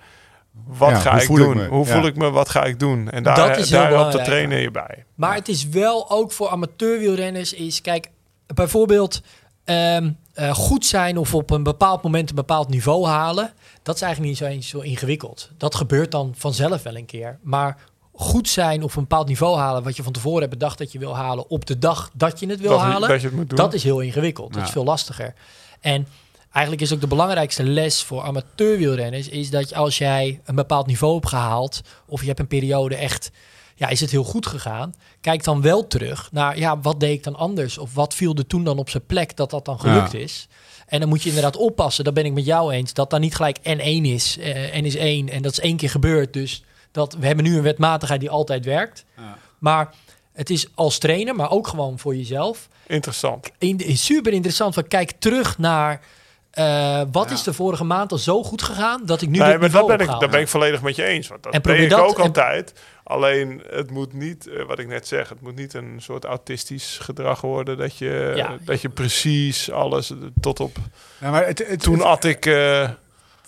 Wat 0.67 0.91
Ja, 0.91 0.97
ga 0.97 1.21
ik 1.21 1.27
doen? 1.29 1.65
Hoe 1.67 1.87
Ja. 1.87 1.93
voel 1.93 2.07
ik 2.07 2.17
me? 2.17 2.31
Wat 2.31 2.49
ga 2.49 2.65
ik 2.65 2.79
doen? 2.79 3.11
En 3.11 3.23
daar, 3.23 3.37
Dat 3.37 3.57
is 3.57 3.71
heel 3.71 3.79
daar 3.81 3.89
helpt 3.91 4.13
de 4.13 4.19
belangrijk. 4.19 4.25
trainer 4.25 4.59
je 4.59 4.71
bij. 4.71 5.05
Maar 5.15 5.35
het 5.35 5.49
is 5.49 5.69
wel 5.69 6.11
ook 6.11 6.33
voor 6.33 6.49
amateurwielrenners 6.49 7.53
is, 7.53 7.81
kijk, 7.81 8.07
bijvoorbeeld 8.55 9.23
ehm, 9.65 10.11
eh, 10.33 10.55
goed 10.55 10.87
zijn 10.87 11.19
of 11.19 11.35
op 11.35 11.51
een 11.51 11.63
bepaald 11.63 12.03
moment 12.03 12.29
een 12.29 12.35
bepaald 12.35 12.69
niveau 12.69 13.07
halen, 13.07 13.53
dat 13.83 13.95
is 13.95 14.03
eigenlijk 14.03 14.33
niet 14.33 14.41
zo, 14.43 14.55
eens 14.55 14.69
zo 14.69 14.79
ingewikkeld. 14.79 15.51
Dat 15.57 15.75
gebeurt 15.75 16.11
dan 16.11 16.35
vanzelf 16.37 16.83
wel 16.83 16.97
een 16.97 17.07
keer. 17.07 17.39
Maar 17.43 17.77
goed 18.13 18.49
zijn 18.49 18.83
of 18.83 18.95
een 18.95 19.03
bepaald 19.03 19.29
niveau 19.29 19.59
halen 19.59 19.83
wat 19.83 19.97
je 19.97 20.03
van 20.03 20.13
tevoren 20.13 20.41
hebt 20.41 20.51
bedacht 20.53 20.79
dat 20.79 20.93
je 20.93 20.99
wil 20.99 21.17
halen 21.17 21.51
op 21.51 21.67
de 21.67 21.79
dag 21.79 22.11
dat 22.15 22.41
je 22.41 22.47
het 22.47 22.61
wil 22.61 22.71
Dat- 22.71 22.81
halen, 22.81 23.09
dat 23.47 23.59
het 23.67 23.75
is 23.75 23.83
heel 23.83 24.01
ingewikkeld. 24.01 24.53
Dat 24.55 24.63
is 24.65 24.71
veel 24.71 24.85
lastiger. 24.85 25.35
En 25.81 26.07
eigenlijk 26.53 26.83
is 26.85 26.93
ook 26.93 27.01
de 27.01 27.07
belangrijkste 27.07 27.63
les 27.63 28.03
voor 28.03 28.23
amateurwielrenners 28.23 29.29
is 29.29 29.51
dat 29.51 29.75
als 29.75 29.99
jij 29.99 30.41
een 30.45 30.55
bepaald 30.55 30.87
niveau 30.87 31.15
hebt 31.15 31.29
gehaald 31.29 31.81
of 32.07 32.21
je 32.21 32.27
hebt 32.27 32.39
een 32.41 32.47
periode 32.47 32.97
echt 32.97 33.31
ja, 33.81 33.89
is 33.89 34.01
het 34.01 34.11
heel 34.11 34.25
goed 34.25 34.47
gegaan? 34.47 34.95
Kijk 35.21 35.45
dan 35.45 35.61
wel 35.63 35.87
terug 35.87 36.29
naar, 36.33 36.59
ja, 36.59 36.81
wat 36.81 37.01
deed 37.01 37.13
ik 37.13 37.25
dan 37.25 37.37
anders? 37.37 37.79
Of 37.79 37.95
wat 37.95 38.15
viel 38.15 38.35
er 38.35 38.47
toen 38.47 38.65
dan 38.65 38.79
op 38.79 38.91
zijn 38.91 39.07
plek 39.07 39.37
dat 39.37 39.51
dat 39.51 39.65
dan 39.65 39.81
gelukt 39.81 40.13
Ja. 40.13 40.19
is? 40.19 40.49
En 40.87 41.01
dan 41.01 41.09
moet 41.09 41.23
je 41.23 41.29
inderdaad 41.29 41.57
oppassen, 41.57 42.05
dat 42.05 42.15
ben 42.15 42.25
ik 42.25 42.33
met 42.33 42.45
jou 42.45 42.73
eens, 42.73 42.93
dat 42.93 43.11
dan 43.11 43.21
niet 43.21 43.35
gelijk 43.35 43.59
N1 43.59 44.03
is. 44.03 44.39
eh, 44.39 44.81
N 44.81 44.85
is 44.85 44.95
1 44.95 45.29
en 45.29 45.43
dat 45.43 45.53
is 45.53 45.61
één 45.61 45.77
keer 45.77 45.91
gebeurd. 45.91 46.33
Dus 46.33 46.65
dat, 46.93 47.15
we 47.21 47.27
hebben 47.27 47.45
nu 47.45 47.57
een 47.57 47.63
wetmatigheid 47.63 48.21
die 48.21 48.31
altijd 48.31 48.65
werkt. 48.65 49.05
Ja. 49.17 49.39
Maar 49.59 49.95
het 50.33 50.51
is 50.51 50.67
als 50.75 50.99
trainer, 50.99 51.35
maar 51.37 51.51
ook 51.51 51.67
gewoon 51.69 51.99
voor 51.99 52.17
jezelf, 52.17 52.69
Interessant. 52.87 53.51
in, 53.59 53.79
is 53.79 54.05
super 54.05 54.33
interessant. 54.33 54.75
Van, 54.75 54.89
kijk 54.89 55.13
terug 55.19 55.59
naar, 55.59 56.01
eh, 56.51 57.03
wat 57.13 57.29
Ja. 57.29 57.35
is 57.35 57.43
de 57.43 57.53
vorige 57.53 57.85
maand 57.85 58.13
al 58.13 58.19
zo 58.19 58.43
goed 58.43 58.63
gegaan, 58.63 59.01
dat 59.07 59.23
ik 59.23 59.29
nu 59.29 59.39
nee, 59.39 59.51
dit 59.51 59.61
maar 59.61 59.71
dat 59.71 59.87
ben, 59.87 59.99
ik, 60.01 60.07
dat 60.21 60.31
ben 60.31 60.41
ik 60.41 60.49
volledig 60.49 60.83
met 60.83 60.97
je 60.97 61.05
eens. 61.05 61.29
Want 61.29 61.43
dat 61.43 61.53
En 61.53 61.61
probeer 61.61 61.83
ik 61.83 61.91
dat 61.91 62.01
ook 62.01 62.17
en- 62.19 62.23
altijd. 62.25 62.73
Alleen, 63.05 63.63
het 63.71 63.91
moet 63.91 64.13
niet, 64.13 64.47
eh, 64.49 64.65
wat 64.67 64.79
ik 64.79 64.89
net 64.89 65.07
zeg, 65.09 65.29
het 65.29 65.41
moet 65.41 65.57
niet 65.57 65.75
een 65.75 65.97
soort 65.99 66.25
autistisch 66.25 66.99
gedrag 67.03 67.41
worden. 67.41 67.79
Dat 67.79 67.97
je, 67.97 68.33
Ja. 68.37 68.57
dat 68.65 68.81
je 68.81 68.89
precies 68.89 69.71
alles 69.71 70.11
eh, 70.11 70.17
tot 70.41 70.61
op... 70.61 70.77
Ja, 71.21 71.31
maar 71.31 71.47
het, 71.47 71.67
het, 71.69 71.81
Toen 71.83 72.03
at 72.03 72.25
ik... 72.25 72.47
eh, 72.47 72.81
er 72.83 72.97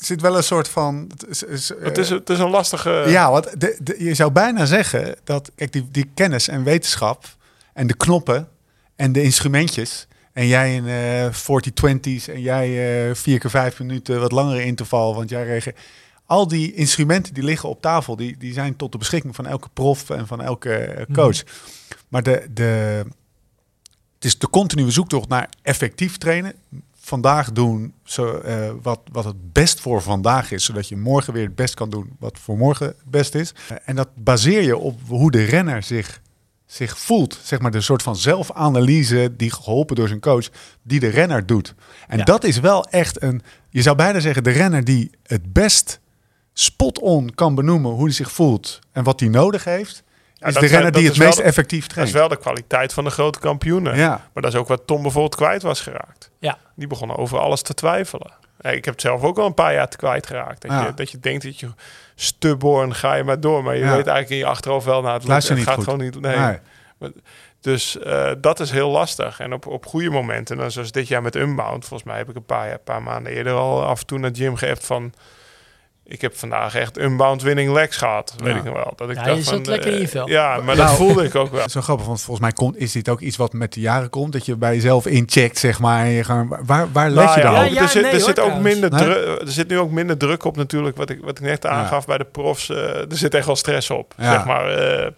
zit 0.08 0.20
wel 0.20 0.36
een 0.36 0.42
soort 0.42 0.68
van... 0.68 1.10
Het 1.10 1.26
is, 1.28 1.42
is, 1.42 1.74
eh, 1.74 1.84
het, 1.84 1.98
is, 1.98 2.08
het 2.08 2.30
is 2.30 2.38
een 2.38 2.50
lastige... 2.50 3.04
ja, 3.06 3.30
want 3.30 3.60
de, 3.60 3.78
de- 3.82 4.04
je 4.04 4.14
zou 4.14 4.30
bijna 4.30 4.64
zeggen 4.64 5.16
dat 5.24 5.50
kijk, 5.54 5.72
die, 5.72 5.88
die 5.90 6.10
kennis 6.14 6.48
en 6.48 6.64
wetenschap 6.64 7.24
en 7.74 7.86
de 7.86 7.96
knoppen 7.96 8.48
en 8.96 9.12
de 9.12 9.22
instrumentjes 9.22 10.06
en 10.32 10.46
jij 10.46 10.74
in 10.74 10.86
eh 10.86 11.32
40-20's 11.32 12.28
en 12.28 12.40
jij 12.40 13.08
eh 13.08 13.14
vier 13.14 13.38
keer 13.38 13.50
vijf 13.50 13.78
minuten 13.78 14.20
wat 14.20 14.32
langere 14.32 14.64
interval, 14.64 15.14
want 15.14 15.30
jij 15.30 15.44
reageert. 15.44 15.78
Al 16.26 16.48
die 16.48 16.74
instrumenten 16.74 17.34
die 17.34 17.42
liggen 17.42 17.68
op 17.68 17.80
tafel, 17.80 18.16
die, 18.16 18.36
die 18.36 18.52
zijn 18.52 18.76
tot 18.76 18.92
de 18.92 18.98
beschikking 18.98 19.34
van 19.34 19.46
elke 19.46 19.68
prof 19.72 20.10
en 20.10 20.26
van 20.26 20.42
elke 20.42 20.74
eh, 20.74 21.14
coach. 21.14 21.42
Maar 22.08 22.22
de, 22.22 22.46
de, 22.50 22.62
het 24.14 24.24
is 24.24 24.38
de 24.38 24.50
continue 24.50 24.90
zoektocht 24.90 25.28
naar 25.28 25.48
effectief 25.62 26.18
trainen. 26.18 26.54
Vandaag 26.94 27.52
doen 27.52 27.94
zo, 28.04 28.42
wat, 28.82 29.00
wat 29.12 29.24
het 29.24 29.52
best 29.52 29.80
voor 29.80 30.02
vandaag 30.02 30.50
is, 30.50 30.64
zodat 30.64 30.88
je 30.88 30.96
morgen 30.96 31.32
weer 31.32 31.44
het 31.44 31.54
best 31.54 31.74
kan 31.74 31.90
doen 31.90 32.16
wat 32.18 32.38
voor 32.38 32.56
morgen 32.56 32.86
het 32.86 32.96
best 33.04 33.34
is. 33.34 33.54
En 33.84 33.96
dat 33.96 34.08
baseer 34.14 34.62
je 34.62 34.76
op 34.76 35.00
hoe 35.06 35.30
de 35.30 35.44
renner 35.44 35.82
zich, 35.82 36.20
zich 36.72 36.98
voelt. 36.98 37.38
Zeg 37.42 37.60
maar 37.60 37.70
de 37.70 37.80
soort 37.80 38.02
van 38.02 38.16
zelfanalyse 38.16 39.36
die 39.36 39.50
geholpen 39.52 39.96
door 39.96 40.08
zijn 40.08 40.20
coach, 40.20 40.48
die 40.82 41.00
de 41.00 41.08
renner 41.08 41.46
doet. 41.46 41.74
En 42.08 42.18
Ja. 42.18 42.24
dat 42.24 42.44
is 42.44 42.60
wel 42.60 42.84
echt 42.84 43.22
een, 43.22 43.42
je 43.70 43.82
zou 43.82 43.96
bijna 43.96 44.20
zeggen, 44.20 44.44
de 44.44 44.50
renner 44.50 44.84
die 44.84 45.10
het 45.22 45.52
best 45.52 46.00
spot-on 46.52 47.34
kan 47.34 47.54
benoemen 47.54 47.90
hoe 47.90 48.04
hij 48.04 48.12
zich 48.12 48.32
voelt 48.32 48.78
en 48.92 49.04
wat 49.04 49.20
hij 49.20 49.28
nodig 49.28 49.64
heeft, 49.64 50.02
Ja, 50.34 50.46
is 50.46 50.54
de 50.54 50.66
renner 50.66 50.92
die 50.92 51.08
het 51.08 51.18
meest 51.18 51.36
de- 51.36 51.42
effectief 51.42 51.86
Dat 51.86 52.06
is 52.06 52.12
wel 52.12 52.28
de 52.28 52.36
kwaliteit 52.38 52.92
van 52.92 53.04
de 53.04 53.10
grote 53.10 53.38
kampioenen. 53.38 53.96
Ja. 53.96 54.08
Maar 54.32 54.42
dat 54.42 54.52
is 54.52 54.58
ook 54.58 54.68
wat 54.68 54.82
Tom 54.86 55.02
bijvoorbeeld 55.02 55.34
kwijt 55.34 55.62
was 55.62 55.80
geraakt. 55.80 56.30
Ja. 56.38 56.58
Die 56.76 56.86
begonnen 56.86 57.16
over 57.16 57.38
alles 57.38 57.62
te 57.62 57.74
twijfelen. 57.74 58.32
Ja, 58.62 58.70
ik 58.70 58.84
heb 58.84 58.94
het 58.94 59.02
zelf 59.02 59.22
ook 59.22 59.38
al 59.38 59.46
een 59.46 59.54
paar 59.54 59.74
jaar 59.74 59.88
te 59.88 59.96
kwijtgeraakt. 59.96 60.62
Dat, 60.62 60.70
Ja. 60.70 60.86
je, 60.86 60.94
dat 60.94 61.10
je 61.10 61.18
denkt 61.18 61.42
dat 61.44 61.60
je 61.60 61.68
stubborn 62.14 62.94
ga 62.94 63.14
je 63.14 63.24
maar 63.24 63.40
door. 63.40 63.64
Maar 63.64 63.74
je 63.74 63.80
Ja. 63.80 63.86
weet 63.96 64.06
eigenlijk 64.06 64.30
in 64.30 64.36
je 64.36 64.46
achterhoofd 64.46 64.86
wel... 64.86 65.02
Nou, 65.02 65.14
het, 65.14 65.28
lukt, 65.28 65.48
het 65.48 65.58
gaat 65.62 65.74
goed. 65.74 65.84
gewoon 65.84 65.98
niet... 66.00 66.20
Nee. 66.20 66.36
Nee. 66.36 67.12
Dus 67.60 67.98
eh, 67.98 68.30
dat 68.38 68.60
is 68.60 68.70
heel 68.70 68.90
lastig. 68.90 69.40
En 69.40 69.52
op, 69.52 69.66
op 69.66 69.86
goede 69.86 70.10
momenten, 70.10 70.56
dan 70.56 70.70
zoals 70.70 70.92
dit 70.92 71.08
jaar 71.08 71.22
met 71.22 71.36
Unbound... 71.36 71.84
volgens 71.86 72.08
mij 72.08 72.18
heb 72.18 72.28
ik 72.28 72.36
een 72.36 72.44
paar, 72.44 72.68
jaar, 72.68 72.78
paar 72.78 73.02
maanden 73.02 73.32
eerder 73.32 73.52
al 73.52 73.84
af 73.84 74.00
en 74.00 74.06
toe 74.06 74.18
naar 74.18 74.30
Jim 74.30 74.56
geappt 74.56 74.86
van... 74.86 75.12
Ik 76.04 76.20
heb 76.20 76.36
vandaag 76.38 76.74
echt 76.74 76.98
Unbound 76.98 77.42
winning 77.42 77.72
legs 77.72 77.96
gehad. 77.96 78.34
Weet 78.38 78.52
Ja. 78.52 78.58
ik 78.58 78.64
nog 78.64 78.74
wel. 78.74 78.92
Dat 78.96 79.10
ik 79.10 79.16
Ja, 79.16 79.22
dacht 79.22 79.36
je 79.36 79.42
zat 79.42 79.54
van, 79.54 79.64
lekker 79.64 79.92
in 79.92 79.98
je 79.98 80.04
eh, 80.04 80.08
vel. 80.10 80.28
Ja, 80.28 80.48
maar 80.56 80.64
Nou, 80.76 80.88
dat 80.88 80.96
voelde 80.96 81.24
ik 81.24 81.34
ook 81.34 81.50
wel. 81.52 81.68
Zo 81.70 81.80
grappig, 81.80 82.06
want 82.06 82.18
volgens 82.20 82.40
mij 82.40 82.52
komt, 82.52 82.76
is 82.76 82.92
dit 82.92 83.08
ook 83.08 83.20
iets 83.20 83.36
wat 83.36 83.52
met 83.52 83.72
de 83.72 83.80
jaren 83.80 84.10
komt. 84.10 84.32
Dat 84.32 84.46
je 84.46 84.56
bij 84.56 84.74
jezelf 84.74 85.06
incheckt, 85.06 85.58
zeg 85.58 85.78
maar. 85.78 86.04
En 86.04 86.10
je 86.10 86.24
gewoon, 86.24 86.56
waar, 86.64 86.92
waar 86.92 87.10
let 87.10 87.24
Nou 87.24 87.36
je 87.38 87.42
dan 87.44 87.52
ja, 87.54 87.60
op? 87.60 87.66
Ja, 87.68 87.74
ja, 87.74 87.80
er 87.82 87.88
zit, 87.88 88.02
nee, 88.02 88.10
er 88.12 88.16
hoor, 88.18 88.26
zit 88.28 88.40
ook 88.40 88.58
minder 88.58 88.90
druk. 88.90 89.40
Er 89.40 89.48
zit 89.52 89.68
nu 89.68 89.78
ook 89.78 89.90
minder 89.90 90.18
druk 90.18 90.44
op 90.44 90.56
natuurlijk. 90.56 90.96
Wat 90.96 91.10
ik, 91.10 91.20
wat 91.22 91.38
ik 91.38 91.44
net 91.44 91.66
aangaf 91.66 92.06
bij 92.06 92.18
de 92.18 92.24
profs. 92.24 92.68
eh, 92.70 92.76
er 92.96 93.06
zit 93.16 93.34
echt 93.34 93.46
wel 93.46 93.56
stress 93.56 93.90
op. 93.90 94.14
Ja. 94.16 94.32
Zeg 94.32 94.44
maar. 94.44 94.68
eh, 94.78 95.10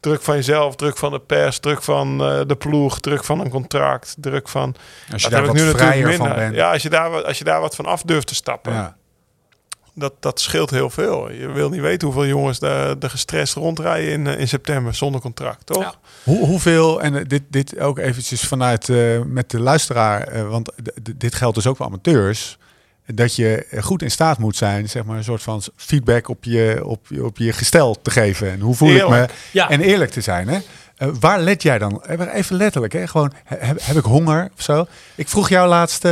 druk 0.00 0.22
van 0.22 0.34
jezelf, 0.34 0.76
druk 0.76 0.96
van 0.96 1.12
de 1.12 1.20
pers, 1.20 1.58
druk 1.58 1.82
van 1.82 2.20
eh, 2.24 2.40
de 2.46 2.56
ploeg, 2.56 3.00
druk 3.00 3.24
van 3.24 3.40
een 3.40 3.50
contract, 3.50 4.14
druk 4.18 4.48
van. 4.48 4.74
Als 5.12 5.22
je 5.22 5.28
daar 5.30 5.40
heb 5.42 5.48
ik 5.50 5.54
wat 5.56 5.60
nu 5.64 5.66
natuurlijk 5.72 5.92
vrijer 5.92 6.14
van 6.16 6.26
minder. 6.26 6.44
bent. 6.44 6.54
Ja, 6.56 6.72
als 6.72 6.82
je 6.82 6.88
daar 6.88 7.10
wat- 7.10 7.24
als 7.24 7.38
je 7.38 7.44
daar 7.44 7.60
wat 7.60 7.74
van 7.74 7.86
af 7.86 8.02
durft 8.02 8.26
te 8.26 8.34
stappen, 8.34 8.72
Ja. 8.72 8.96
Dat, 9.98 10.12
dat 10.20 10.40
scheelt 10.40 10.70
heel 10.70 10.90
veel. 10.90 11.30
Je 11.32 11.46
wil 11.52 11.68
niet 11.70 11.80
weten 11.80 12.06
hoeveel 12.08 12.26
jongens 12.26 12.58
daar 12.58 12.98
de 12.98 13.08
gestrest 13.10 13.54
rondrijden 13.54 14.12
in, 14.12 14.26
eh, 14.26 14.40
in 14.40 14.48
september 14.48 14.94
zonder 14.94 15.20
contract, 15.20 15.66
toch? 15.66 15.82
Ja. 15.82 15.94
Hoe, 16.24 16.46
hoeveel, 16.46 17.02
en 17.02 17.14
eh, 17.16 17.24
dit, 17.26 17.42
dit 17.50 17.78
ook 17.80 17.98
eventjes 17.98 18.40
vanuit 18.42 18.88
eh, 18.88 18.96
met 19.26 19.50
de 19.50 19.60
luisteraar, 19.60 20.22
eh, 20.22 20.48
want 20.48 20.72
dit 21.16 21.34
geldt 21.34 21.54
dus 21.54 21.66
ook 21.66 21.76
voor 21.76 21.86
amateurs, 21.86 22.58
dat 23.14 23.34
je 23.36 23.66
goed 23.80 24.02
in 24.02 24.10
staat 24.10 24.38
moet 24.38 24.56
zijn, 24.56 24.88
zeg 24.88 25.04
maar, 25.04 25.16
een 25.16 25.24
soort 25.24 25.42
van 25.42 25.62
feedback 25.76 26.28
op 26.28 26.44
je, 26.44 26.80
op, 26.84 27.06
je- 27.08 27.24
op 27.24 27.38
je 27.38 27.52
gestel 27.52 28.00
te 28.02 28.10
geven. 28.10 28.50
En 28.50 28.60
hoe 28.60 28.74
voel 28.74 28.88
ik 28.90 29.00
Eerlijk. 29.02 29.30
me? 29.32 29.36
Ja. 29.52 29.70
En 29.70 29.80
eerlijk 29.80 30.10
te 30.10 30.20
zijn, 30.20 30.48
hè? 30.48 30.58
Eh, 30.96 31.08
waar 31.20 31.40
let 31.40 31.62
jij 31.62 31.78
dan? 31.78 32.02
Even 32.32 32.56
letterlijk, 32.56 32.92
hè? 32.92 33.06
Gewoon, 33.06 33.32
he- 33.44 33.56
heb, 33.66 33.78
heb 33.82 33.96
ik 33.96 34.04
honger 34.04 34.50
of 34.56 34.62
zo? 34.62 34.86
Ik 35.14 35.28
vroeg 35.28 35.48
jou 35.48 35.68
laatst, 35.68 36.06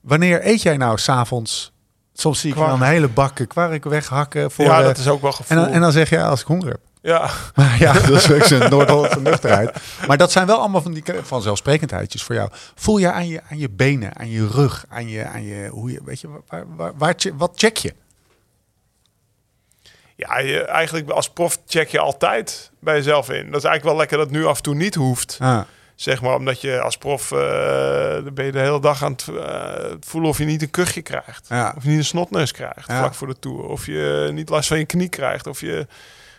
wanneer 0.00 0.46
eet 0.46 0.62
jij 0.62 0.76
nou 0.76 0.98
s'avonds? 0.98 1.72
Soms 2.20 2.40
zie 2.40 2.48
ik 2.50 2.54
Kwark. 2.56 2.70
dan 2.70 2.82
een 2.82 2.88
hele 2.88 3.08
bakken 3.08 3.46
kwark 3.46 3.84
weghakken. 3.84 4.50
Voor, 4.50 4.64
ja, 4.64 4.82
dat 4.82 4.98
is 4.98 5.08
ook 5.08 5.20
wel 5.20 5.30
en, 5.30 5.36
gevoel. 5.36 5.56
dan, 5.56 5.68
en 5.68 5.80
dan 5.80 5.92
zeg 5.92 6.10
je, 6.10 6.22
als 6.22 6.40
ik 6.40 6.46
honger 6.46 6.68
heb. 6.68 6.80
ja, 7.02 7.30
Maar 7.54 7.76
ja, 7.78 7.92
dat 8.08 8.08
is 8.08 8.30
ook 8.32 8.42
zo'n 8.42 8.68
Noord-Hollandse 8.70 9.20
nuchterheid. 9.20 9.76
Maar 10.06 10.16
dat 10.16 10.32
zijn 10.32 10.46
wel 10.46 10.58
allemaal 10.58 10.82
van 10.82 10.92
die 10.92 11.02
vanzelfsprekendheidjes 11.22 12.22
voor 12.22 12.34
jou. 12.34 12.50
Voel 12.74 12.98
je 12.98 13.12
aan 13.12 13.28
je, 13.28 13.40
aan 13.50 13.58
je 13.58 13.70
benen, 13.70 14.16
aan 14.16 14.30
je 14.30 14.46
rug, 14.48 14.84
aan 14.88 15.08
je, 15.08 15.24
aan 15.26 15.42
je 15.42 15.68
hoe 15.68 15.92
je, 15.92 16.00
weet 16.04 16.20
je, 16.20 16.28
waar, 16.48 16.64
waar, 16.76 16.92
waar, 16.96 17.14
che- 17.16 17.36
wat 17.36 17.52
check 17.54 17.76
je? 17.76 17.94
ja 20.16 20.38
je, 20.38 20.64
eigenlijk 20.64 21.10
als 21.10 21.30
prof 21.30 21.58
check 21.66 21.88
je 21.88 21.98
altijd 21.98 22.70
bij 22.80 22.94
jezelf 22.94 23.28
in. 23.30 23.50
Dat 23.50 23.62
is 23.62 23.68
eigenlijk 23.68 23.84
wel 23.84 23.96
lekker 23.96 24.16
dat 24.18 24.26
het 24.26 24.36
nu 24.36 24.44
af 24.46 24.56
en 24.56 24.62
toe 24.62 24.74
niet 24.74 24.94
hoeft. 24.94 25.36
Ah, 25.40 25.60
Zeg 25.98 26.22
maar, 26.22 26.34
omdat 26.34 26.60
je 26.60 26.80
als 26.80 26.96
prof, 26.98 27.32
eh, 27.32 27.38
dan 28.24 28.34
ben 28.34 28.44
je 28.44 28.52
de 28.52 28.58
hele 28.58 28.80
dag 28.80 29.02
aan 29.02 29.12
het 29.12 29.28
eh, 29.28 29.84
voelen 30.00 30.30
of 30.30 30.38
je 30.38 30.44
niet 30.44 30.62
een 30.62 30.70
kuchje 30.70 31.02
krijgt. 31.02 31.46
Ja. 31.48 31.74
Of 31.76 31.82
je 31.82 31.88
niet 31.88 31.98
een 31.98 32.04
snotneus 32.04 32.52
krijgt 32.52 32.84
vlak 32.84 33.14
voor 33.14 33.26
de 33.26 33.38
tour. 33.38 33.62
Of 33.64 33.86
je 33.86 34.28
niet 34.32 34.48
last 34.48 34.68
van 34.68 34.78
je 34.78 34.84
knie 34.84 35.08
krijgt. 35.08 35.46
Of 35.46 35.60
je, 35.60 35.86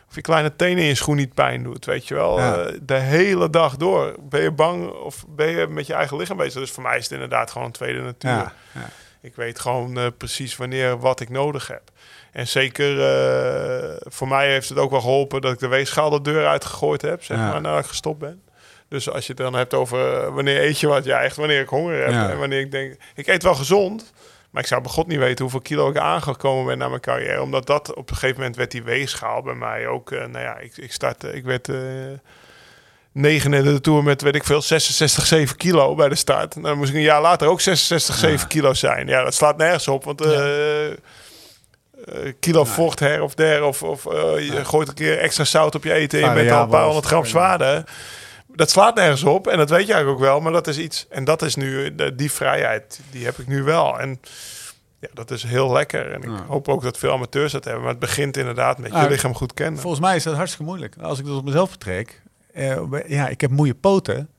of 0.10 0.16
je 0.16 0.22
kleine 0.22 0.56
tenen 0.56 0.82
in 0.84 0.88
je 0.90 0.96
schoen 0.96 1.16
niet 1.16 1.34
pijn 1.34 1.64
doet. 1.64 1.86
Weet 1.86 2.08
je 2.08 2.14
wel. 2.14 2.40
Eh, 2.40 2.74
de 2.82 2.94
hele 2.94 3.50
dag 3.50 3.76
door. 3.78 4.16
Ben 4.20 4.42
je 4.42 4.52
bang 4.52 4.90
of 4.92 5.26
ben 5.28 5.48
je 5.48 5.68
met 5.68 5.88
je 5.88 5.94
eigen 5.94 6.18
lichaam 6.18 6.38
bezig? 6.38 6.62
Dus 6.62 6.72
voor 6.72 6.84
mij 6.84 6.98
is 6.98 7.04
het 7.04 7.12
inderdaad 7.14 7.52
gewoon 7.52 7.68
een 7.68 7.74
tweede 7.74 8.02
natuur. 8.02 8.54
Ik 9.22 9.36
weet 9.36 9.60
gewoon 9.60 10.14
precies 10.18 10.56
wanneer 10.58 11.00
wat 11.00 11.20
ik 11.20 11.30
nodig 11.30 11.68
heb. 11.68 11.82
En 12.32 12.48
zeker 12.48 12.96
voor 14.12 14.28
mij 14.28 14.50
heeft 14.52 14.70
het 14.70 14.78
ook 14.78 14.92
wel 14.92 15.02
geholpen 15.02 15.42
dat 15.42 15.54
ik 15.54 15.60
de 15.60 15.68
weegschaal 15.68 16.10
de 16.10 16.22
deur 16.22 16.48
uitgegooid 16.48 17.02
heb, 17.02 17.24
zeg 17.24 17.38
Ja. 17.38 17.50
maar, 17.52 17.62
nadat 17.62 17.80
ik 17.84 17.90
gestopt 17.90 18.20
ben. 18.20 18.42
Dus 18.90 19.10
als 19.10 19.28
je 19.28 19.34
het 19.34 19.42
dan 19.42 19.54
hebt 19.54 19.74
over 19.74 20.24
eh, 20.24 20.34
wanneer 20.34 20.62
eet 20.62 20.80
je 20.80 20.88
wat, 20.88 21.04
ja, 21.04 21.22
echt 21.22 21.36
wanneer 21.36 21.62
ik 21.62 21.68
honger 21.68 22.02
heb. 22.02 22.12
Ja. 22.12 22.30
En 22.30 22.40
wanneer 22.40 22.60
ik 22.60 22.72
denk, 22.72 22.96
ik 23.16 23.28
eet 23.28 23.44
wel 23.44 23.56
gezond, 23.56 24.14
maar 24.50 24.62
ik 24.62 24.68
zou 24.68 24.82
bij 24.82 24.92
God 24.92 25.08
niet 25.08 25.20
weten 25.20 25.42
hoeveel 25.42 25.62
kilo 25.62 25.90
ik 25.90 25.98
aangekomen 25.98 26.66
ben 26.66 26.78
na 26.78 26.88
mijn 26.88 27.02
carrière. 27.02 27.42
Omdat 27.42 27.68
dat 27.68 27.94
op 27.94 28.10
een 28.10 28.16
gegeven 28.16 28.38
moment 28.38 28.56
werd 28.56 28.72
die 28.72 28.84
weegschaal 28.84 29.42
bij 29.42 29.54
mij 29.54 29.88
ook, 29.88 30.12
eh, 30.12 30.26
nou 30.26 30.44
ja, 30.44 30.58
ik, 30.58 30.78
ik 30.78 30.92
startte, 30.92 31.34
ik 31.34 31.44
werd... 31.44 31.70
eh 31.70 31.76
negen 33.12 33.54
in 33.54 33.64
de 33.64 33.82
Tour 33.82 34.04
met, 34.04 34.22
weet 34.22 34.36
ik 34.36 34.44
veel, 34.44 34.62
66, 34.62 35.26
7 35.26 35.56
kilo 35.56 35.96
bij 35.96 36.10
de 36.10 36.16
start. 36.16 36.56
En 36.56 36.62
dan 36.62 36.78
moest 36.78 36.90
ik 36.90 36.96
een 36.96 37.02
jaar 37.02 37.22
later 37.22 37.48
ook 37.48 37.62
66, 37.62 38.16
7 38.16 38.48
kilo 38.48 38.74
zijn. 38.74 39.08
Ja, 39.08 39.24
dat 39.24 39.34
slaat 39.34 39.58
nergens 39.58 39.88
op, 39.88 40.04
want 40.04 40.22
eh, 40.22 40.88
eh, 40.90 40.96
kilo 42.40 42.66
vocht 42.66 43.00
her 43.00 43.22
of 43.22 43.36
der, 43.36 43.64
of, 43.64 43.84
of 43.84 44.06
eh, 44.06 44.40
je 44.40 44.66
gooit 44.66 44.88
een 44.88 44.94
keer 44.94 45.18
extra 45.18 45.44
zout 45.44 45.76
op 45.76 45.84
je 45.84 45.94
eten 45.94 46.22
en 46.22 46.30
je 46.30 46.34
bent 46.34 46.52
al 46.52 46.64
een 46.64 46.70
paar 46.70 46.84
honderd 46.84 47.06
gram 47.06 47.26
zwaarder. 47.26 47.84
Dat 48.56 48.70
slaat 48.70 48.96
nergens 48.96 49.24
op 49.24 49.48
en 49.48 49.58
dat 49.58 49.70
weet 49.70 49.88
je 49.88 49.94
eigenlijk 49.94 50.22
ook 50.22 50.28
wel, 50.30 50.40
maar 50.40 50.52
dat 50.52 50.68
is 50.68 50.78
iets. 50.78 51.06
En 51.10 51.24
dat 51.24 51.42
is 51.42 51.56
nu, 51.56 51.96
die 52.16 52.32
vrijheid, 52.32 53.00
die 53.12 53.26
heb 53.26 53.38
ik 53.38 53.48
nu 53.48 53.64
wel. 53.64 54.00
En 54.00 54.20
ja, 55.00 55.08
dat 55.14 55.32
is 55.32 55.44
heel 55.44 55.72
lekker. 55.72 56.12
En 56.12 56.22
ik 56.22 56.30
Ja. 56.30 56.46
hoop 56.48 56.68
ook 56.68 56.84
dat 56.84 56.98
veel 56.98 57.12
amateurs 57.12 57.52
dat 57.52 57.64
hebben. 57.64 57.82
Maar 57.82 57.92
het 57.92 58.00
begint 58.00 58.38
inderdaad 58.38 58.78
met 58.78 58.92
Ah, 58.92 59.02
je 59.04 59.10
lichaam 59.10 59.36
goed 59.36 59.54
kennen. 59.54 59.82
Volgens 59.82 60.02
mij 60.02 60.16
is 60.16 60.24
dat 60.24 60.36
hartstikke 60.36 60.66
moeilijk. 60.66 60.96
Als 61.02 61.20
ik 61.20 61.26
dat 61.26 61.36
op 61.38 61.46
mezelf 61.46 61.70
vertrek. 61.70 62.22
eh, 62.54 62.82
ja, 63.08 63.28
ik 63.28 63.42
heb 63.42 63.52
moeie 63.52 63.74
poten. 63.76 64.30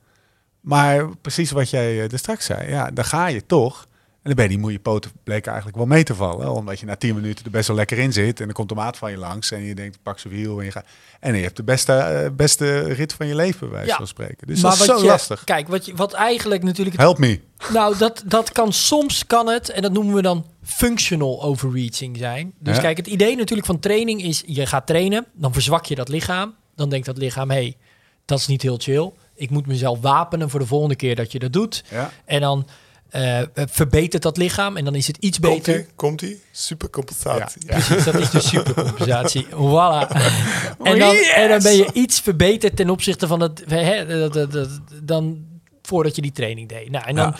Maar 0.61 1.07
precies 1.21 1.51
wat 1.51 1.69
jij 1.69 1.87
eh, 1.91 2.11
er 2.11 2.17
straks 2.19 2.45
zei. 2.45 2.69
Ja, 2.69 2.89
dan 2.93 3.05
ga 3.05 3.27
je 3.27 3.45
toch. 3.45 3.87
En 4.23 4.27
dan 4.29 4.35
ben 4.35 4.43
je 4.45 4.49
die 4.51 4.59
moeie 4.59 4.79
poten 4.79 5.11
bleek 5.23 5.45
eigenlijk 5.45 5.77
wel 5.77 5.85
mee 5.85 6.03
te 6.03 6.15
vallen. 6.15 6.51
Omdat 6.51 6.79
je 6.79 6.85
na 6.85 6.95
10 6.95 7.15
minuten 7.15 7.45
er 7.45 7.51
best 7.51 7.67
wel 7.67 7.75
lekker 7.75 7.97
in 7.97 8.13
zit. 8.13 8.39
En 8.39 8.45
dan 8.45 8.53
komt 8.53 8.69
de 8.69 8.75
maat 8.75 8.97
van 8.97 9.11
je 9.11 9.17
langs. 9.17 9.51
En 9.51 9.61
je 9.61 9.75
denkt, 9.75 9.97
pak 10.03 10.19
zijn 10.19 10.33
wiel. 10.33 10.59
En 10.59 10.65
je, 10.65 10.71
gaat, 10.71 10.85
en 11.19 11.35
je 11.35 11.43
hebt 11.43 11.55
de 11.55 11.63
beste, 11.63 11.93
eh, 11.93 12.29
beste 12.31 12.79
rit 12.79 13.13
van 13.13 13.27
je 13.27 13.35
leven, 13.35 13.59
bij 13.59 13.69
wijze 13.69 13.87
Ja. 13.89 13.95
van 13.97 14.07
spreken. 14.07 14.47
Dus 14.47 14.61
dat 14.61 14.73
is 14.73 14.83
zo 14.85 14.97
je, 14.97 15.05
lastig. 15.05 15.43
Kijk, 15.43 15.67
wat, 15.67 15.85
je, 15.85 15.95
wat 15.95 16.13
eigenlijk 16.13 16.63
natuurlijk... 16.63 16.95
het- 16.95 17.05
Help 17.05 17.17
me. 17.17 17.39
nou, 17.73 17.97
dat, 17.97 18.23
dat 18.25 18.51
kan 18.51 18.73
soms 18.73 19.25
kan 19.27 19.47
het, 19.47 19.69
en 19.69 19.81
dat 19.81 19.91
noemen 19.91 20.15
we 20.15 20.21
dan 20.21 20.45
functional 20.63 21.43
overreaching 21.43 22.17
zijn. 22.17 22.53
Dus 22.59 22.75
Ja. 22.75 22.81
kijk, 22.81 22.97
het 22.97 23.07
idee 23.07 23.35
natuurlijk 23.35 23.67
van 23.67 23.79
training 23.79 24.23
is, 24.23 24.43
je 24.45 24.65
gaat 24.65 24.87
trainen, 24.87 25.25
dan 25.33 25.53
verzwak 25.53 25.85
je 25.85 25.95
dat 25.95 26.09
lichaam. 26.09 26.55
Dan 26.75 26.89
denkt 26.89 27.05
dat 27.05 27.17
lichaam, 27.17 27.49
hé, 27.49 27.55
hey, 27.55 27.77
dat 28.25 28.39
is 28.39 28.47
niet 28.47 28.61
heel 28.61 28.77
chill. 28.77 29.11
Ik 29.35 29.49
moet 29.49 29.67
mezelf 29.67 29.99
wapenen 30.01 30.49
voor 30.49 30.59
de 30.59 30.65
volgende 30.65 30.95
keer 30.95 31.15
dat 31.15 31.31
je 31.31 31.39
dat 31.39 31.53
doet. 31.53 31.83
Ja. 31.89 32.11
En 32.25 32.41
dan 32.41 32.67
eh, 33.11 33.39
verbetert 33.53 34.23
dat 34.23 34.37
lichaam 34.37 34.77
en 34.77 34.85
dan 34.85 34.95
is 34.95 35.07
het 35.07 35.17
iets 35.19 35.39
beter. 35.39 35.73
Komt-ie? 35.73 35.93
Komt-ie? 35.95 36.41
Supercompensatie. 36.51 37.61
Ja. 37.65 37.73
Precies, 37.73 38.03
dat 38.03 38.15
is 38.15 38.29
de 38.29 38.39
supercompensatie. 38.53 39.45
Voilà. 39.45 40.07
en, 40.83 40.99
dan, 40.99 41.15
en 41.35 41.49
dan 41.49 41.61
ben 41.61 41.75
je 41.75 41.89
iets 41.93 42.19
verbeterd 42.19 42.75
ten 42.75 42.89
opzichte 42.89 43.27
van 43.27 43.39
het, 43.39 43.63
hè, 43.67 44.05
dat- 44.19 44.33
dat- 44.33 44.51
dat- 44.51 44.79
dan 45.03 45.45
voordat 45.81 46.15
je 46.15 46.21
die 46.21 46.31
training 46.31 46.69
deed. 46.69 46.89
Nou, 46.89 47.05
en 47.05 47.15
dan, 47.15 47.25
Ja. 47.27 47.35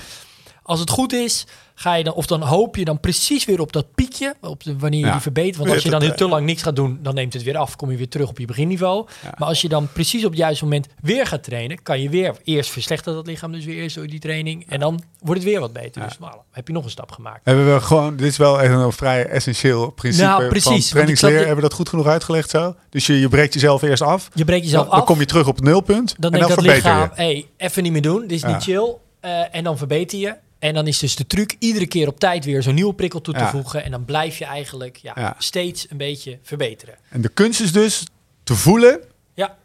Als 0.71 0.79
het 0.79 0.89
goed 0.89 1.13
is, 1.13 1.45
ga 1.75 1.93
je 1.93 2.03
dan, 2.03 2.13
of 2.13 2.25
dan 2.25 2.41
hoop 2.41 2.75
je 2.75 2.85
dan 2.85 2.99
precies 2.99 3.45
weer 3.45 3.59
op 3.61 3.73
dat 3.73 3.85
piekje, 3.95 4.35
op 4.41 4.63
de, 4.63 4.77
wanneer 4.77 4.99
je 4.99 5.05
Ja. 5.05 5.11
die 5.11 5.21
verbetert. 5.21 5.55
Want 5.57 5.69
als 5.69 5.83
je 5.83 5.89
dan 5.89 6.01
heel 6.01 6.13
te 6.15 6.27
lang 6.27 6.45
niks 6.45 6.61
gaat 6.61 6.75
doen, 6.75 6.99
dan 7.01 7.13
neemt 7.13 7.33
het 7.33 7.43
weer 7.43 7.57
af. 7.57 7.75
Kom 7.75 7.91
je 7.91 7.97
weer 7.97 8.09
terug 8.09 8.29
op 8.29 8.39
je 8.39 8.45
beginniveau. 8.45 9.07
Ja. 9.23 9.33
Maar 9.37 9.47
als 9.47 9.61
je 9.61 9.69
dan 9.69 9.87
precies 9.93 10.23
op 10.25 10.29
het 10.29 10.39
juiste 10.39 10.63
moment 10.63 10.87
weer 11.01 11.25
gaat 11.27 11.43
trainen, 11.43 11.83
kan 11.83 12.01
je 12.01 12.09
weer 12.09 12.35
eerst 12.43 12.69
verslechtert 12.69 13.15
dat 13.15 13.27
lichaam 13.27 13.51
dus 13.51 13.65
weer 13.65 13.75
eerst 13.75 13.95
door 13.95 14.07
die 14.07 14.19
training. 14.19 14.65
En 14.69 14.79
dan 14.79 15.03
wordt 15.19 15.41
het 15.41 15.49
weer 15.51 15.59
wat 15.59 15.73
beter. 15.73 16.01
Ja. 16.01 16.07
Dus 16.07 16.17
voilà, 16.17 16.49
heb 16.51 16.67
je 16.67 16.73
nog 16.73 16.83
een 16.83 16.89
stap 16.89 17.11
gemaakt. 17.11 17.41
Hebben 17.43 17.73
we 17.73 17.81
gewoon, 17.81 18.15
dit 18.15 18.27
is 18.27 18.37
wel 18.37 18.61
echt 18.61 18.71
een 18.73 18.91
vrij 18.91 19.25
essentieel 19.25 19.89
principe 19.91 20.25
Nou, 20.27 20.47
precies, 20.47 20.69
van 20.69 20.81
trainingsleer. 20.89 21.37
Hebben 21.37 21.55
we 21.55 21.61
dat 21.61 21.73
goed 21.73 21.89
genoeg 21.89 22.07
uitgelegd 22.07 22.49
zo? 22.49 22.75
Dus 22.89 23.05
je, 23.07 23.19
je 23.19 23.29
breekt 23.29 23.53
jezelf 23.53 23.81
eerst 23.81 24.03
af. 24.03 24.29
Je 24.33 24.45
breekt 24.45 24.63
jezelf 24.63 24.81
dan, 24.83 24.91
dan 24.91 24.99
af. 25.01 25.07
kom 25.07 25.19
je 25.19 25.25
terug 25.25 25.47
op 25.47 25.55
het 25.55 25.63
nulpunt. 25.65 26.15
Dan 26.19 26.31
en 26.31 26.39
denkt 26.39 26.55
dan 26.55 26.65
dat 26.65 26.73
verbeter 26.73 26.91
lichaam, 26.91 27.09
je. 27.15 27.21
hey, 27.21 27.45
even 27.57 27.83
niet 27.83 27.91
meer 27.91 28.01
doen, 28.01 28.21
dit 28.21 28.31
is 28.31 28.41
Ja. 28.41 28.47
niet 28.47 28.63
chill. 28.63 28.95
Eh, 29.19 29.55
en 29.55 29.63
dan 29.63 29.77
verbeter 29.77 30.19
je. 30.19 30.35
En 30.61 30.73
dan 30.73 30.87
is 30.87 30.99
dus 30.99 31.15
de 31.15 31.27
truc 31.27 31.55
iedere 31.59 31.87
keer 31.87 32.07
op 32.07 32.19
tijd 32.19 32.45
weer 32.45 32.63
zo'n 32.63 32.73
nieuwe 32.73 32.93
prikkel 32.93 33.21
toe 33.21 33.33
te 33.33 33.39
Ja. 33.39 33.49
voegen. 33.49 33.83
En 33.83 33.91
dan 33.91 34.05
blijf 34.05 34.37
je 34.37 34.45
eigenlijk 34.45 34.97
ja, 34.97 35.11
Ja. 35.15 35.35
steeds 35.37 35.85
een 35.89 35.97
beetje 35.97 36.37
verbeteren. 36.41 36.95
En 37.09 37.21
de 37.21 37.29
kunst 37.29 37.59
is 37.61 37.71
dus 37.71 38.03
te 38.43 38.55
voelen 38.55 38.99
Ja. 39.33 39.57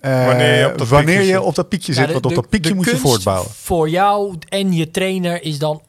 eh, 0.00 0.26
Wanneer 0.26 0.58
je 0.58 0.72
op 0.72 0.78
dat 0.78 0.88
wanneer 0.88 1.06
piekje 1.16 1.30
je 1.30 1.36
zit. 1.38 1.44
op 1.46 1.54
dat 1.54 1.68
piekje 1.68 1.92
zit. 1.92 2.06
de- 2.06 2.12
Want 2.12 2.24
op 2.24 2.30
de- 2.30 2.36
dat 2.40 2.48
piekje 2.48 2.74
moet 2.74 2.84
je 2.90 2.96
voortbouwen. 2.96 3.50
Voor 3.50 3.88
jou 3.88 4.36
en 4.48 4.72
je 4.72 4.90
trainer 4.90 5.42
is 5.42 5.58
dan 5.58 5.82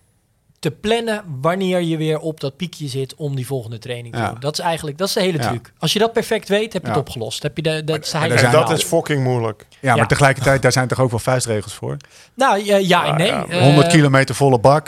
te 0.62 0.72
plannen 0.72 1.24
wanneer 1.42 1.82
je 1.82 1.98
weer 1.98 2.20
op 2.20 2.40
dat 2.40 2.56
piekje 2.58 2.88
zit 2.88 3.16
om 3.16 3.36
die 3.36 3.46
volgende 3.46 3.78
training 3.80 4.14
te 4.14 4.20
Ja. 4.20 4.30
doen. 4.30 4.40
Dat 4.40 4.54
is 4.54 4.60
eigenlijk 4.60 4.98
dat 4.98 5.08
is 5.08 5.14
de 5.14 5.20
hele 5.22 5.38
Ja. 5.38 5.48
truc. 5.50 5.74
Als 5.80 5.94
je 5.94 6.00
dat 6.00 6.14
perfect 6.14 6.48
weet, 6.48 6.74
heb 6.74 6.82
je 6.82 6.88
Ja. 6.88 6.94
het 6.94 7.02
opgelost. 7.08 7.44
Heb 7.44 7.56
je 7.56 7.62
de, 7.64 7.84
dat 7.84 8.04
is 8.04 8.10
zijn- 8.10 8.52
dat 8.52 8.84
fucking 8.84 9.24
moeilijk. 9.24 9.66
Ja, 9.80 9.96
maar 9.96 10.08
tegelijkertijd, 10.08 10.62
daar 10.62 10.72
zijn 10.72 10.88
toch 10.88 11.00
ook 11.00 11.10
wel 11.10 11.20
vuistregels 11.20 11.74
voor. 11.74 11.98
Nou 12.34 12.66
ja, 12.66 12.76
ja 12.78 13.06
en 13.06 13.16
nee. 13.18 13.28
ja. 13.28 13.46
Eh, 13.50 13.62
100 13.62 13.88
kilometer 13.88 14.36
volle 14.36 14.60
bak, 14.60 14.88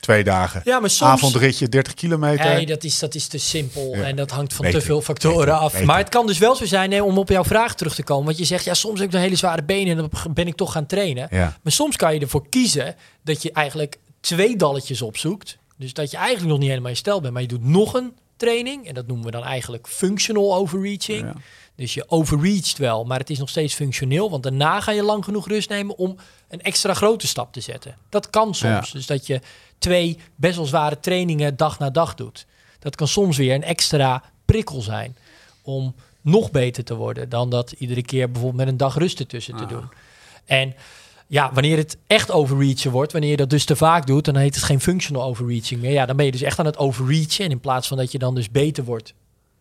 twee 0.00 0.24
dagen. 0.24 0.60
Ja, 0.64 0.80
maar 0.80 0.90
soms... 0.90 1.10
Avondritje, 1.10 1.68
30 1.68 1.94
kilometer. 1.94 2.44
Nee, 2.54 2.66
dat 2.66 2.84
is, 2.84 2.98
dat 2.98 3.14
is 3.14 3.26
te 3.26 3.38
simpel 3.38 3.96
Ja. 3.96 4.02
en 4.02 4.16
dat 4.16 4.30
hangt 4.30 4.54
van 4.54 4.70
te 4.70 4.80
veel 4.80 5.00
factoren 5.00 5.58
af. 5.58 5.82
maar 5.82 5.98
het 5.98 6.08
kan 6.08 6.26
dus 6.26 6.38
wel 6.38 6.54
zo 6.56 6.64
zijn, 6.66 6.92
hè, 6.92 7.02
om 7.02 7.18
op 7.18 7.28
jouw 7.28 7.44
vraag 7.44 7.74
terug 7.74 7.94
te 7.94 8.02
komen. 8.02 8.24
Want 8.24 8.38
je 8.38 8.44
zegt, 8.44 8.64
ja, 8.64 8.74
soms 8.74 8.98
heb 9.00 9.08
ik 9.08 9.14
een 9.14 9.20
hele 9.20 9.36
zware 9.36 9.62
benen 9.62 9.98
en 9.98 10.08
dan 10.10 10.32
ben 10.34 10.46
ik 10.46 10.54
toch 10.56 10.72
gaan 10.72 10.86
trainen. 10.86 11.28
Ja. 11.30 11.56
Maar 11.62 11.72
soms 11.72 11.96
kan 11.96 12.14
je 12.14 12.20
ervoor 12.20 12.48
kiezen 12.48 12.94
dat 13.22 13.42
je 13.42 13.52
eigenlijk 13.52 13.96
twee 14.24 14.56
dalletjes 14.56 15.02
opzoekt. 15.02 15.58
Dus 15.76 15.92
dat 15.92 16.10
je 16.10 16.16
eigenlijk 16.16 16.48
nog 16.48 16.58
niet 16.58 16.68
helemaal 16.68 16.90
hersteld 16.90 17.20
bent, 17.20 17.32
maar 17.32 17.42
je 17.42 17.48
doet 17.48 17.64
nog 17.64 17.94
een 17.94 18.12
training. 18.36 18.86
En 18.86 18.94
dat 18.94 19.06
noemen 19.06 19.26
we 19.26 19.30
dan 19.30 19.44
eigenlijk 19.44 19.88
functional 19.88 20.54
overreaching. 20.54 21.20
Ja. 21.20 21.34
Dus 21.76 21.94
je 21.94 22.10
overreached 22.10 22.78
wel, 22.78 23.04
maar 23.04 23.18
het 23.18 23.30
is 23.30 23.38
nog 23.38 23.48
steeds 23.48 23.74
functioneel. 23.74 24.30
Want 24.30 24.42
daarna 24.42 24.80
ga 24.80 24.92
je 24.92 25.02
lang 25.02 25.24
genoeg 25.24 25.48
rust 25.48 25.68
nemen 25.68 25.98
om 25.98 26.16
een 26.48 26.62
extra 26.62 26.94
grote 26.94 27.26
stap 27.26 27.52
te 27.52 27.60
zetten. 27.60 27.96
Dat 28.08 28.30
kan 28.30 28.54
soms. 28.54 28.92
Dus 28.92 29.06
dat 29.06 29.26
je 29.26 29.40
twee 29.78 30.18
best 30.36 30.56
wel 30.56 30.66
zware 30.66 31.00
trainingen 31.00 31.56
dag 31.56 31.78
na 31.78 31.90
dag 31.90 32.14
doet. 32.14 32.46
Dat 32.78 32.96
kan 32.96 33.08
soms 33.08 33.36
weer 33.36 33.54
een 33.54 33.62
extra 33.62 34.22
prikkel 34.44 34.80
zijn 34.80 35.16
om 35.62 35.94
nog 36.20 36.50
beter 36.50 36.84
te 36.84 36.94
worden 36.94 37.28
dan 37.28 37.50
dat 37.50 37.72
iedere 37.72 38.02
keer 38.02 38.30
bijvoorbeeld 38.30 38.62
met 38.62 38.68
een 38.68 38.76
dag 38.76 38.96
rust 38.96 39.20
ertussen 39.20 39.56
te 39.56 39.66
doen. 39.66 39.88
En 40.44 40.74
ja, 41.26 41.50
wanneer 41.52 41.76
het 41.76 41.96
echt 42.06 42.30
overreachen 42.30 42.90
wordt, 42.90 43.12
wanneer 43.12 43.30
je 43.30 43.36
dat 43.36 43.50
dus 43.50 43.64
te 43.64 43.76
vaak 43.76 44.06
doet, 44.06 44.24
dan 44.24 44.36
heet 44.36 44.54
het 44.54 44.64
geen 44.64 44.80
functional 44.80 45.22
overreaching 45.24 45.80
meer. 45.80 45.92
Ja, 45.92 46.06
dan 46.06 46.16
ben 46.16 46.24
je 46.26 46.32
dus 46.32 46.42
echt 46.42 46.58
aan 46.58 46.66
het 46.66 46.78
overreachen. 46.78 47.44
En 47.44 47.50
in 47.50 47.60
plaats 47.60 47.88
van 47.88 47.96
dat 47.96 48.12
je 48.12 48.18
dan 48.18 48.34
dus 48.34 48.50
beter 48.50 48.84
wordt, 48.84 49.14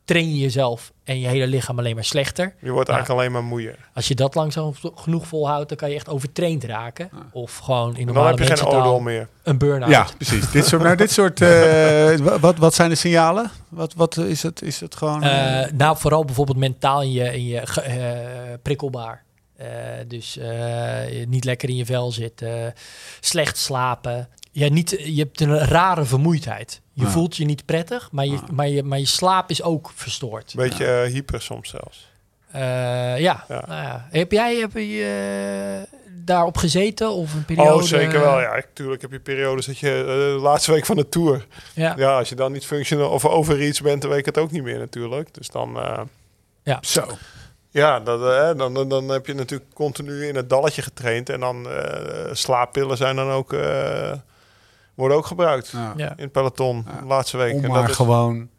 train 0.05 0.29
je 0.29 0.37
jezelf 0.39 0.91
en 1.03 1.19
je 1.19 1.27
hele 1.27 1.47
lichaam 1.47 1.79
alleen 1.79 1.95
maar 1.95 2.03
slechter. 2.03 2.55
Je 2.61 2.71
wordt 2.71 2.87
Ja. 2.87 2.93
eigenlijk 2.93 3.21
alleen 3.23 3.33
maar 3.33 3.49
moeier. 3.49 3.75
Als 3.93 4.07
je 4.07 4.15
dat 4.15 4.35
langzaam 4.35 4.73
genoeg 4.95 5.27
volhoudt, 5.27 5.69
dan 5.69 5.77
kan 5.77 5.89
je 5.89 5.95
echt 5.95 6.09
overtraind 6.09 6.63
raken. 6.63 7.09
Of 7.31 7.57
gewoon 7.57 7.89
in 7.89 7.99
En 7.99 8.05
dan 8.05 8.13
normale 8.13 8.37
heb 8.37 8.47
je 8.47 8.57
geen 8.57 8.67
odol 8.73 8.99
meer. 8.99 9.27
een 9.43 9.57
burn-out. 9.57 9.91
Ja, 9.91 10.07
precies. 10.17 10.51
dit 10.51 10.65
soort, 10.65 10.81
nou, 10.83 10.95
dit 10.95 11.11
soort 11.11 11.41
eh, 11.41 12.15
wa- 12.17 12.39
wat, 12.39 12.57
wat 12.57 12.73
zijn 12.73 12.89
de 12.89 12.95
signalen? 12.95 13.51
Wat, 13.69 13.93
wat 13.93 14.17
is 14.17 14.43
het? 14.43 14.61
Is 14.61 14.79
het 14.79 14.95
gewoon... 14.95 15.23
eh, 15.23 15.61
Eh, 15.63 15.71
nou, 15.71 15.97
vooral 15.97 16.25
bijvoorbeeld 16.25 16.57
mentaal 16.57 17.01
in 17.01 17.11
je, 17.11 17.33
in 17.33 17.45
je 17.45 17.59
eh, 17.59 18.53
prikkelbaar. 18.61 19.23
Eh, 19.55 19.67
dus 20.07 20.37
eh, 20.37 21.25
niet 21.27 21.43
lekker 21.45 21.69
in 21.69 21.75
je 21.75 21.85
vel 21.85 22.11
zitten, 22.11 22.73
slecht 23.19 23.57
slapen. 23.57 24.29
Ja, 24.51 24.69
niet, 24.69 24.89
je 25.03 25.19
hebt 25.19 25.41
een 25.41 25.57
rare 25.57 26.05
vermoeidheid. 26.05 26.81
Je 26.93 27.03
Ja. 27.03 27.09
voelt 27.09 27.37
je 27.37 27.45
niet 27.45 27.65
prettig, 27.65 28.09
maar 28.11 28.25
je, 28.25 28.37
maar, 28.51 28.67
je, 28.67 28.83
maar 28.83 28.99
je 28.99 29.05
slaap 29.05 29.49
is 29.49 29.61
ook 29.63 29.91
verstoord. 29.95 30.53
Beetje 30.55 30.85
eh, 30.85 31.11
hyper 31.11 31.41
soms 31.41 31.69
zelfs. 31.69 32.11
Ja. 32.53 33.17
Ja. 33.17 33.43
Nou 33.47 33.81
ja. 33.83 34.07
Heb 34.11 34.31
jij 34.31 34.55
heb 34.55 34.71
je, 34.73 35.81
daarop 36.25 36.57
gezeten 36.57 37.11
of 37.11 37.33
een 37.33 37.45
periode? 37.45 37.73
Oh, 37.73 37.81
zeker 37.81 38.19
wel. 38.19 38.39
Ja, 38.39 38.53
ik- 38.55 38.67
tuurlijk 38.73 39.01
heb 39.01 39.11
je 39.11 39.19
periodes 39.19 39.65
dat 39.65 39.77
je 39.77 39.87
de 40.35 40.41
laatste 40.41 40.71
week 40.71 40.85
van 40.85 40.95
de 40.95 41.09
tour. 41.09 41.45
Ja. 41.75 41.93
Ja, 41.97 42.17
als 42.17 42.29
je 42.29 42.35
dan 42.35 42.51
niet 42.51 42.65
functioneel 42.65 43.09
of 43.09 43.25
overreach 43.25 43.81
bent, 43.81 44.01
dan 44.01 44.09
weet 44.09 44.19
ik 44.19 44.25
het 44.25 44.37
ook 44.37 44.51
niet 44.51 44.63
meer 44.63 44.79
natuurlijk. 44.79 45.33
Dus 45.33 45.47
dan, 45.47 45.79
eh, 45.79 46.77
zo. 46.81 47.07
Ja, 47.73 47.99
dat, 47.99 48.21
eh, 48.33 48.57
dan, 48.57 48.73
dan, 48.73 48.89
dan 48.89 49.09
heb 49.09 49.25
je 49.25 49.33
natuurlijk 49.33 49.73
continu 49.73 50.27
in 50.27 50.35
het 50.35 50.49
dalletje 50.49 50.81
getraind. 50.81 51.29
En 51.29 51.39
dan 51.39 51.69
eh, 51.69 52.29
slaappillen 52.33 52.97
zijn 52.97 53.15
dan 53.15 53.29
ook, 53.29 53.53
eh, 53.53 54.11
worden 54.93 55.17
ook 55.17 55.25
gebruikt 55.25 55.69
Ja. 55.69 55.93
Ja. 55.97 56.09
in 56.15 56.23
het 56.23 56.31
peloton 56.31 56.85
Ja. 56.87 56.99
de 56.99 57.05
laatste 57.05 57.37
week. 57.37 57.53
Om 57.53 57.63
En 57.63 57.69
maar 57.71 57.81
dat 57.81 57.89
is, 57.89 57.95
gewoon... 57.95 58.49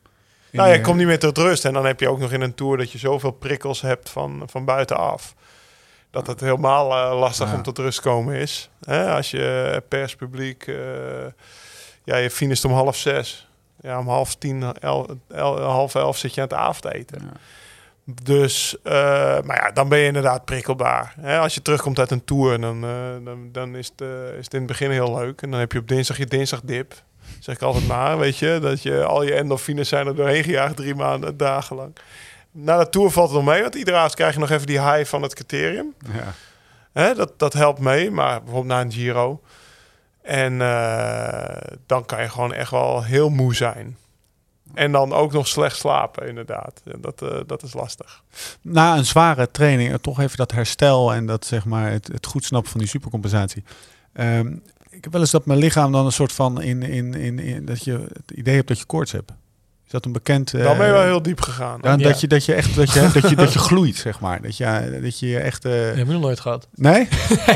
nou, 0.51 0.69
je 0.71 0.77
de- 0.77 0.81
komt 0.83 0.97
niet 0.97 1.07
meer 1.07 1.19
tot 1.19 1.39
rust. 1.39 1.65
En 1.65 1.73
dan 1.73 1.87
heb 1.87 2.01
je 2.01 2.09
ook 2.09 2.19
nog 2.19 2.33
in 2.33 2.41
een 2.41 2.55
tour 2.55 2.77
dat 2.77 2.91
je 2.93 2.99
zoveel 2.99 3.31
prikkels 3.31 3.81
hebt 3.81 4.11
van, 4.11 4.43
van 4.47 4.65
buitenaf. 4.65 5.35
Dat 6.11 6.27
het 6.27 6.41
helemaal 6.41 6.93
eh, 7.13 7.19
lastig 7.19 7.49
Ja. 7.51 7.55
om 7.55 7.63
tot 7.63 7.79
rust 7.79 8.01
komen 8.01 8.35
is. 8.35 8.71
Hè, 8.85 9.11
als 9.15 9.31
je 9.31 9.83
perspubliek... 9.89 10.67
eh 10.67 10.77
ja, 12.07 12.17
je 12.17 12.31
finist 12.31 12.65
om 12.65 12.73
half 12.73 12.97
zes. 12.97 13.49
Ja, 13.81 13.99
om 13.99 14.09
half 14.09 14.35
tien, 14.35 14.79
el, 14.81 15.19
el- 15.29 15.61
half 15.61 15.95
elf 15.95 16.17
zit 16.19 16.35
je 16.35 16.41
aan 16.41 16.47
het 16.49 16.57
avondeten. 16.57 17.21
Ja. 17.23 17.41
Dus, 18.05 18.77
eh, 18.83 18.93
maar 19.43 19.57
ja, 19.57 19.71
dan 19.71 19.89
ben 19.89 19.99
je 19.99 20.07
inderdaad 20.07 20.45
prikkelbaar. 20.45 21.15
Hè, 21.21 21.39
als 21.39 21.55
je 21.55 21.63
terugkomt 21.63 21.99
uit 21.99 22.11
een 22.11 22.25
tour, 22.25 22.61
dan, 22.61 22.85
eh, 22.85 23.25
dan, 23.25 23.49
dan 23.53 23.77
is, 23.77 23.87
het, 23.87 24.01
eh, 24.01 24.39
is 24.39 24.45
het 24.45 24.55
in 24.55 24.59
het 24.59 24.69
begin 24.69 24.91
heel 24.91 25.15
leuk. 25.15 25.43
En 25.43 25.51
dan 25.51 25.61
heb 25.61 25.73
je 25.73 25.79
op 25.79 25.89
dinsdag 25.89 26.17
je 26.17 26.27
dinsdagdip. 26.27 26.95
Zeg 27.41 27.55
ik 27.55 27.63
altijd 27.63 27.87
maar, 27.87 28.19
weet 28.19 28.39
je. 28.39 28.59
Dat 28.63 28.83
je 28.83 29.05
al 29.05 29.23
je 29.23 29.35
endorfines 29.35 29.89
zijn 29.89 30.07
er 30.07 30.17
doorheen 30.17 30.45
gejaagd 30.45 30.77
drie 30.77 30.95
maanden, 30.95 31.37
dagenlang. 31.37 31.97
Na 32.51 32.79
de 32.79 32.89
Tour 32.89 33.11
valt 33.11 33.29
het 33.29 33.37
nog 33.37 33.47
mee, 33.47 33.63
want 33.63 33.75
iedere 33.75 33.97
avond 33.97 34.15
krijg 34.15 34.35
je 34.35 34.41
nog 34.41 34.51
even 34.51 34.67
die 34.67 34.81
high 34.81 35.05
van 35.05 35.23
het 35.23 35.35
criterium. 35.35 35.95
Ja. 36.13 36.33
Hè, 36.93 37.15
dat, 37.15 37.39
dat 37.39 37.53
helpt 37.53 37.79
mee, 37.79 38.11
maar 38.11 38.43
bijvoorbeeld 38.43 38.73
na 38.73 38.81
een 38.81 38.93
Giro. 38.93 39.41
En 40.23 40.59
dan 41.87 42.05
kan 42.07 42.23
je 42.23 42.29
gewoon 42.29 42.53
echt 42.53 42.71
wel 42.71 43.05
heel 43.05 43.29
moe 43.29 43.55
zijn. 43.55 43.97
En 44.75 44.93
dan 44.93 45.13
ook 45.13 45.33
nog 45.33 45.47
slecht 45.49 45.77
slapen, 45.77 46.29
inderdaad. 46.29 46.81
En 46.93 47.01
dat, 47.01 47.23
eh, 47.23 47.39
dat 47.47 47.63
is 47.63 47.73
lastig. 47.75 48.23
Na 48.61 48.97
een 48.97 49.07
zware 49.07 49.51
training, 49.51 49.91
eh, 49.93 49.97
toch 49.99 50.21
even 50.21 50.37
dat 50.37 50.53
herstel 50.53 51.13
en 51.15 51.27
dat 51.27 51.47
zeg 51.47 51.65
maar 51.65 51.91
het, 51.91 52.07
het 52.13 52.27
goed 52.27 52.45
snappen 52.45 52.71
van 52.71 52.81
die 52.81 52.89
supercompensatie. 52.89 53.65
Ehm, 54.13 54.53
ik 54.91 55.05
heb 55.05 55.13
wel 55.13 55.21
eens 55.21 55.31
dat 55.31 55.47
mijn 55.47 55.59
lichaam 55.59 55.93
dan 55.93 56.07
een 56.07 56.13
soort 56.13 56.33
van 56.33 56.63
in, 56.63 56.83
in, 56.83 57.15
in, 57.15 57.39
in 57.39 57.65
dat 57.65 57.85
je 57.85 57.93
het 58.13 58.31
idee 58.35 58.55
hebt 58.55 58.69
dat 58.69 58.79
je 58.79 58.85
koorts 58.85 59.13
hebt. 59.13 59.31
Is 59.87 59.91
dat 59.91 60.05
een 60.05 60.13
bekend? 60.13 60.55
eh, 60.55 60.63
Dan 60.65 60.77
ben 60.77 60.87
je 60.87 60.93
wel 60.93 61.03
heel 61.03 61.23
diep 61.23 61.41
gegaan. 61.41 61.81
dan 61.81 61.99
Ja. 61.99 62.09
dat, 62.09 62.21
je, 62.21 62.27
dat 62.27 62.45
je 62.45 62.55
echt 62.55 62.75
dat 62.75 62.93
je, 62.93 63.01
dat 63.21 63.29
je, 63.31 63.37
dat 63.37 63.53
je 63.53 63.59
gloeit, 63.59 63.97
zeg 63.97 64.21
maar. 64.21 64.43
Dat 64.43 64.57
je, 64.57 64.99
dat 65.03 65.19
je 65.19 65.39
echt. 65.39 65.65
eh, 65.65 65.73
Dat 65.73 65.81
heb 65.81 65.97
ik 65.99 66.07
nog 66.07 66.21
nooit 66.21 66.41
gehad. 66.41 66.69
Nee? 66.75 67.09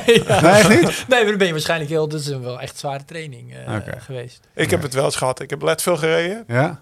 Ja. 0.07 0.41
Nee, 0.41 0.51
echt 0.53 0.69
niet? 0.69 0.83
Nee, 0.83 1.19
maar 1.21 1.25
dan 1.27 1.37
ben 1.39 1.47
je 1.47 1.53
waarschijnlijk 1.53 1.91
heel... 1.91 2.09
Dat 2.09 2.21
is 2.21 2.27
een 2.27 2.43
wel 2.43 2.61
echt 2.61 2.79
zware 2.79 3.05
training 3.05 3.55
eh, 3.55 3.75
Oké. 3.75 4.01
geweest. 4.01 4.41
Ik 4.55 4.71
heb 4.71 4.83
het 4.83 4.95
wel 4.95 5.05
eens 5.05 5.17
gehad. 5.17 5.41
Ik 5.41 5.51
heb 5.51 5.63
let 5.63 5.83
veel 5.83 5.97
gereden. 5.97 6.45
Ja. 6.47 6.81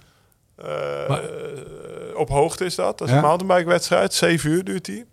Eh, 0.56 1.08
Maar- 1.08 1.22
op 2.14 2.28
hoogte 2.28 2.64
is 2.64 2.74
dat. 2.74 2.98
Dat 2.98 3.08
is 3.08 3.12
Ja. 3.14 3.20
een 3.20 3.26
mountainbike 3.26 3.68
wedstrijd. 3.70 4.14
Zeven 4.14 4.50
uur 4.50 4.64
duurt 4.64 4.84
die. 4.84 5.04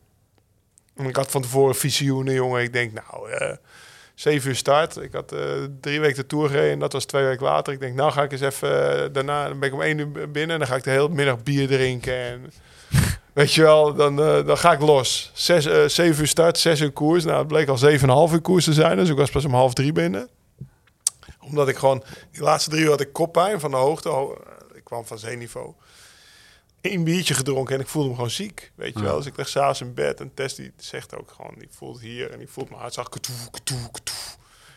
En 0.96 1.06
ik 1.06 1.16
had 1.16 1.32
van 1.32 1.42
tevoren 1.42 1.76
visioenen, 1.76 2.34
jongen. 2.34 2.62
Ik 2.62 2.74
denk, 2.74 2.92
nou, 2.94 3.32
eh 3.32 3.56
zeven 4.16 4.50
uur 4.50 4.56
start. 4.56 4.96
Ik 4.98 5.14
had 5.14 5.32
eh, 5.32 5.40
drie 5.82 6.00
weken 6.00 6.16
de 6.16 6.26
Tour 6.26 6.50
gereden. 6.50 6.72
En 6.72 6.80
dat 6.80 6.94
was 6.94 7.06
twee 7.06 7.24
weken 7.24 7.46
later. 7.46 7.74
Ik 7.74 7.80
denk, 7.80 7.96
nou 7.96 8.12
ga 8.12 8.24
ik 8.24 8.32
eens 8.32 8.42
even... 8.42 9.04
eh, 9.04 9.10
daarna 9.14 9.48
dan 9.48 9.60
ben 9.60 9.68
ik 9.70 9.76
om 9.76 9.82
één 9.82 9.98
uur 9.98 10.12
binnen. 10.32 10.50
En 10.54 10.58
dan 10.60 10.68
ga 10.68 10.76
ik 10.76 10.84
de 10.84 10.90
hele 10.90 11.10
middag 11.10 11.44
bier 11.44 11.68
drinken. 11.68 12.14
En 12.16 12.52
weet 13.34 13.54
je 13.54 13.62
wel, 13.62 13.94
dan, 13.94 14.20
eh, 14.22 14.46
dan 14.46 14.58
ga 14.58 14.72
ik 14.72 14.80
los. 14.82 15.32
Zes, 15.34 15.66
eh, 15.66 15.84
zeven 15.88 16.22
uur 16.22 16.28
start, 16.28 16.58
zes 16.58 16.82
uur 16.82 16.92
koers. 16.92 17.24
Nou, 17.24 17.38
het 17.38 17.48
bleek 17.48 17.68
al 17.68 17.78
zeven 17.78 18.02
en 18.04 18.10
een 18.10 18.16
half 18.16 18.34
uur 18.34 18.42
koers 18.42 18.66
te 18.66 18.74
zijn. 18.74 18.98
Dus 18.98 19.10
ik 19.10 19.18
was 19.18 19.30
pas 19.32 19.46
om 19.46 19.54
half 19.54 19.74
drie 19.74 19.92
binnen. 19.92 20.30
Omdat 21.40 21.68
ik 21.68 21.78
gewoon... 21.78 22.04
Die 22.32 22.42
laatste 22.42 22.70
drie 22.70 22.84
uur 22.84 22.90
had 22.90 23.02
ik 23.02 23.14
koppijn 23.14 23.60
van 23.60 23.72
de 23.72 23.78
hoogte. 23.78 24.10
Ik 25.00 25.06
kwam 25.06 25.18
van 25.20 25.28
zeeniveau. 25.30 25.74
Eén 26.82 27.04
biertje 27.04 27.34
gedronken 27.34 27.76
en 27.76 27.82
ik 27.82 27.88
voelde 27.88 28.10
me 28.10 28.16
gewoon 28.16 28.30
ziek. 28.30 28.72
Weet 28.76 28.94
je 28.94 29.04
wel. 29.04 29.18
Dus 29.18 29.26
ik 29.26 29.38
lig 29.38 29.48
s'avonds 29.50 29.82
in 29.82 29.94
bed 29.94 30.20
en 30.20 30.34
Tess 30.34 30.56
die 30.56 30.74
zegt 30.78 31.16
ook 31.18 31.32
gewoon... 31.36 31.54
Die 31.58 31.68
voelt 31.72 32.00
hier 32.02 32.32
en 32.32 32.38
die 32.38 32.48
voelt 32.50 32.70
mijn 32.70 32.82
hartslag. 32.82 33.10
Katoe, 33.10 33.36
katoe, 33.52 33.92
katoe. 33.92 34.16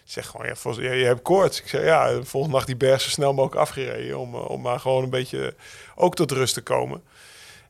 Ik 0.04 0.12
zeg 0.12 0.26
gewoon, 0.26 0.46
ja, 0.46 0.54
volgens, 0.56 0.84
ja, 0.86 0.92
je 0.92 1.04
hebt 1.04 1.22
koorts. 1.22 1.60
Ik 1.60 1.68
zeg, 1.68 1.82
ja, 1.84 2.12
de 2.14 2.24
volgende 2.24 2.56
nacht 2.56 2.66
die 2.66 2.76
berg 2.76 3.00
zo 3.00 3.08
snel 3.08 3.32
mogelijk 3.34 3.60
afgereden. 3.60 4.18
Om, 4.18 4.34
eh, 4.34 4.50
om 4.50 4.60
maar 4.60 4.80
gewoon 4.80 5.02
een 5.02 5.10
beetje 5.10 5.54
ook 5.94 6.14
tot 6.14 6.30
rust 6.30 6.54
te 6.54 6.62
komen. 6.62 7.02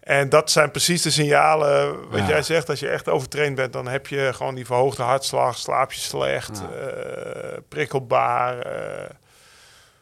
En 0.01 0.28
dat 0.28 0.51
zijn 0.51 0.70
precies 0.70 1.03
de 1.03 1.11
signalen, 1.11 2.09
wat 2.11 2.18
Ja. 2.20 2.28
jij 2.28 2.42
zegt. 2.42 2.68
Als 2.68 2.80
je 2.80 2.88
echt 2.88 3.09
overtraind 3.09 3.55
bent, 3.55 3.72
dan 3.72 3.88
heb 3.88 4.07
je 4.07 4.30
gewoon 4.34 4.55
die 4.55 4.66
verhoogde 4.66 5.03
hartslag. 5.03 5.59
Slaap 5.59 5.92
je 5.92 6.01
slecht, 6.01 6.59
Ja. 6.59 6.70
eh, 6.70 7.59
prikkelbaar. 7.68 8.59
eh, 8.59 9.11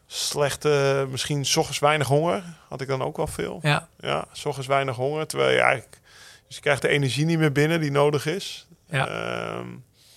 slechte, 0.06 1.06
misschien 1.10 1.44
's 1.46 1.56
ochtends 1.56 1.78
weinig 1.78 2.06
honger. 2.06 2.42
Had 2.68 2.80
ik 2.80 2.88
dan 2.88 3.02
ook 3.02 3.16
wel 3.16 3.26
veel. 3.26 3.58
Ja, 3.62 3.88
Ja, 4.00 4.24
's 4.32 4.44
ochtends 4.44 4.68
weinig 4.68 4.96
honger. 4.96 5.26
Terwijl 5.26 5.50
je 5.50 5.60
eigenlijk... 5.60 6.00
Dus 6.46 6.56
je 6.56 6.62
krijgt 6.62 6.82
de 6.82 6.88
energie 6.88 7.24
niet 7.24 7.38
meer 7.38 7.52
binnen 7.52 7.80
die 7.80 7.90
nodig 7.90 8.26
is. 8.26 8.66
ja. 8.90 9.08
Ehm, 9.08 9.68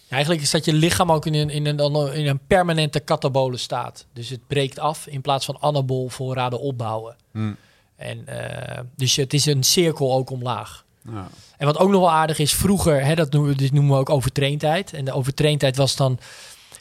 Ja, 0.10 0.14
Eigenlijk 0.14 0.42
is 0.42 0.52
dat 0.52 0.66
je 0.66 0.74
lichaam 0.74 1.12
ook 1.12 1.26
in 1.26 1.34
een, 1.34 1.50
in 1.50 1.66
een, 1.66 1.76
dan 1.76 2.14
in 2.14 2.28
een 2.28 2.40
permanente 2.48 3.00
katabole 3.00 3.58
staat. 3.58 4.06
Dus 4.14 4.30
het 4.30 4.48
breekt 4.48 4.80
af 4.80 5.08
in 5.08 5.22
plaats 5.22 5.46
van 5.46 5.58
anabol 5.60 6.10
voorraden 6.10 6.60
opbouwen. 6.60 7.16
Hm. 7.32 7.54
En, 7.96 8.28
eh, 8.28 8.80
dus 8.96 9.16
het 9.16 9.34
is 9.34 9.46
een 9.46 9.64
cirkel 9.64 10.14
ook 10.14 10.30
omlaag. 10.30 10.86
Ja. 11.12 11.28
En 11.58 11.66
wat 11.66 11.78
ook 11.78 11.90
nog 11.90 12.00
wel 12.00 12.12
aardig 12.12 12.40
is, 12.40 12.54
vroeger, 12.54 13.04
hè, 13.06 13.16
dat 13.16 13.32
noemen 13.32 13.52
we, 13.52 13.58
dit 13.58 13.72
noemen 13.72 13.94
we 13.94 14.00
ook 14.00 14.10
overtraindheid. 14.10 14.94
En 14.94 15.06
de 15.06 15.12
overtraindheid 15.14 15.76
was 15.78 15.96
dan, 15.96 16.20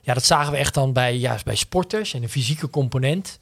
ja, 0.07 0.15
dat 0.15 0.25
zagen 0.25 0.53
we 0.53 0.59
echt 0.59 0.75
dan 0.75 0.93
bij, 0.93 1.19
ja, 1.19 1.39
bij 1.45 1.55
sporters 1.55 2.15
en 2.15 2.21
de 2.21 2.29
fysieke 2.29 2.71
component. 2.71 3.39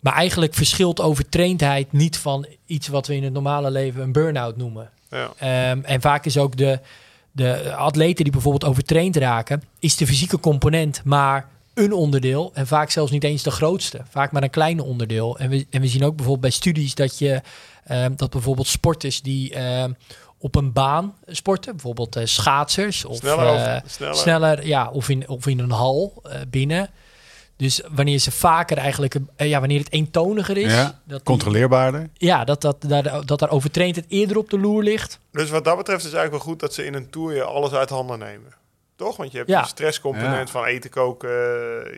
Maar 0.00 0.12
eigenlijk 0.12 0.54
verschilt 0.54 1.00
overtraindheid 1.00 1.92
niet 1.92 2.18
van 2.18 2.46
iets 2.66 2.88
wat 2.88 3.06
we 3.06 3.14
in 3.14 3.24
het 3.24 3.32
normale 3.32 3.70
leven 3.70 4.02
een 4.02 4.12
burn-out 4.12 4.56
noemen. 4.56 4.90
ja. 5.10 5.32
Ehm, 5.38 5.80
en 5.82 6.00
vaak 6.00 6.24
is 6.24 6.38
ook 6.38 6.56
de, 6.56 6.80
de 7.32 7.74
atleten 7.74 8.24
die 8.24 8.32
bijvoorbeeld 8.32 8.70
overtraind 8.70 9.16
raken, 9.16 9.62
is 9.78 9.96
de 9.96 10.06
fysieke 10.06 10.40
component 10.40 11.00
maar 11.04 11.48
een 11.74 11.92
onderdeel. 11.92 12.50
En 12.54 12.66
vaak 12.66 12.90
zelfs 12.90 13.10
niet 13.10 13.24
eens 13.24 13.42
de 13.42 13.50
grootste. 13.50 14.00
Vaak 14.08 14.32
maar 14.32 14.42
een 14.42 14.50
kleine 14.50 14.82
onderdeel. 14.82 15.38
En 15.38 15.50
we, 15.50 15.66
en 15.70 15.80
we 15.80 15.88
zien 15.88 16.04
ook 16.04 16.16
bijvoorbeeld 16.16 16.40
bij 16.40 16.50
studies 16.50 16.94
dat 16.94 17.18
je 17.18 17.40
ehm, 17.84 18.16
dat 18.16 18.30
bijvoorbeeld 18.30 18.66
sporters 18.66 19.22
die 19.22 19.54
ehm, 19.54 19.92
op 20.38 20.54
een 20.54 20.72
baan 20.72 21.14
sporten, 21.26 21.72
bijvoorbeeld 21.72 22.16
eh, 22.16 22.24
schaatsers 22.24 23.04
of 23.04 23.16
Sneller, 23.16 23.54
eh, 23.66 23.80
sneller. 23.86 24.14
sneller, 24.14 24.66
ja, 24.66 24.90
of 24.90 25.08
in, 25.08 25.28
of 25.28 25.46
in 25.46 25.58
een 25.58 25.70
hal 25.70 26.22
eh, 26.22 26.40
binnen. 26.48 26.90
Dus 27.56 27.82
wanneer 27.90 28.18
ze 28.18 28.30
vaker 28.30 28.76
eigenlijk, 28.78 29.14
ja, 29.36 29.58
wanneer 29.58 29.78
het 29.78 29.92
eentoniger 29.92 30.56
is, 30.56 30.72
Ja, 30.72 30.84
dat 30.84 30.96
die- 31.04 31.22
Controleerbaarder. 31.22 32.08
ja, 32.14 32.44
dat, 32.44 32.60
dat, 32.60 32.76
daar, 32.88 33.26
dat 33.26 33.38
daar 33.38 33.50
overtraindheid 33.50 34.06
eerder 34.08 34.36
op 34.38 34.50
de 34.50 34.58
loer 34.58 34.82
ligt. 34.82 35.18
Dus 35.32 35.50
wat 35.50 35.64
dat 35.64 35.76
betreft 35.76 35.98
is 35.98 36.04
het 36.10 36.14
eigenlijk 36.14 36.44
wel 36.44 36.52
goed 36.52 36.60
dat 36.62 36.74
ze 36.74 36.84
in 36.84 36.94
een 36.94 37.10
tour 37.10 37.34
je 37.34 37.42
alles 37.42 37.72
uit 37.72 37.88
handen 37.90 38.18
nemen. 38.18 38.52
Toch? 38.96 39.16
Want 39.16 39.30
je 39.32 39.36
hebt 39.38 39.50
Ja. 39.50 39.58
die 39.60 39.68
stresscomponent 39.68 40.46
Ja. 40.48 40.52
van 40.52 40.64
eten 40.64 40.90
koken, 40.90 41.28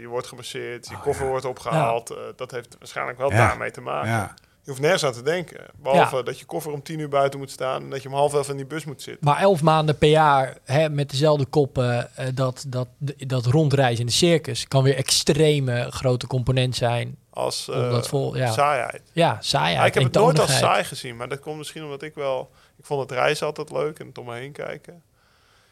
je 0.01 0.07
wordt 0.09 0.27
gemasseerd, 0.27 0.89
je 0.89 0.95
Oh, 0.95 1.03
koffer 1.03 1.25
ja. 1.25 1.31
wordt 1.31 1.45
opgehaald. 1.47 2.11
Eh, 2.11 2.17
dat 2.37 2.51
heeft 2.51 2.77
waarschijnlijk 2.79 3.19
wel 3.19 3.31
Ja. 3.31 3.37
daarmee 3.37 3.71
te 3.71 3.81
maken. 3.81 4.35
Je 4.69 4.75
hoeft 4.75 4.87
nergens 4.87 5.05
aan 5.05 5.23
te 5.23 5.31
denken. 5.31 5.61
Behalve 5.77 6.23
dat 6.23 6.39
je 6.39 6.45
koffer 6.45 6.73
om 6.73 6.83
tien 6.83 6.99
uur 6.99 7.09
buiten 7.09 7.39
moet 7.39 7.51
staan 7.51 7.83
en 7.83 7.91
dat 7.91 8.03
je 8.03 8.09
om 8.09 8.15
half 8.15 8.35
elf 8.35 8.49
in 8.49 8.57
die 8.57 8.67
bus 8.67 8.85
moet 8.85 9.03
zitten. 9.03 9.25
Maar 9.25 9.41
elf 9.41 9.63
maanden 9.63 9.99
per 9.99 10.09
jaar 10.09 10.57
hè, 10.65 10.89
met 10.89 11.11
dezelfde 11.11 11.45
koppen, 11.45 12.17
eh, 12.17 12.27
dat, 12.35 12.65
dat, 12.69 12.89
dat 13.17 13.47
rondreizen 13.47 14.01
in 14.01 14.07
de 14.07 14.13
circus 14.13 14.69
kan 14.69 14.83
weer 14.83 14.97
extreme 14.97 15.87
grote 15.91 16.27
component 16.27 16.77
zijn. 16.77 17.17
Als 17.31 17.69
eh, 17.69 17.91
dat 17.91 18.09
vol- 18.09 18.37
ja. 18.37 18.53
saaiheid. 18.53 19.03
Ja, 19.13 19.39
saaiheid, 19.41 19.79
Ja, 19.79 19.85
ik 19.87 19.95
heb 19.95 20.03
het 20.03 20.13
nooit 20.13 20.41
als 20.41 20.59
saai 20.59 20.85
gezien, 20.85 21.17
maar 21.17 21.29
dat 21.29 21.41
komt 21.41 21.57
misschien 21.57 21.83
omdat 21.83 22.03
ik 22.03 22.15
wel... 22.15 22.51
Ik 22.79 22.85
vond 22.85 23.01
het 23.01 23.11
reizen 23.11 23.47
altijd 23.47 23.71
leuk 23.71 23.99
en 23.99 24.07
het 24.07 24.19
om 24.19 24.27
me 24.27 24.35
heen 24.35 24.53
kijken. 24.53 25.03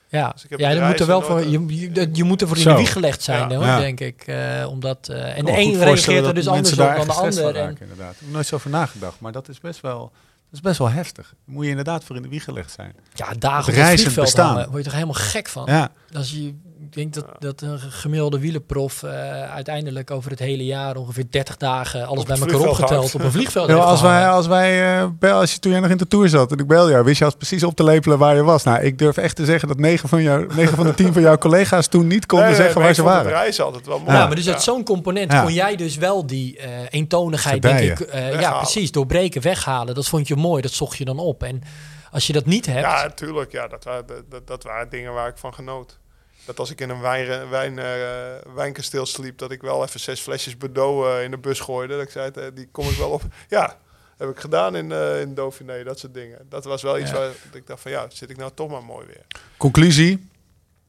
Ja, 0.08 0.30
Dus 0.32 0.44
ik 0.44 0.50
heb 0.50 0.58
ja 0.58 0.70
je, 0.70 0.80
moet 0.80 1.00
er 1.00 1.06
wel 1.06 1.22
voor, 1.22 1.40
je, 1.46 1.66
je, 1.92 2.08
je 2.12 2.24
moet 2.24 2.40
er 2.40 2.46
voor 2.48 2.56
in 2.56 2.62
Zo. 2.62 2.70
de 2.70 2.76
wieg 2.76 2.92
gelegd 2.92 3.22
zijn, 3.22 3.48
Ja. 3.50 3.56
hoor, 3.56 3.64
Ja. 3.66 3.78
denk 3.78 4.00
ik. 4.00 4.22
eh, 4.26 4.66
omdat, 4.70 5.08
eh, 5.08 5.38
en 5.38 5.44
de 5.44 5.50
een 5.58 5.78
reageert 5.78 6.26
er 6.26 6.34
dus 6.34 6.48
anders 6.48 6.72
op 6.72 6.78
dan 6.96 7.06
de 7.06 7.12
ander. 7.12 7.56
En, 7.56 7.76
inderdaad. 7.80 8.12
Ik 8.12 8.20
heb 8.20 8.30
nooit 8.32 8.46
zo 8.46 8.54
over 8.54 8.70
nagedacht, 8.70 9.20
maar 9.20 9.32
dat 9.32 9.48
is 9.48 9.60
best 9.60 9.80
wel, 9.80 9.98
dat 10.00 10.52
is 10.52 10.60
best 10.60 10.78
wel 10.78 10.90
heftig. 10.90 11.26
Daar 11.28 11.54
moet 11.54 11.64
je 11.64 11.70
inderdaad 11.70 12.04
voor 12.04 12.16
in 12.16 12.22
de 12.22 12.28
wieg 12.28 12.44
gelegd 12.44 12.70
zijn. 12.72 12.94
ja, 13.14 13.24
dagen 13.38 13.58
op 13.58 13.66
Het 13.66 13.66
het 13.66 13.74
reizend 13.74 14.00
vliegveld 14.00 14.24
bestaan. 14.26 14.46
hangen, 14.52 14.64
word 14.66 14.76
je 14.78 14.84
toch 14.84 14.92
helemaal 14.92 15.14
gek 15.14 15.48
van? 15.48 15.64
Ja, 15.66 15.90
Als 16.14 16.30
je, 16.30 16.54
ik 16.86 16.94
denk 16.94 17.14
dat, 17.14 17.26
dat 17.38 17.60
een 17.60 17.78
gemiddelde 17.78 18.38
wielerprof 18.38 19.02
eh, 19.02 19.10
uiteindelijk 19.54 20.10
over 20.10 20.30
het 20.30 20.38
hele 20.38 20.64
jaar 20.64 20.96
ongeveer 20.96 21.24
30 21.30 21.56
dagen 21.56 22.06
alles 22.06 22.20
Op 22.20 22.26
bij 22.26 22.38
elkaar 22.38 22.68
opgeteld 22.68 23.14
op 23.14 23.20
een 23.22 23.32
vliegveld 23.32 23.68
Ja, 23.68 23.74
heeft 23.74 23.86
als, 23.86 24.00
wij, 24.00 24.28
als 24.28 24.46
wij, 24.46 24.98
eh, 25.00 25.06
bel, 25.18 25.38
als 25.38 25.52
je 25.52 25.58
toen 25.58 25.72
jij 25.72 25.80
nog 25.80 25.90
in 25.90 25.96
de 25.96 26.06
tour 26.08 26.28
zat 26.28 26.52
en 26.52 26.58
ik 26.58 26.66
belde 26.66 26.90
jou, 26.90 27.04
wist 27.04 27.18
je 27.18 27.24
als 27.24 27.34
precies 27.34 27.62
op 27.64 27.74
te 27.76 27.84
lepelen 27.84 28.18
waar 28.18 28.34
je 28.36 28.42
was. 28.42 28.62
Nou, 28.64 28.82
ik 28.82 28.98
durf 28.98 29.16
echt 29.16 29.36
te 29.36 29.44
zeggen 29.44 29.68
dat 29.68 29.78
9 29.78 30.08
van, 30.08 30.22
jou, 30.22 30.54
9 30.54 30.76
van 30.76 30.86
de 30.86 30.94
10 30.94 31.12
van 31.12 31.22
jouw 31.22 31.38
collega's 31.38 31.86
toen 31.86 32.06
niet 32.06 32.26
konden 32.26 32.46
Nee, 32.46 32.56
nee, 32.56 32.64
zeggen 32.64 32.82
waar 32.82 32.94
ze 32.94 33.02
waren. 33.02 33.30
reizen 33.30 33.64
altijd 33.64 33.86
wel 33.86 33.98
mooi. 33.98 34.10
Ja, 34.12 34.18
Ja. 34.18 34.26
maar 34.26 34.36
dus 34.36 34.48
uit 34.48 34.62
zo'n 34.62 34.84
component 34.84 35.32
Ja. 35.32 35.42
kon 35.42 35.52
jij 35.52 35.76
dus 35.76 35.96
wel 35.96 36.26
die 36.26 36.58
eh 36.58 36.68
eentonigheid, 36.90 37.62
denk 37.62 37.78
ik, 37.80 38.00
eh, 38.00 38.40
ja 38.40 38.52
precies, 38.58 38.90
doorbreken, 38.92 39.42
weghalen. 39.42 39.94
Dat 39.94 40.06
vond 40.06 40.28
je 40.28 40.36
mooi, 40.36 40.62
dat 40.62 40.72
zocht 40.72 40.96
je 40.98 41.04
dan 41.04 41.18
op. 41.18 41.42
En 41.42 41.62
als 42.10 42.26
je 42.26 42.32
dat 42.32 42.46
niet 42.46 42.66
hebt, 42.66 42.80
Ja, 42.80 43.10
tuurlijk. 43.10 43.52
Ja, 43.52 43.66
dat, 43.68 43.84
waren, 43.84 44.04
dat, 44.28 44.46
dat 44.46 44.62
waren 44.64 44.88
dingen 44.88 45.12
waar 45.12 45.28
ik 45.28 45.38
van 45.38 45.54
genoot. 45.54 45.98
Dat 46.46 46.58
als 46.58 46.70
ik 46.70 46.80
in 46.80 46.90
een 46.90 47.00
wijn, 47.00 47.48
wijn, 47.48 47.78
eh, 47.78 48.54
wijnkasteel 48.54 49.06
sliep, 49.06 49.38
dat 49.38 49.50
ik 49.50 49.60
wel 49.62 49.84
even 49.84 50.00
zes 50.00 50.20
flesjes 50.20 50.56
Bordeaux 50.56 51.06
eh, 51.08 51.24
in 51.24 51.30
de 51.30 51.38
bus 51.38 51.60
gooide. 51.60 51.94
Dat 51.94 52.02
ik 52.02 52.10
zei, 52.10 52.30
eh, 52.30 52.44
die 52.54 52.68
kom 52.72 52.88
ik 52.88 52.96
wel 52.96 53.10
op. 53.10 53.22
Ja, 53.48 53.78
heb 54.16 54.28
ik 54.28 54.38
gedaan 54.38 54.76
in, 54.76 54.92
eh 54.92 55.20
in 55.20 55.34
Dauphiné, 55.34 55.84
dat 55.84 55.98
soort 55.98 56.14
dingen. 56.14 56.46
Dat 56.48 56.64
was 56.64 56.82
wel 56.82 56.98
iets 56.98 57.10
Ja. 57.10 57.16
waar 57.16 57.30
ik 57.52 57.66
dacht 57.66 57.80
van, 57.80 57.90
ja, 57.90 58.06
zit 58.08 58.30
ik 58.30 58.36
nou 58.36 58.50
toch 58.54 58.70
maar 58.70 58.84
mooi 58.84 59.06
weer. 59.06 59.24
Conclusie, 59.56 60.28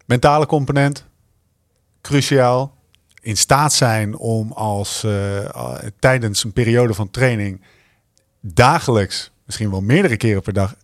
mentale 0.05 0.45
component, 0.45 1.05
cruciaal. 2.01 2.75
In 3.21 3.37
staat 3.37 3.73
zijn 3.73 4.15
om 4.17 4.51
als 4.51 5.03
eh, 5.03 5.45
eh, 5.45 5.75
tijdens 5.99 6.43
een 6.43 6.53
periode 6.53 6.93
van 6.93 7.09
training 7.11 7.61
dagelijks, 8.41 9.31
misschien 9.45 9.71
wel 9.71 9.81
meerdere 9.81 10.17
keren 10.17 10.41
per 10.41 10.53
dag, 10.53 10.75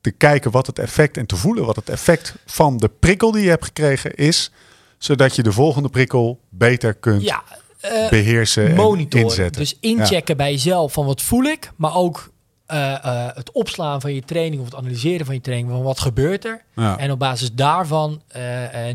te 0.00 0.10
kijken 0.10 0.50
wat 0.50 0.66
het 0.66 0.78
effect 0.78 1.16
en 1.16 1.26
te 1.26 1.36
voelen 1.36 1.64
wat 1.66 1.76
het 1.76 1.88
effect 1.88 2.34
van 2.46 2.76
de 2.76 2.88
prikkel 2.88 3.32
die 3.32 3.42
je 3.42 3.48
hebt 3.48 3.64
gekregen 3.64 4.14
is, 4.14 4.50
zodat 4.98 5.36
je 5.36 5.42
de 5.42 5.52
volgende 5.52 5.88
prikkel 5.88 6.40
beter 6.48 6.94
kunt 6.94 7.22
ja, 7.22 7.42
eh, 7.80 8.08
beheersen 8.08 8.68
en 8.68 8.74
monitoren. 8.74 9.26
inzetten. 9.26 9.60
Dus 9.60 9.76
inchecken 9.80 10.36
bij 10.36 10.50
jezelf 10.50 10.92
van 10.92 11.06
wat 11.06 11.22
voel 11.22 11.44
ik, 11.44 11.72
maar 11.76 11.94
ook 11.94 12.30
eh, 12.66 13.04
eh, 13.04 13.36
het 13.36 13.52
opslaan 13.52 14.00
van 14.00 14.14
je 14.14 14.22
training 14.22 14.60
of 14.60 14.64
het 14.66 14.76
analyseren 14.76 15.26
van 15.26 15.34
je 15.34 15.40
training, 15.40 15.70
van 15.70 15.82
wat 15.82 16.00
gebeurt 16.00 16.44
er. 16.44 16.62
Ja. 16.74 16.98
En 16.98 17.10
op 17.10 17.18
basis 17.18 17.52
daarvan 17.52 18.22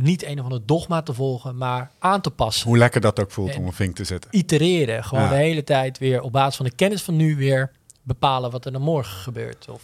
niet 0.01 0.25
een 0.25 0.37
of 0.39 0.43
ander 0.43 0.61
dogma 0.65 1.01
te 1.01 1.13
volgen, 1.13 1.57
maar 1.57 1.91
aan 1.99 2.21
te 2.21 2.31
passen. 2.31 2.67
Hoe 2.67 2.77
lekker 2.77 3.01
dat 3.01 3.19
ook 3.19 3.31
voelt 3.31 3.49
En- 3.49 3.59
om 3.59 3.65
een 3.65 3.73
vink 3.73 3.95
te 3.95 4.03
zetten. 4.03 4.29
Itereren. 4.33 5.03
Gewoon 5.03 5.29
de 5.29 5.35
hele 5.35 5.63
tijd 5.63 5.97
weer 5.97 6.21
op 6.21 6.31
basis 6.31 6.55
van 6.55 6.65
de 6.65 6.75
kennis 6.75 7.01
van 7.01 7.15
nu 7.15 7.35
weer 7.35 7.71
bepalen 8.03 8.51
wat 8.51 8.65
er 8.65 8.71
dan 8.71 8.81
morgen 8.81 9.17
gebeurt. 9.17 9.65
Of 9.69 9.81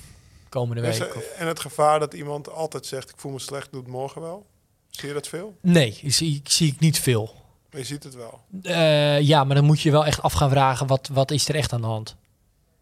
komende 0.51 0.87
Is 0.87 0.97
week. 0.97 1.09
er- 1.09 1.15
Of... 1.15 1.23
en 1.37 1.47
het 1.47 1.59
gevaar 1.59 1.99
dat 1.99 2.13
iemand 2.13 2.51
altijd 2.51 2.85
zegt, 2.85 3.09
ik 3.09 3.15
voel 3.17 3.31
me 3.31 3.39
slecht, 3.39 3.71
doe 3.71 3.81
het 3.81 3.89
morgen 3.91 4.21
wel. 4.21 4.45
Zie 4.89 5.07
je 5.07 5.13
dat 5.13 5.27
veel? 5.27 5.55
Nee, 5.61 5.99
zie, 6.07 6.41
zie 6.43 6.67
ik 6.71 6.79
niet 6.79 6.99
veel. 6.99 7.33
Maar 7.71 7.79
je 7.79 7.85
ziet 7.85 8.03
het 8.03 8.15
wel. 8.15 8.39
Eh, 8.63 9.19
ja, 9.21 9.43
maar 9.43 9.55
dan 9.55 9.65
moet 9.65 9.81
je 9.81 9.91
wel 9.91 10.05
echt 10.05 10.21
af 10.21 10.33
gaan 10.33 10.49
vragen, 10.49 10.87
wat, 10.87 11.09
wat 11.13 11.31
is 11.31 11.47
er 11.49 11.55
echt 11.55 11.73
aan 11.73 11.81
de 11.81 11.87
hand? 11.87 12.15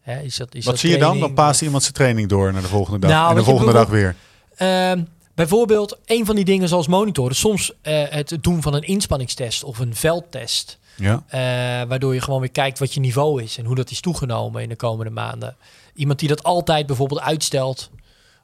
Hè, 0.00 0.20
is 0.20 0.36
dat, 0.36 0.54
is 0.54 0.64
Wat 0.64 0.72
dat 0.74 0.82
zie 0.82 0.90
je 0.90 0.98
dan? 0.98 1.20
Dan 1.20 1.34
paast 1.34 1.60
of- 1.60 1.66
iemand 1.66 1.82
zijn 1.82 1.94
training 1.94 2.28
door 2.28 2.52
naar 2.52 2.62
de 2.62 2.68
volgende 2.68 2.98
dag. 2.98 3.10
Nou, 3.10 3.30
en 3.30 3.36
de 3.36 3.44
volgende 3.44 3.72
dag 3.72 3.88
bijvoorbeeld- 3.88 4.16
weer. 4.58 4.68
Ehm, 4.68 5.02
bijvoorbeeld, 5.34 5.98
een 6.04 6.26
van 6.26 6.34
die 6.36 6.44
dingen 6.44 6.68
zoals 6.68 6.86
monitoren. 6.86 7.36
Soms 7.36 7.72
eh, 7.82 8.02
het 8.08 8.38
doen 8.40 8.62
van 8.62 8.74
een 8.74 8.82
inspanningstest 8.82 9.64
of 9.64 9.78
een 9.78 9.94
veldtest. 9.94 10.78
Ja. 10.96 11.22
eh, 11.28 11.40
waardoor 11.88 12.14
je 12.14 12.20
gewoon 12.20 12.40
weer 12.40 12.50
kijkt 12.50 12.78
wat 12.78 12.94
je 12.94 13.00
niveau 13.00 13.42
is 13.42 13.58
en 13.58 13.64
hoe 13.64 13.74
dat 13.74 13.90
is 13.90 14.00
toegenomen 14.00 14.62
in 14.62 14.68
de 14.68 14.76
komende 14.76 15.10
maanden. 15.12 15.56
Iemand 16.00 16.18
die 16.18 16.28
dat 16.28 16.42
altijd 16.42 16.86
bijvoorbeeld 16.86 17.20
uitstelt 17.20 17.90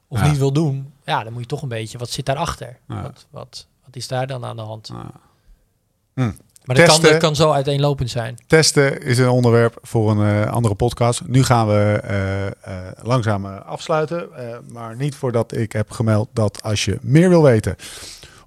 of 0.07 0.19
Ja. 0.19 0.27
niet 0.29 0.37
wil 0.37 0.51
doen, 0.53 0.93
ja, 1.05 1.23
dan 1.23 1.33
moet 1.33 1.41
je 1.41 1.47
toch 1.47 1.61
een 1.61 1.67
beetje, 1.69 1.97
wat 1.97 2.09
zit 2.09 2.25
daarachter? 2.25 2.77
Ja. 2.87 3.01
Wat, 3.01 3.25
wat, 3.29 3.67
wat 3.85 3.95
is 3.95 4.07
daar 4.07 4.27
dan 4.27 4.45
aan 4.45 4.55
de 4.55 4.61
hand? 4.61 4.87
Ja. 4.93 5.11
Hm. 6.13 6.31
Maar 6.65 6.75
dat 6.75 6.85
kan, 6.85 6.95
Testen. 6.95 7.11
dat 7.11 7.21
kan 7.21 7.35
zo 7.35 7.51
uiteenlopend 7.51 8.09
zijn. 8.09 8.35
Testen 8.47 9.01
is 9.01 9.17
een 9.17 9.29
onderwerp 9.29 9.77
voor 9.81 10.11
een 10.11 10.43
eh, 10.45 10.51
andere 10.51 10.75
podcast. 10.75 11.21
Nu 11.27 11.43
gaan 11.43 11.67
we 11.67 11.99
eh, 12.03 12.45
eh, 12.47 12.53
langzaam 13.01 13.45
afsluiten. 13.45 14.33
eh, 14.51 14.57
maar 14.71 14.95
niet 14.95 15.15
voordat 15.15 15.57
ik 15.57 15.71
heb 15.71 15.91
gemeld 15.91 16.29
dat 16.33 16.61
als 16.63 16.85
je 16.85 16.97
meer 17.01 17.29
wil 17.29 17.43
weten... 17.43 17.75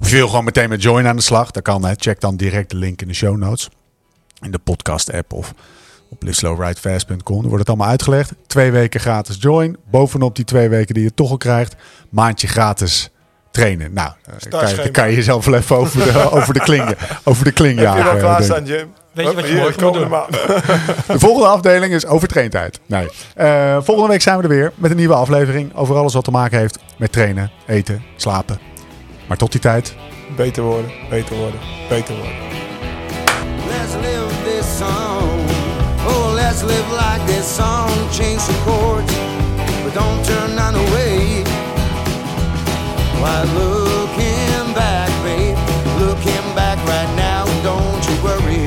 of 0.00 0.10
je 0.10 0.16
wil 0.16 0.28
gewoon 0.28 0.44
meteen 0.44 0.68
met 0.68 0.82
Join 0.82 1.06
aan 1.06 1.16
de 1.16 1.22
slag... 1.22 1.50
dan 1.50 1.62
kan, 1.62 1.84
hè, 1.84 1.92
check 1.96 2.20
dan 2.20 2.36
direct 2.36 2.70
de 2.70 2.76
link 2.76 3.02
in 3.02 3.08
de 3.08 3.14
show 3.14 3.36
notes. 3.36 3.68
In 4.40 4.50
de 4.50 4.58
podcast 4.58 5.12
app 5.12 5.32
of 5.32 5.54
op 6.10 6.22
liveslowridefast.com. 6.22 7.36
Dan 7.36 7.42
wordt 7.42 7.58
het 7.58 7.68
allemaal 7.68 7.88
uitgelegd. 7.88 8.32
Twee 8.46 8.70
weken 8.70 9.00
gratis 9.00 9.36
Join. 9.40 9.76
Bovenop 9.90 10.36
die 10.36 10.44
twee 10.44 10.68
weken 10.68 10.94
die 10.94 11.04
je 11.04 11.14
toch 11.14 11.30
al 11.30 11.36
krijgt... 11.36 11.74
maandje 12.10 12.46
gratis 12.46 13.10
trainen. 13.50 13.92
Nou, 13.92 14.08
eh, 14.08 14.24
kan, 14.24 14.34
je, 14.38 14.46
Startschema. 14.46 14.82
dan 14.82 14.92
kan 14.92 15.08
je 15.08 15.14
jezelf 15.16 15.44
wel 15.44 15.54
even 15.54 15.76
over 15.76 16.04
de, 16.04 16.30
over 16.38 16.54
de 16.54 16.60
klingen, 16.60 16.96
over 17.24 17.44
de 17.44 17.52
kling 17.52 17.78
Heb 17.78 17.96
je 17.96 18.02
dat 18.02 18.12
eh, 18.14 18.18
klaar 18.18 18.38
denk 18.38 18.38
ik. 18.38 18.44
staan, 18.44 18.64
Jim? 18.64 18.92
Weet 19.12 19.28
je 19.28 19.34
wat 19.34 19.46
je 19.46 19.84
moet 19.84 19.92
doen? 19.92 20.08
De 21.14 21.18
volgende 21.18 21.48
afdeling 21.48 21.92
is 21.92 22.06
overtraindheid. 22.06 22.80
Nee. 22.86 23.08
Eh, 23.34 23.76
volgende 23.82 24.08
week 24.10 24.22
zijn 24.22 24.36
we 24.36 24.42
er 24.42 24.48
weer 24.48 24.72
met 24.74 24.90
een 24.90 24.96
nieuwe 24.96 25.14
aflevering 25.14 25.74
over 25.74 25.96
alles 25.96 26.14
wat 26.14 26.24
te 26.24 26.30
maken 26.30 26.58
heeft 26.58 26.78
met 26.96 27.12
trainen, 27.12 27.50
eten, 27.66 28.02
slapen. 28.16 28.58
Maar 29.26 29.36
tot 29.36 29.52
die 29.52 29.60
tijd, 29.60 29.94
Beter 30.36 30.62
worden, 30.62 30.90
beter 31.10 31.36
worden, 31.36 31.60
beter 31.88 32.14
worden. 32.14 32.34
Let's 33.68 33.94
live 33.94 34.42
this 34.44 34.78
song. 34.78 35.19
Let's 36.50 36.64
live 36.64 36.90
like 36.90 37.24
this 37.28 37.46
song. 37.46 37.88
Change 38.10 38.40
some 38.40 38.56
chords, 38.64 39.14
but 39.84 39.94
don't 39.94 40.20
turn 40.26 40.56
none 40.56 40.74
away. 40.74 41.44
Why, 43.22 43.44
looking 43.54 44.74
back, 44.74 45.10
babe, 45.22 45.56
looking 46.00 46.46
back 46.58 46.76
right 46.88 47.12
now, 47.14 47.44
don't 47.62 48.02
you 48.02 48.16
worry 48.24 48.66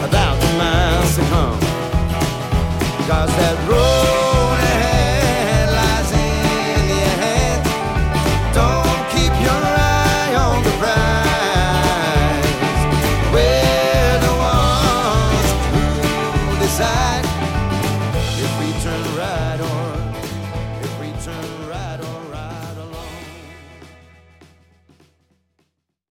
about 0.00 0.40
the 0.40 0.50
miles 0.56 1.16
to 1.16 1.22
come. 1.28 1.60
Cause 3.06 3.33